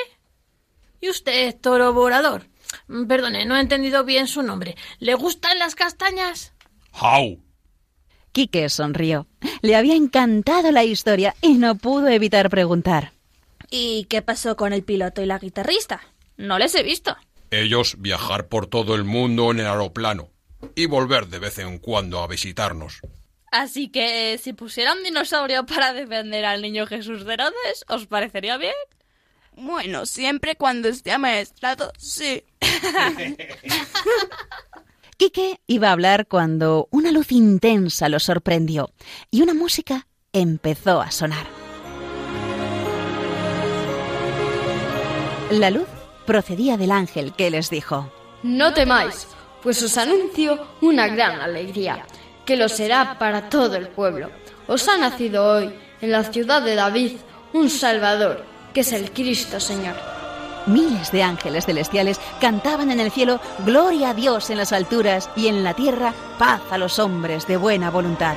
¿Y 1.01 1.09
usted, 1.09 1.57
toro 1.61 1.93
volador? 1.93 2.47
Mm, 2.89 3.07
Perdone, 3.07 3.47
no 3.47 3.57
he 3.57 3.61
entendido 3.61 4.05
bien 4.05 4.27
su 4.27 4.43
nombre. 4.43 4.77
¿Le 4.99 5.15
gustan 5.15 5.59
las 5.59 5.75
castañas? 5.75 6.53
¡Jau! 6.93 7.41
Quique 8.33 8.69
sonrió. 8.69 9.27
Le 9.63 9.77
había 9.77 9.95
encantado 9.95 10.73
la 10.73 10.85
historia 10.85 11.35
y 11.41 11.55
no 11.55 11.77
pudo 11.77 12.09
evitar 12.09 12.51
preguntar. 12.51 13.13
¿Y 13.71 14.05
qué 14.05 14.23
pasó 14.23 14.57
con 14.57 14.73
el 14.73 14.83
piloto 14.83 15.23
y 15.23 15.27
la 15.27 15.39
guitarrista? 15.39 16.01
No 16.37 16.59
les 16.59 16.75
he 16.75 16.83
visto. 16.83 17.17
Ellos 17.61 17.97
viajar 17.99 18.49
por 18.49 18.67
todo 18.67 18.95
el 18.95 19.05
mundo 19.05 19.51
en 19.51 19.61
el 19.61 19.67
aeroplano 19.67 20.31
y 20.75 20.87
volver 20.87 21.29
de 21.29 21.39
vez 21.39 21.59
en 21.59 21.79
cuando 21.79 22.21
a 22.21 22.27
visitarnos. 22.27 23.01
Así 23.51 23.89
que 23.89 24.39
si 24.43 24.53
pusiera 24.53 24.93
un 24.95 25.05
dinosaurio 25.05 25.65
para 25.65 25.93
defender 25.93 26.45
al 26.45 26.63
niño 26.63 26.87
Jesús 26.87 27.25
de 27.25 27.35
Herodes, 27.35 27.85
¿os 27.89 28.07
parecería 28.07 28.57
bien? 28.57 28.75
Bueno, 29.57 30.07
siempre 30.07 30.57
cuando 30.57 30.89
esté 30.89 31.13
amaestrado, 31.13 31.93
sí. 31.97 32.45
Quique 35.17 35.61
iba 35.69 35.91
a 35.91 35.93
hablar 35.93 36.27
cuando 36.27 36.89
una 36.91 37.13
luz 37.13 37.31
intensa 37.31 38.09
lo 38.09 38.19
sorprendió 38.19 38.91
y 39.31 39.43
una 39.43 39.55
música 39.55 40.09
empezó 40.33 41.01
a 41.01 41.13
sonar. 41.13 41.47
La 45.53 45.71
luz 45.71 45.87
procedía 46.27 46.77
del 46.77 46.91
ángel 46.91 47.33
que 47.33 47.51
les 47.51 47.71
dijo, 47.71 48.11
No 48.43 48.73
temáis, 48.73 49.27
pues 49.63 49.83
os 49.83 49.97
anuncio 49.97 50.59
una 50.81 51.09
gran 51.09 51.41
alegría, 51.41 52.05
que 52.45 52.57
lo 52.57 52.69
será 52.69 53.19
para 53.19 53.49
todo 53.49 53.77
el 53.77 53.89
pueblo. 53.89 54.31
Os 54.67 54.89
ha 54.89 54.99
nacido 54.99 55.47
hoy, 55.47 55.73
en 56.01 56.11
la 56.11 56.25
ciudad 56.25 56.63
de 56.63 56.75
David, 56.75 57.13
un 57.53 57.71
Salvador, 57.71 58.45
que 58.73 58.81
es 58.81 58.93
el 58.93 59.11
Cristo 59.13 59.61
Señor. 59.61 59.95
Miles 60.67 61.13
de 61.13 61.23
ángeles 61.23 61.67
celestiales 61.67 62.21
cantaban 62.41 62.91
en 62.91 63.01
el 63.01 63.11
cielo 63.11 63.41
Gloria 63.67 64.11
a 64.11 64.15
Dios 64.15 64.49
en 64.51 64.59
las 64.59 64.73
alturas 64.73 65.31
y 65.37 65.49
en 65.49 65.63
la 65.63 65.75
tierra 65.75 66.15
paz 66.39 66.63
a 66.71 66.79
los 66.79 66.99
hombres 66.99 67.47
de 67.47 67.59
buena 67.59 67.91
voluntad. 67.91 68.35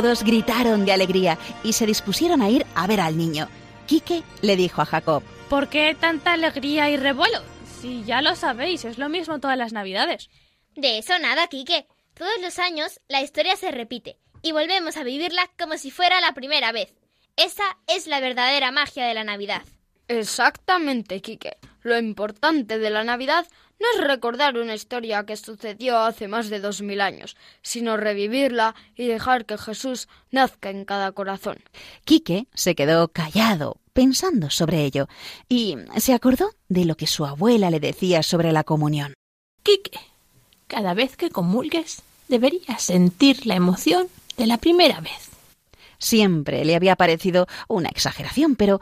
Todos 0.00 0.24
gritaron 0.24 0.86
de 0.86 0.92
alegría 0.92 1.36
y 1.62 1.74
se 1.74 1.84
dispusieron 1.84 2.40
a 2.40 2.48
ir 2.48 2.64
a 2.74 2.86
ver 2.86 3.02
al 3.02 3.18
niño. 3.18 3.48
Quique 3.86 4.22
le 4.40 4.56
dijo 4.56 4.80
a 4.80 4.86
Jacob, 4.86 5.22
¿Por 5.50 5.68
qué 5.68 5.94
tanta 5.94 6.32
alegría 6.32 6.88
y 6.88 6.96
revuelo? 6.96 7.42
Si 7.82 8.02
ya 8.04 8.22
lo 8.22 8.34
sabéis, 8.34 8.86
es 8.86 8.96
lo 8.96 9.10
mismo 9.10 9.40
todas 9.40 9.58
las 9.58 9.74
navidades. 9.74 10.30
De 10.74 10.96
eso 10.96 11.18
nada, 11.18 11.48
Quique. 11.48 11.86
Todos 12.14 12.32
los 12.40 12.58
años 12.58 12.98
la 13.08 13.20
historia 13.20 13.56
se 13.56 13.72
repite 13.72 14.16
y 14.40 14.52
volvemos 14.52 14.96
a 14.96 15.04
vivirla 15.04 15.50
como 15.58 15.76
si 15.76 15.90
fuera 15.90 16.18
la 16.22 16.32
primera 16.32 16.72
vez. 16.72 16.94
Esa 17.36 17.76
es 17.86 18.06
la 18.06 18.20
verdadera 18.20 18.70
magia 18.70 19.04
de 19.04 19.12
la 19.12 19.24
Navidad. 19.24 19.64
Exactamente, 20.08 21.20
Quique. 21.20 21.58
Lo 21.82 21.98
importante 21.98 22.78
de 22.78 22.88
la 22.88 23.04
Navidad 23.04 23.46
no 23.80 23.86
es 23.94 24.06
recordar 24.06 24.58
una 24.58 24.74
historia 24.74 25.24
que 25.24 25.36
sucedió 25.36 25.98
hace 25.98 26.28
más 26.28 26.50
de 26.50 26.60
dos 26.60 26.82
mil 26.82 27.00
años, 27.00 27.36
sino 27.62 27.96
revivirla 27.96 28.74
y 28.94 29.06
dejar 29.06 29.46
que 29.46 29.56
Jesús 29.56 30.08
nazca 30.30 30.70
en 30.70 30.84
cada 30.84 31.12
corazón. 31.12 31.58
Quique 32.04 32.46
se 32.54 32.74
quedó 32.74 33.08
callado, 33.08 33.78
pensando 33.94 34.50
sobre 34.50 34.84
ello, 34.84 35.08
y 35.48 35.76
se 35.96 36.12
acordó 36.12 36.52
de 36.68 36.84
lo 36.84 36.96
que 36.96 37.06
su 37.06 37.24
abuela 37.24 37.70
le 37.70 37.80
decía 37.80 38.22
sobre 38.22 38.52
la 38.52 38.64
comunión. 38.64 39.14
Quique, 39.62 39.98
cada 40.66 40.92
vez 40.92 41.16
que 41.16 41.30
comulgues, 41.30 42.02
deberías 42.28 42.82
sentir 42.82 43.46
la 43.46 43.56
emoción 43.56 44.08
de 44.36 44.46
la 44.46 44.58
primera 44.58 45.00
vez. 45.00 45.30
Siempre 45.98 46.64
le 46.64 46.76
había 46.76 46.96
parecido 46.96 47.46
una 47.68 47.88
exageración, 47.88 48.56
pero 48.56 48.80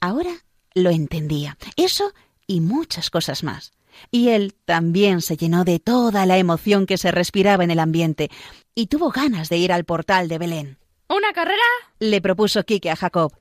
ahora 0.00 0.44
lo 0.74 0.90
entendía. 0.90 1.56
Eso 1.76 2.12
y 2.46 2.60
muchas 2.60 3.10
cosas 3.10 3.42
más. 3.42 3.72
Y 4.10 4.30
él 4.30 4.54
también 4.64 5.22
se 5.22 5.36
llenó 5.36 5.64
de 5.64 5.78
toda 5.78 6.26
la 6.26 6.38
emoción 6.38 6.86
que 6.86 6.98
se 6.98 7.10
respiraba 7.10 7.64
en 7.64 7.70
el 7.70 7.78
ambiente 7.78 8.30
y 8.74 8.86
tuvo 8.86 9.10
ganas 9.10 9.48
de 9.48 9.56
ir 9.56 9.72
al 9.72 9.84
portal 9.84 10.28
de 10.28 10.38
Belén. 10.38 10.78
¿Una 11.08 11.32
carrera? 11.32 11.62
Le 11.98 12.20
propuso 12.20 12.64
Quique 12.64 12.90
a 12.90 12.96
Jacob. 12.96 13.32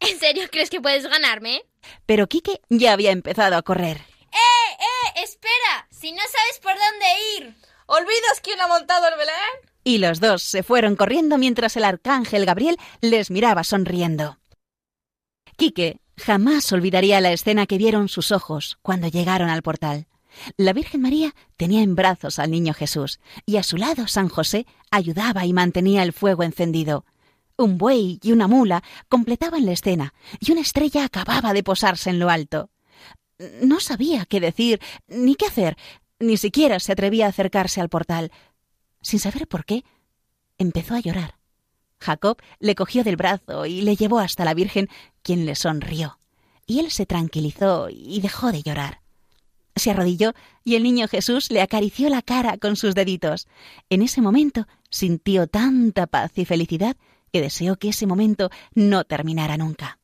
¿En 0.00 0.18
serio 0.18 0.44
crees 0.50 0.70
que 0.70 0.80
puedes 0.80 1.06
ganarme? 1.06 1.62
Pero 2.06 2.26
Quique 2.28 2.60
ya 2.68 2.92
había 2.92 3.10
empezado 3.10 3.56
a 3.56 3.62
correr. 3.62 3.96
¡Eh, 3.96 4.72
eh! 5.16 5.22
¡Espera! 5.22 5.88
Si 5.90 6.12
no 6.12 6.20
sabes 6.20 6.60
por 6.62 6.74
dónde 6.74 7.06
ir. 7.38 7.54
¿Olvidas 7.86 8.40
quién 8.42 8.60
ha 8.60 8.68
montado 8.68 9.08
el 9.08 9.16
Belén? 9.16 9.34
Y 9.84 9.98
los 9.98 10.20
dos 10.20 10.42
se 10.42 10.62
fueron 10.62 10.96
corriendo 10.96 11.38
mientras 11.38 11.76
el 11.76 11.84
arcángel 11.84 12.46
Gabriel 12.46 12.78
les 13.00 13.30
miraba 13.30 13.64
sonriendo. 13.64 14.38
Quique 15.56 16.00
jamás 16.16 16.70
olvidaría 16.72 17.20
la 17.20 17.32
escena 17.32 17.66
que 17.66 17.78
vieron 17.78 18.08
sus 18.08 18.32
ojos 18.32 18.78
cuando 18.82 19.08
llegaron 19.08 19.48
al 19.48 19.62
portal. 19.62 20.06
La 20.56 20.72
Virgen 20.72 21.00
María 21.00 21.34
tenía 21.56 21.82
en 21.82 21.94
brazos 21.94 22.38
al 22.38 22.50
niño 22.50 22.74
Jesús 22.74 23.20
y 23.46 23.56
a 23.56 23.62
su 23.62 23.76
lado 23.76 24.06
San 24.08 24.28
José 24.28 24.66
ayudaba 24.90 25.46
y 25.46 25.52
mantenía 25.52 26.02
el 26.02 26.12
fuego 26.12 26.42
encendido. 26.42 27.04
Un 27.56 27.78
buey 27.78 28.18
y 28.22 28.32
una 28.32 28.48
mula 28.48 28.82
completaban 29.08 29.64
la 29.64 29.72
escena 29.72 30.14
y 30.40 30.50
una 30.50 30.60
estrella 30.60 31.04
acababa 31.04 31.52
de 31.52 31.62
posarse 31.62 32.10
en 32.10 32.18
lo 32.18 32.30
alto. 32.30 32.70
No 33.62 33.80
sabía 33.80 34.26
qué 34.26 34.40
decir 34.40 34.80
ni 35.06 35.34
qué 35.34 35.46
hacer, 35.46 35.76
ni 36.18 36.36
siquiera 36.36 36.80
se 36.80 36.92
atrevía 36.92 37.26
a 37.26 37.30
acercarse 37.30 37.80
al 37.80 37.88
portal. 37.88 38.32
Sin 39.02 39.20
saber 39.20 39.46
por 39.46 39.64
qué, 39.64 39.84
empezó 40.58 40.94
a 40.94 41.00
llorar. 41.00 41.36
Jacob 42.00 42.38
le 42.58 42.74
cogió 42.74 43.04
del 43.04 43.16
brazo 43.16 43.66
y 43.66 43.82
le 43.82 43.96
llevó 43.96 44.18
hasta 44.18 44.44
la 44.44 44.54
Virgen, 44.54 44.88
quien 45.22 45.46
le 45.46 45.54
sonrió. 45.54 46.18
Y 46.66 46.80
él 46.80 46.90
se 46.90 47.06
tranquilizó 47.06 47.88
y 47.90 48.20
dejó 48.20 48.52
de 48.52 48.62
llorar. 48.62 49.00
Se 49.76 49.90
arrodilló 49.90 50.34
y 50.62 50.76
el 50.76 50.82
niño 50.82 51.08
Jesús 51.08 51.50
le 51.50 51.60
acarició 51.60 52.08
la 52.08 52.22
cara 52.22 52.58
con 52.58 52.76
sus 52.76 52.94
deditos. 52.94 53.48
En 53.90 54.02
ese 54.02 54.20
momento 54.20 54.66
sintió 54.90 55.46
tanta 55.46 56.06
paz 56.06 56.32
y 56.36 56.44
felicidad 56.44 56.96
que 57.32 57.40
deseó 57.40 57.76
que 57.76 57.88
ese 57.88 58.06
momento 58.06 58.50
no 58.74 59.04
terminara 59.04 59.56
nunca. 59.56 59.98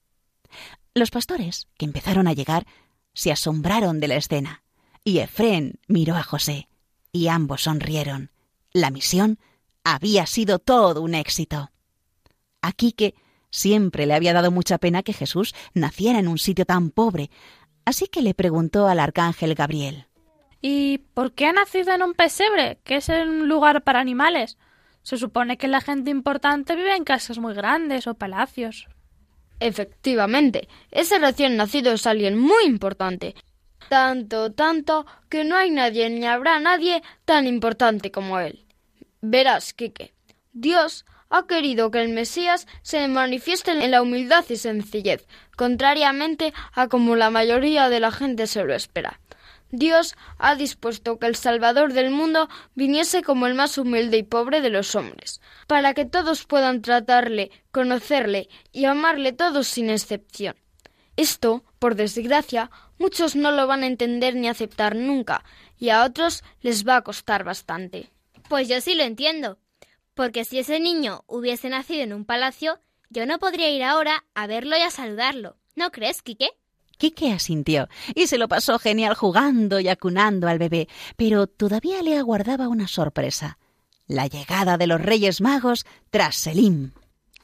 Los 0.95 1.11
pastores, 1.11 1.69
que 1.79 1.85
empezaron 1.85 2.27
a 2.27 2.33
llegar, 2.33 2.67
se 3.15 3.31
asombraron 3.31 4.01
de 4.01 4.09
la 4.09 4.17
escena, 4.17 4.65
y 5.05 5.19
Efrén 5.19 5.79
miró 5.87 6.17
a 6.17 6.25
José, 6.25 6.69
y 7.13 7.29
ambos 7.29 7.63
sonrieron. 7.63 8.33
La 8.73 8.91
misión 8.91 9.39
había 9.85 10.27
sido 10.27 10.59
todo 10.59 11.03
un 11.03 11.15
éxito. 11.15 11.71
A 12.63 12.73
Quique 12.73 13.15
siempre 13.51 14.07
le 14.07 14.15
había 14.15 14.33
dado 14.33 14.51
mucha 14.51 14.79
pena 14.79 15.03
que 15.03 15.13
Jesús 15.13 15.55
naciera 15.75 16.19
en 16.19 16.29
un 16.29 16.39
sitio 16.39 16.65
tan 16.65 16.91
pobre, 16.91 17.31
así 17.85 18.07
que 18.07 18.23
le 18.23 18.35
preguntó 18.35 18.87
al 18.87 19.01
arcángel 19.01 19.55
Gabriel. 19.55 20.07
¿Y 20.63 20.99
por 21.15 21.33
qué 21.33 21.47
ha 21.47 21.53
nacido 21.53 21.93
en 21.93 22.03
un 22.03 22.15
pesebre, 22.15 22.79
que 22.85 22.97
es 22.97 23.09
un 23.09 23.49
lugar 23.49 23.83
para 23.83 24.01
animales? 24.01 24.59
Se 25.03 25.17
supone 25.17 25.57
que 25.57 25.69
la 25.69 25.81
gente 25.81 26.11
importante 26.11 26.77
vive 26.77 26.95
en 26.95 27.05
casas 27.05 27.39
muy 27.39 27.55
grandes 27.55 28.07
o 28.07 28.15
palacios. 28.15 28.87
Efectivamente, 29.59 30.69
ese 30.91 31.19
recién 31.19 31.57
nacido 31.57 31.93
es 31.93 32.07
alguien 32.07 32.39
muy 32.39 32.65
importante. 32.65 33.35
Tanto, 33.89 34.53
tanto, 34.53 35.07
que 35.29 35.45
no 35.45 35.57
hay 35.57 35.71
nadie 35.71 36.09
ni 36.11 36.27
habrá 36.27 36.61
nadie 36.61 37.03
tan 37.25 37.47
importante 37.47 38.11
como 38.11 38.39
él. 38.39 38.67
Verás, 39.23 39.73
Quique, 39.73 40.15
Dios 40.53 41.05
ha 41.31 41.47
querido 41.47 41.91
que 41.91 42.03
el 42.03 42.11
Mesías 42.11 42.67
se 42.83 43.07
manifieste 43.09 43.71
en 43.71 43.91
la 43.91 44.03
humildad 44.03 44.45
y 44.49 44.57
sencillez, 44.57 45.27
contrariamente 45.57 46.53
a 46.73 46.89
como 46.89 47.17
la 47.17 47.31
mayoría 47.31 47.89
de 47.89 48.01
la 48.01 48.11
gente 48.11 48.47
se 48.47 48.65
lo 48.65 48.75
espera. 48.75 49.21
Dios 49.73 50.17
ha 50.39 50.57
dispuesto 50.57 51.19
que 51.19 51.27
el 51.27 51.37
Salvador 51.37 51.93
del 51.93 52.11
mundo 52.11 52.49
viniese 52.75 53.23
como 53.23 53.47
el 53.47 53.55
más 53.55 53.79
humilde 53.79 54.19
y 54.19 54.25
pobre 54.25 54.61
de 54.61 54.71
los 54.71 54.97
hombres, 54.97 55.41
para 55.69 55.95
que 55.95 56.05
todos 56.05 56.45
puedan 56.45 56.83
tratarle, 56.83 57.53
conocerle 57.71 58.49
y 58.73 58.87
amarle 58.87 59.33
todos 59.33 59.69
sin 59.69 59.89
excepción. 59.89 60.57
Esto, 61.17 61.65
por 61.79 61.95
desgracia, 61.95 62.71
muchos 62.99 63.37
no 63.37 63.53
lo 63.53 63.69
van 63.69 63.85
a 63.85 63.87
entender 63.87 64.35
ni 64.35 64.49
aceptar 64.49 64.97
nunca, 64.97 65.45
y 65.79 65.91
a 65.91 66.05
otros 66.05 66.43
les 66.63 66.87
va 66.87 66.97
a 66.97 67.03
costar 67.03 67.45
bastante. 67.45 68.11
Pues 68.49 68.69
yo 68.69 68.81
sí 68.81 68.95
lo 68.95 69.05
entiendo, 69.05 69.59
porque 70.15 70.45
si 70.45 70.59
ese 70.59 70.81
niño 70.81 71.25
hubiese 71.27 71.69
nacido 71.69 72.03
en 72.03 72.13
un 72.13 72.25
palacio, 72.25 72.81
yo 73.09 73.27
no 73.27 73.39
podría 73.39 73.71
ir 73.71 73.83
ahora 73.83 74.25
a 74.35 74.47
verlo 74.47 74.77
y 74.77 74.83
a 74.83 74.91
saludarlo. 74.91 75.57
¿No 75.75 75.91
crees, 75.91 76.23
Quique? 76.23 76.51
Quique 76.99 77.33
asintió 77.33 77.89
y 78.15 78.27
se 78.27 78.37
lo 78.37 78.47
pasó 78.47 78.79
genial 78.79 79.15
jugando 79.15 79.81
y 79.81 79.89
acunando 79.89 80.49
al 80.49 80.59
bebé, 80.59 80.87
pero 81.17 81.47
todavía 81.47 82.03
le 82.03 82.19
aguardaba 82.19 82.69
una 82.69 82.87
sorpresa. 82.89 83.59
La 84.07 84.27
llegada 84.27 84.77
de 84.77 84.87
los 84.87 85.01
Reyes 85.01 85.41
Magos 85.41 85.87
tras 86.11 86.37
Selim. 86.37 86.93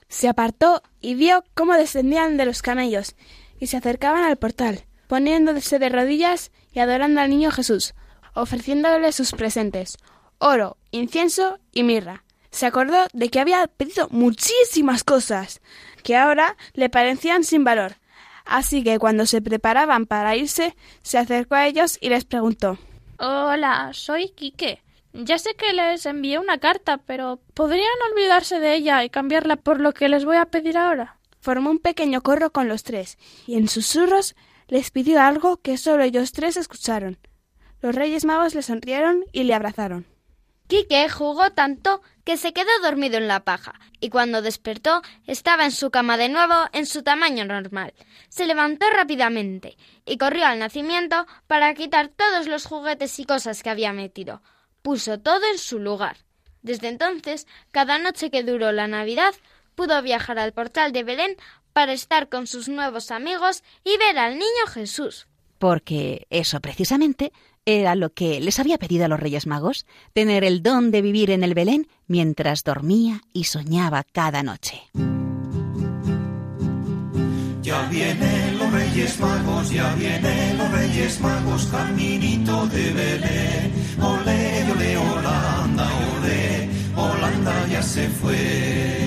Se 0.09 0.29
apartó 0.29 0.83
y 1.01 1.15
vio 1.15 1.43
cómo 1.55 1.73
descendían 1.73 2.37
de 2.37 2.45
los 2.45 2.61
camellos 2.61 3.17
y 3.59 3.69
se 3.69 3.79
acercaban 3.79 4.25
al 4.25 4.37
portal, 4.37 4.85
poniéndose 5.07 5.79
de 5.79 5.89
rodillas 5.89 6.53
y 6.73 6.81
adorando 6.81 7.23
al 7.23 7.31
niño 7.31 7.51
Jesús, 7.51 7.95
ofreciéndole 8.35 9.11
sus 9.13 9.33
presentes, 9.33 9.97
oro, 10.39 10.77
incienso 10.91 11.59
y 11.73 11.83
mirra. 11.83 12.26
Se 12.57 12.65
acordó 12.65 13.07
de 13.13 13.29
que 13.29 13.39
había 13.39 13.67
pedido 13.67 14.09
muchísimas 14.11 15.05
cosas, 15.05 15.61
que 16.03 16.17
ahora 16.17 16.57
le 16.73 16.89
parecían 16.89 17.45
sin 17.45 17.65
valor, 17.65 17.97
Así 18.47 18.83
que 18.83 18.99
cuando 18.99 19.27
se 19.27 19.43
preparaban 19.43 20.07
para 20.07 20.37
irse, 20.37 20.75
se 21.03 21.19
acercó 21.19 21.57
a 21.57 21.67
ellos 21.67 21.99
y 22.01 22.09
les 22.09 22.25
preguntó 22.25 22.79
Hola, 23.19 23.91
soy 23.93 24.31
Quique. 24.31 24.83
Ya 25.13 25.37
sé 25.37 25.55
que 25.55 25.75
les 25.75 26.07
envié 26.07 26.39
una 26.39 26.57
carta, 26.57 26.97
pero 26.97 27.41
¿podrían 27.53 27.85
olvidarse 28.11 28.59
de 28.59 28.75
ella 28.75 29.05
y 29.05 29.11
cambiarla 29.11 29.57
por 29.57 29.79
lo 29.79 29.93
que 29.93 30.09
les 30.09 30.25
voy 30.25 30.39
a 30.39 30.47
pedir 30.47 30.79
ahora? 30.79 31.19
Formó 31.43 31.71
un 31.71 31.79
pequeño 31.79 32.23
corro 32.23 32.53
con 32.53 32.69
los 32.69 32.85
tres, 32.85 33.19
y 33.47 33.57
en 33.57 33.69
susurros 33.69 34.35
les 34.69 34.91
pidió 34.91 35.21
algo 35.21 35.59
que 35.59 35.77
solo 35.77 36.05
ellos 36.05 36.33
tres 36.33 36.57
escucharon. 36.57 37.19
Los 37.83 37.95
Reyes 37.95 38.25
Magos 38.25 38.55
le 38.55 38.63
sonrieron 38.63 39.27
y 39.31 39.45
le 39.45 39.53
abrazaron. 39.53 40.07
Quique 40.67 41.09
jugó 41.09 41.51
tanto 41.51 42.03
que 42.25 42.37
se 42.37 42.53
quedó 42.53 42.71
dormido 42.83 43.19
en 43.19 43.29
la 43.29 43.45
paja, 43.45 43.79
y 44.01 44.11
cuando 44.11 44.43
despertó 44.43 45.01
estaba 45.27 45.65
en 45.65 45.71
su 45.71 45.91
cama 45.91 46.17
de 46.17 46.29
nuevo 46.29 46.55
en 46.73 46.87
su 46.87 47.05
tamaño 47.05 47.45
normal. 47.45 47.95
Se 48.29 48.47
levantó 48.47 48.87
rápidamente 48.91 49.77
y 50.05 50.19
corrió 50.19 50.47
al 50.47 50.59
nacimiento 50.59 51.27
para 51.47 51.73
quitar 51.75 52.09
todos 52.09 52.49
los 52.49 52.67
juguetes 52.67 53.19
y 53.21 53.25
cosas 53.25 53.63
que 53.63 53.71
había 53.71 53.93
metido. 53.93 54.43
Puso 54.83 55.21
todo 55.21 55.41
en 55.53 55.59
su 55.59 55.79
lugar. 55.79 56.17
Desde 56.63 56.89
entonces, 56.89 57.47
cada 57.71 57.99
noche 57.99 58.33
que 58.33 58.43
duró 58.43 58.73
la 58.73 58.89
Navidad, 58.89 59.35
pudo 59.77 60.03
viajar 60.03 60.41
al 60.41 60.53
portal 60.53 60.91
de 60.91 61.05
Belén 61.05 61.37
para 61.73 61.93
estar 61.93 62.29
con 62.29 62.49
sus 62.49 62.69
nuevos 62.69 63.13
amigos 63.13 63.63
y 63.85 63.97
ver 63.99 64.19
al 64.19 64.35
niño 64.35 64.67
Jesús. 64.73 65.29
Porque 65.59 66.27
eso 66.31 66.61
precisamente 66.61 67.33
era 67.67 67.97
lo 67.97 68.15
que 68.15 68.41
les 68.41 68.59
había 68.61 68.79
pedido 68.79 69.05
a 69.05 69.09
los 69.09 69.21
Reyes 69.21 69.47
Magos, 69.47 69.87
tener 70.15 70.45
el 70.45 70.63
don 70.63 70.91
de 70.93 71.03
vivir 71.03 71.31
en 71.31 71.43
el 71.43 71.53
Belén 71.53 71.89
mientras 72.07 72.63
dormía 72.63 73.23
y 73.33 73.45
soñaba 73.45 74.05
cada 74.05 74.43
noche. 74.45 74.85
Ya 77.63 77.83
vienen 77.89 78.59
los 78.59 78.73
Reyes 78.73 79.19
Magos, 79.19 79.71
ya 79.71 79.93
vienen 79.97 80.57
los 80.57 80.71
Reyes 80.71 81.21
Magos, 81.21 81.67
caminito 81.67 82.67
de 82.69 82.93
Belén. 82.93 83.73
Ole, 84.01 84.73
ole, 84.73 84.97
Holanda, 84.97 85.89
ole, 86.17 86.69
Holanda 86.95 87.67
ya 87.69 87.83
se 87.83 88.09
fue. 88.09 89.06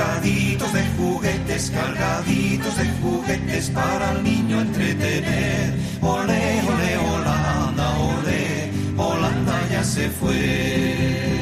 Cargaditos 0.00 0.72
de 0.72 0.82
juguetes, 0.96 1.70
cargaditos 1.70 2.74
de 2.78 2.88
juguetes 3.02 3.68
para 3.68 4.12
el 4.12 4.24
niño 4.24 4.62
entretener. 4.62 5.74
Ole, 6.00 6.62
ole, 6.66 6.96
Holanda, 6.96 7.98
ole, 7.98 8.72
Holanda 8.96 9.68
ya 9.70 9.84
se 9.84 10.08
fue. 10.08 11.39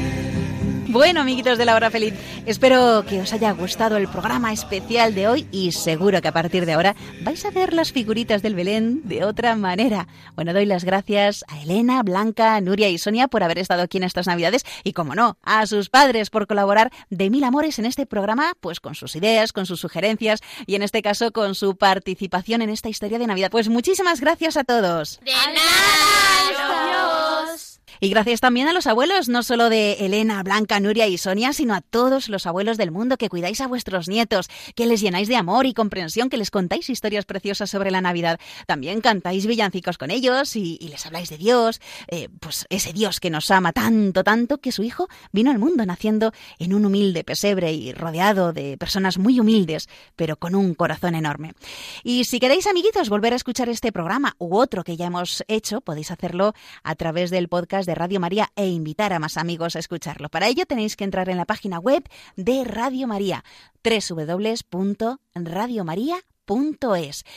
Bueno, 0.91 1.21
amiguitos 1.21 1.59
de 1.59 1.65
la 1.65 1.75
hora 1.75 1.91
feliz, 1.91 2.15
espero 2.47 3.05
que 3.07 3.21
os 3.21 3.31
haya 3.31 3.51
gustado 3.51 3.95
el 3.97 4.07
programa 4.07 4.51
especial 4.51 5.13
de 5.13 5.27
hoy 5.27 5.47
y 5.51 5.71
seguro 5.71 6.19
que 6.19 6.27
a 6.29 6.31
partir 6.31 6.65
de 6.65 6.73
ahora 6.73 6.95
vais 7.21 7.45
a 7.45 7.51
ver 7.51 7.73
las 7.73 7.91
figuritas 7.91 8.41
del 8.41 8.55
Belén 8.55 9.07
de 9.07 9.23
otra 9.23 9.55
manera. 9.55 10.07
Bueno, 10.33 10.51
doy 10.51 10.65
las 10.65 10.85
gracias 10.85 11.45
a 11.47 11.61
Elena, 11.61 12.01
Blanca, 12.01 12.59
Nuria 12.59 12.89
y 12.89 12.97
Sonia 12.97 13.27
por 13.27 13.43
haber 13.43 13.59
estado 13.59 13.83
aquí 13.83 13.97
en 13.97 14.03
estas 14.03 14.25
Navidades 14.25 14.63
y, 14.83 14.93
como 14.93 15.13
no, 15.13 15.37
a 15.43 15.67
sus 15.67 15.91
padres 15.91 16.31
por 16.31 16.47
colaborar 16.47 16.91
de 17.11 17.29
mil 17.29 17.43
amores 17.43 17.77
en 17.77 17.85
este 17.85 18.07
programa, 18.07 18.53
pues 18.59 18.79
con 18.79 18.95
sus 18.95 19.15
ideas, 19.15 19.53
con 19.53 19.67
sus 19.67 19.79
sugerencias 19.79 20.41
y 20.65 20.73
en 20.73 20.81
este 20.81 21.03
caso 21.03 21.31
con 21.31 21.53
su 21.53 21.77
participación 21.77 22.63
en 22.63 22.71
esta 22.71 22.89
historia 22.89 23.19
de 23.19 23.27
Navidad. 23.27 23.51
Pues 23.51 23.69
muchísimas 23.69 24.21
gracias 24.21 24.57
a 24.57 24.63
todos. 24.63 25.19
De 25.23 25.33
nada. 25.33 27.08
Y 28.01 28.09
gracias 28.09 28.39
también 28.39 28.67
a 28.67 28.73
los 28.73 28.87
abuelos, 28.87 29.27
no 29.27 29.43
solo 29.43 29.69
de 29.69 29.93
Elena, 29.93 30.41
Blanca, 30.43 30.79
Nuria 30.79 31.07
y 31.07 31.17
Sonia, 31.17 31.51
sino 31.51 31.73
a 31.73 31.81
todos 31.81 32.29
los 32.29 32.45
abuelos 32.45 32.77
del 32.77 32.91
mundo 32.91 33.17
que 33.17 33.27
cuidáis 33.27 33.59
a 33.59 33.67
vuestros 33.67 34.07
nietos, 34.07 34.49
que 34.73 34.85
les 34.85 35.01
llenáis 35.01 35.27
de 35.27 35.35
amor 35.35 35.65
y 35.65 35.73
comprensión, 35.73 36.29
que 36.29 36.37
les 36.37 36.49
contáis 36.49 36.89
historias 36.89 37.25
preciosas 37.25 37.69
sobre 37.69 37.91
la 37.91 37.99
Navidad. 37.99 38.39
También 38.67 39.01
cantáis 39.01 39.45
villancicos 39.45 39.97
con 39.97 40.11
ellos 40.11 40.55
y, 40.55 40.77
les 40.89 41.05
habláis 41.05 41.29
de 41.29 41.37
Dios, 41.37 41.81
eh, 42.07 42.29
pues 42.39 42.65
ese 42.69 42.93
Dios 42.93 43.19
que 43.19 43.29
nos 43.29 43.51
ama 43.51 43.73
tanto, 43.73 44.23
tanto, 44.23 44.59
que 44.59 44.71
su 44.71 44.83
Hijo 44.83 45.09
vino 45.33 45.51
al 45.51 45.59
mundo 45.59 45.85
naciendo 45.85 46.31
en 46.57 46.73
un 46.73 46.85
humilde 46.85 47.25
pesebre 47.25 47.73
y 47.73 47.91
rodeado 47.91 48.53
de 48.53 48.77
personas 48.77 49.17
muy 49.17 49.41
humildes, 49.41 49.89
pero 50.15 50.37
con 50.37 50.55
un 50.55 50.73
corazón 50.73 51.15
enorme. 51.15 51.53
Y 52.03 52.23
si 52.23 52.39
queréis, 52.39 52.65
amiguitos, 52.65 53.09
volver 53.09 53.33
a 53.33 53.35
escuchar 53.35 53.67
este 53.67 53.91
programa 53.91 54.35
u 54.37 54.55
otro 54.55 54.85
que 54.85 54.95
ya 54.95 55.07
hemos 55.07 55.43
hecho, 55.49 55.81
podéis 55.81 56.11
hacerlo 56.11 56.53
a 56.83 56.95
través 56.95 57.29
del 57.29 57.49
podcast 57.49 57.88
de 57.89 57.95
Radio 57.95 58.19
María 58.19 58.51
e 58.55 58.67
invitar 58.67 59.13
a 59.13 59.19
más 59.19 59.35
amigos 59.35 59.75
a 59.75 59.79
escucharlo. 59.79 60.29
Para 60.29 60.47
ello 60.47 60.67
tenéis 60.67 60.95
que 60.95 61.05
entrar 61.05 61.27
en 61.27 61.37
la 61.37 61.45
página 61.45 61.79
web 61.79 62.07
de 62.35 62.63
Radio 62.63 63.07
María, 63.07 63.43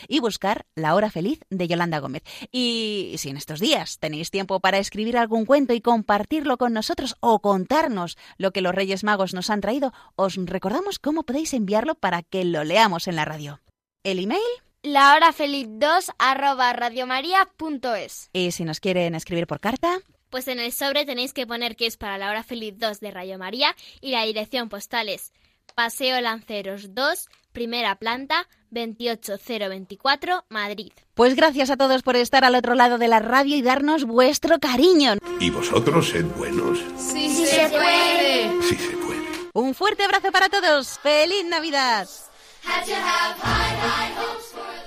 y 0.08 0.20
buscar 0.20 0.66
La 0.74 0.94
Hora 0.94 1.10
Feliz 1.10 1.40
de 1.48 1.68
Yolanda 1.68 2.00
Gómez. 2.00 2.22
Y 2.50 3.14
si 3.16 3.30
en 3.30 3.36
estos 3.36 3.60
días 3.60 3.98
tenéis 3.98 4.30
tiempo 4.30 4.60
para 4.60 4.78
escribir 4.78 5.16
algún 5.16 5.46
cuento 5.46 5.72
y 5.72 5.80
compartirlo 5.80 6.58
con 6.58 6.74
nosotros 6.74 7.16
o 7.20 7.40
contarnos 7.40 8.18
lo 8.36 8.52
que 8.52 8.60
los 8.60 8.74
Reyes 8.74 9.04
Magos 9.04 9.32
nos 9.32 9.48
han 9.48 9.60
traído, 9.62 9.92
os 10.16 10.36
recordamos 10.36 10.98
cómo 10.98 11.22
podéis 11.22 11.54
enviarlo 11.54 11.94
para 11.94 12.22
que 12.22 12.44
lo 12.44 12.64
leamos 12.64 13.08
en 13.08 13.16
la 13.16 13.24
radio. 13.24 13.60
¿El 14.02 14.18
email? 14.18 14.40
La 14.82 15.14
hora 15.14 15.32
feliz 15.32 15.68
2 15.70 16.10
arroba 16.18 16.72
radiomaria.es. 16.72 18.30
Y 18.32 18.50
si 18.50 18.64
nos 18.64 18.80
quieren 18.80 19.14
escribir 19.14 19.46
por 19.46 19.60
carta, 19.60 20.00
Pues 20.32 20.48
en 20.48 20.58
el 20.60 20.72
sobre 20.72 21.04
tenéis 21.04 21.34
que 21.34 21.46
poner 21.46 21.76
que 21.76 21.84
es 21.84 21.98
para 21.98 22.16
la 22.16 22.30
hora 22.30 22.42
feliz 22.42 22.72
2 22.78 23.00
de 23.00 23.10
Rayo 23.10 23.36
María 23.36 23.76
y 24.00 24.12
la 24.12 24.24
dirección 24.24 24.70
postal 24.70 25.10
es 25.10 25.30
Paseo 25.74 26.18
Lanceros 26.22 26.94
2, 26.94 27.28
primera 27.52 27.96
planta, 27.96 28.48
28024, 28.70 30.46
Madrid. 30.48 30.92
Pues 31.12 31.36
gracias 31.36 31.68
a 31.68 31.76
todos 31.76 32.02
por 32.02 32.16
estar 32.16 32.46
al 32.46 32.54
otro 32.54 32.74
lado 32.74 32.96
de 32.96 33.08
la 33.08 33.18
radio 33.18 33.56
y 33.56 33.60
darnos 33.60 34.04
vuestro 34.04 34.58
cariño. 34.58 35.16
Y 35.38 35.50
vosotros 35.50 36.08
sed 36.08 36.24
buenos. 36.24 36.78
Sí, 36.96 37.28
sí 37.28 37.44
se 37.44 37.68
puede. 37.68 38.62
Sí 38.62 38.76
se 38.76 38.96
puede. 38.96 39.20
Un 39.52 39.74
fuerte 39.74 40.04
abrazo 40.04 40.32
para 40.32 40.48
todos. 40.48 40.98
¡Feliz 41.00 41.44
Navidad! 41.44 42.08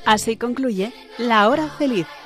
Así 0.06 0.38
concluye 0.38 0.92
La 1.20 1.48
Hora 1.50 1.70
Feliz, 1.78 2.08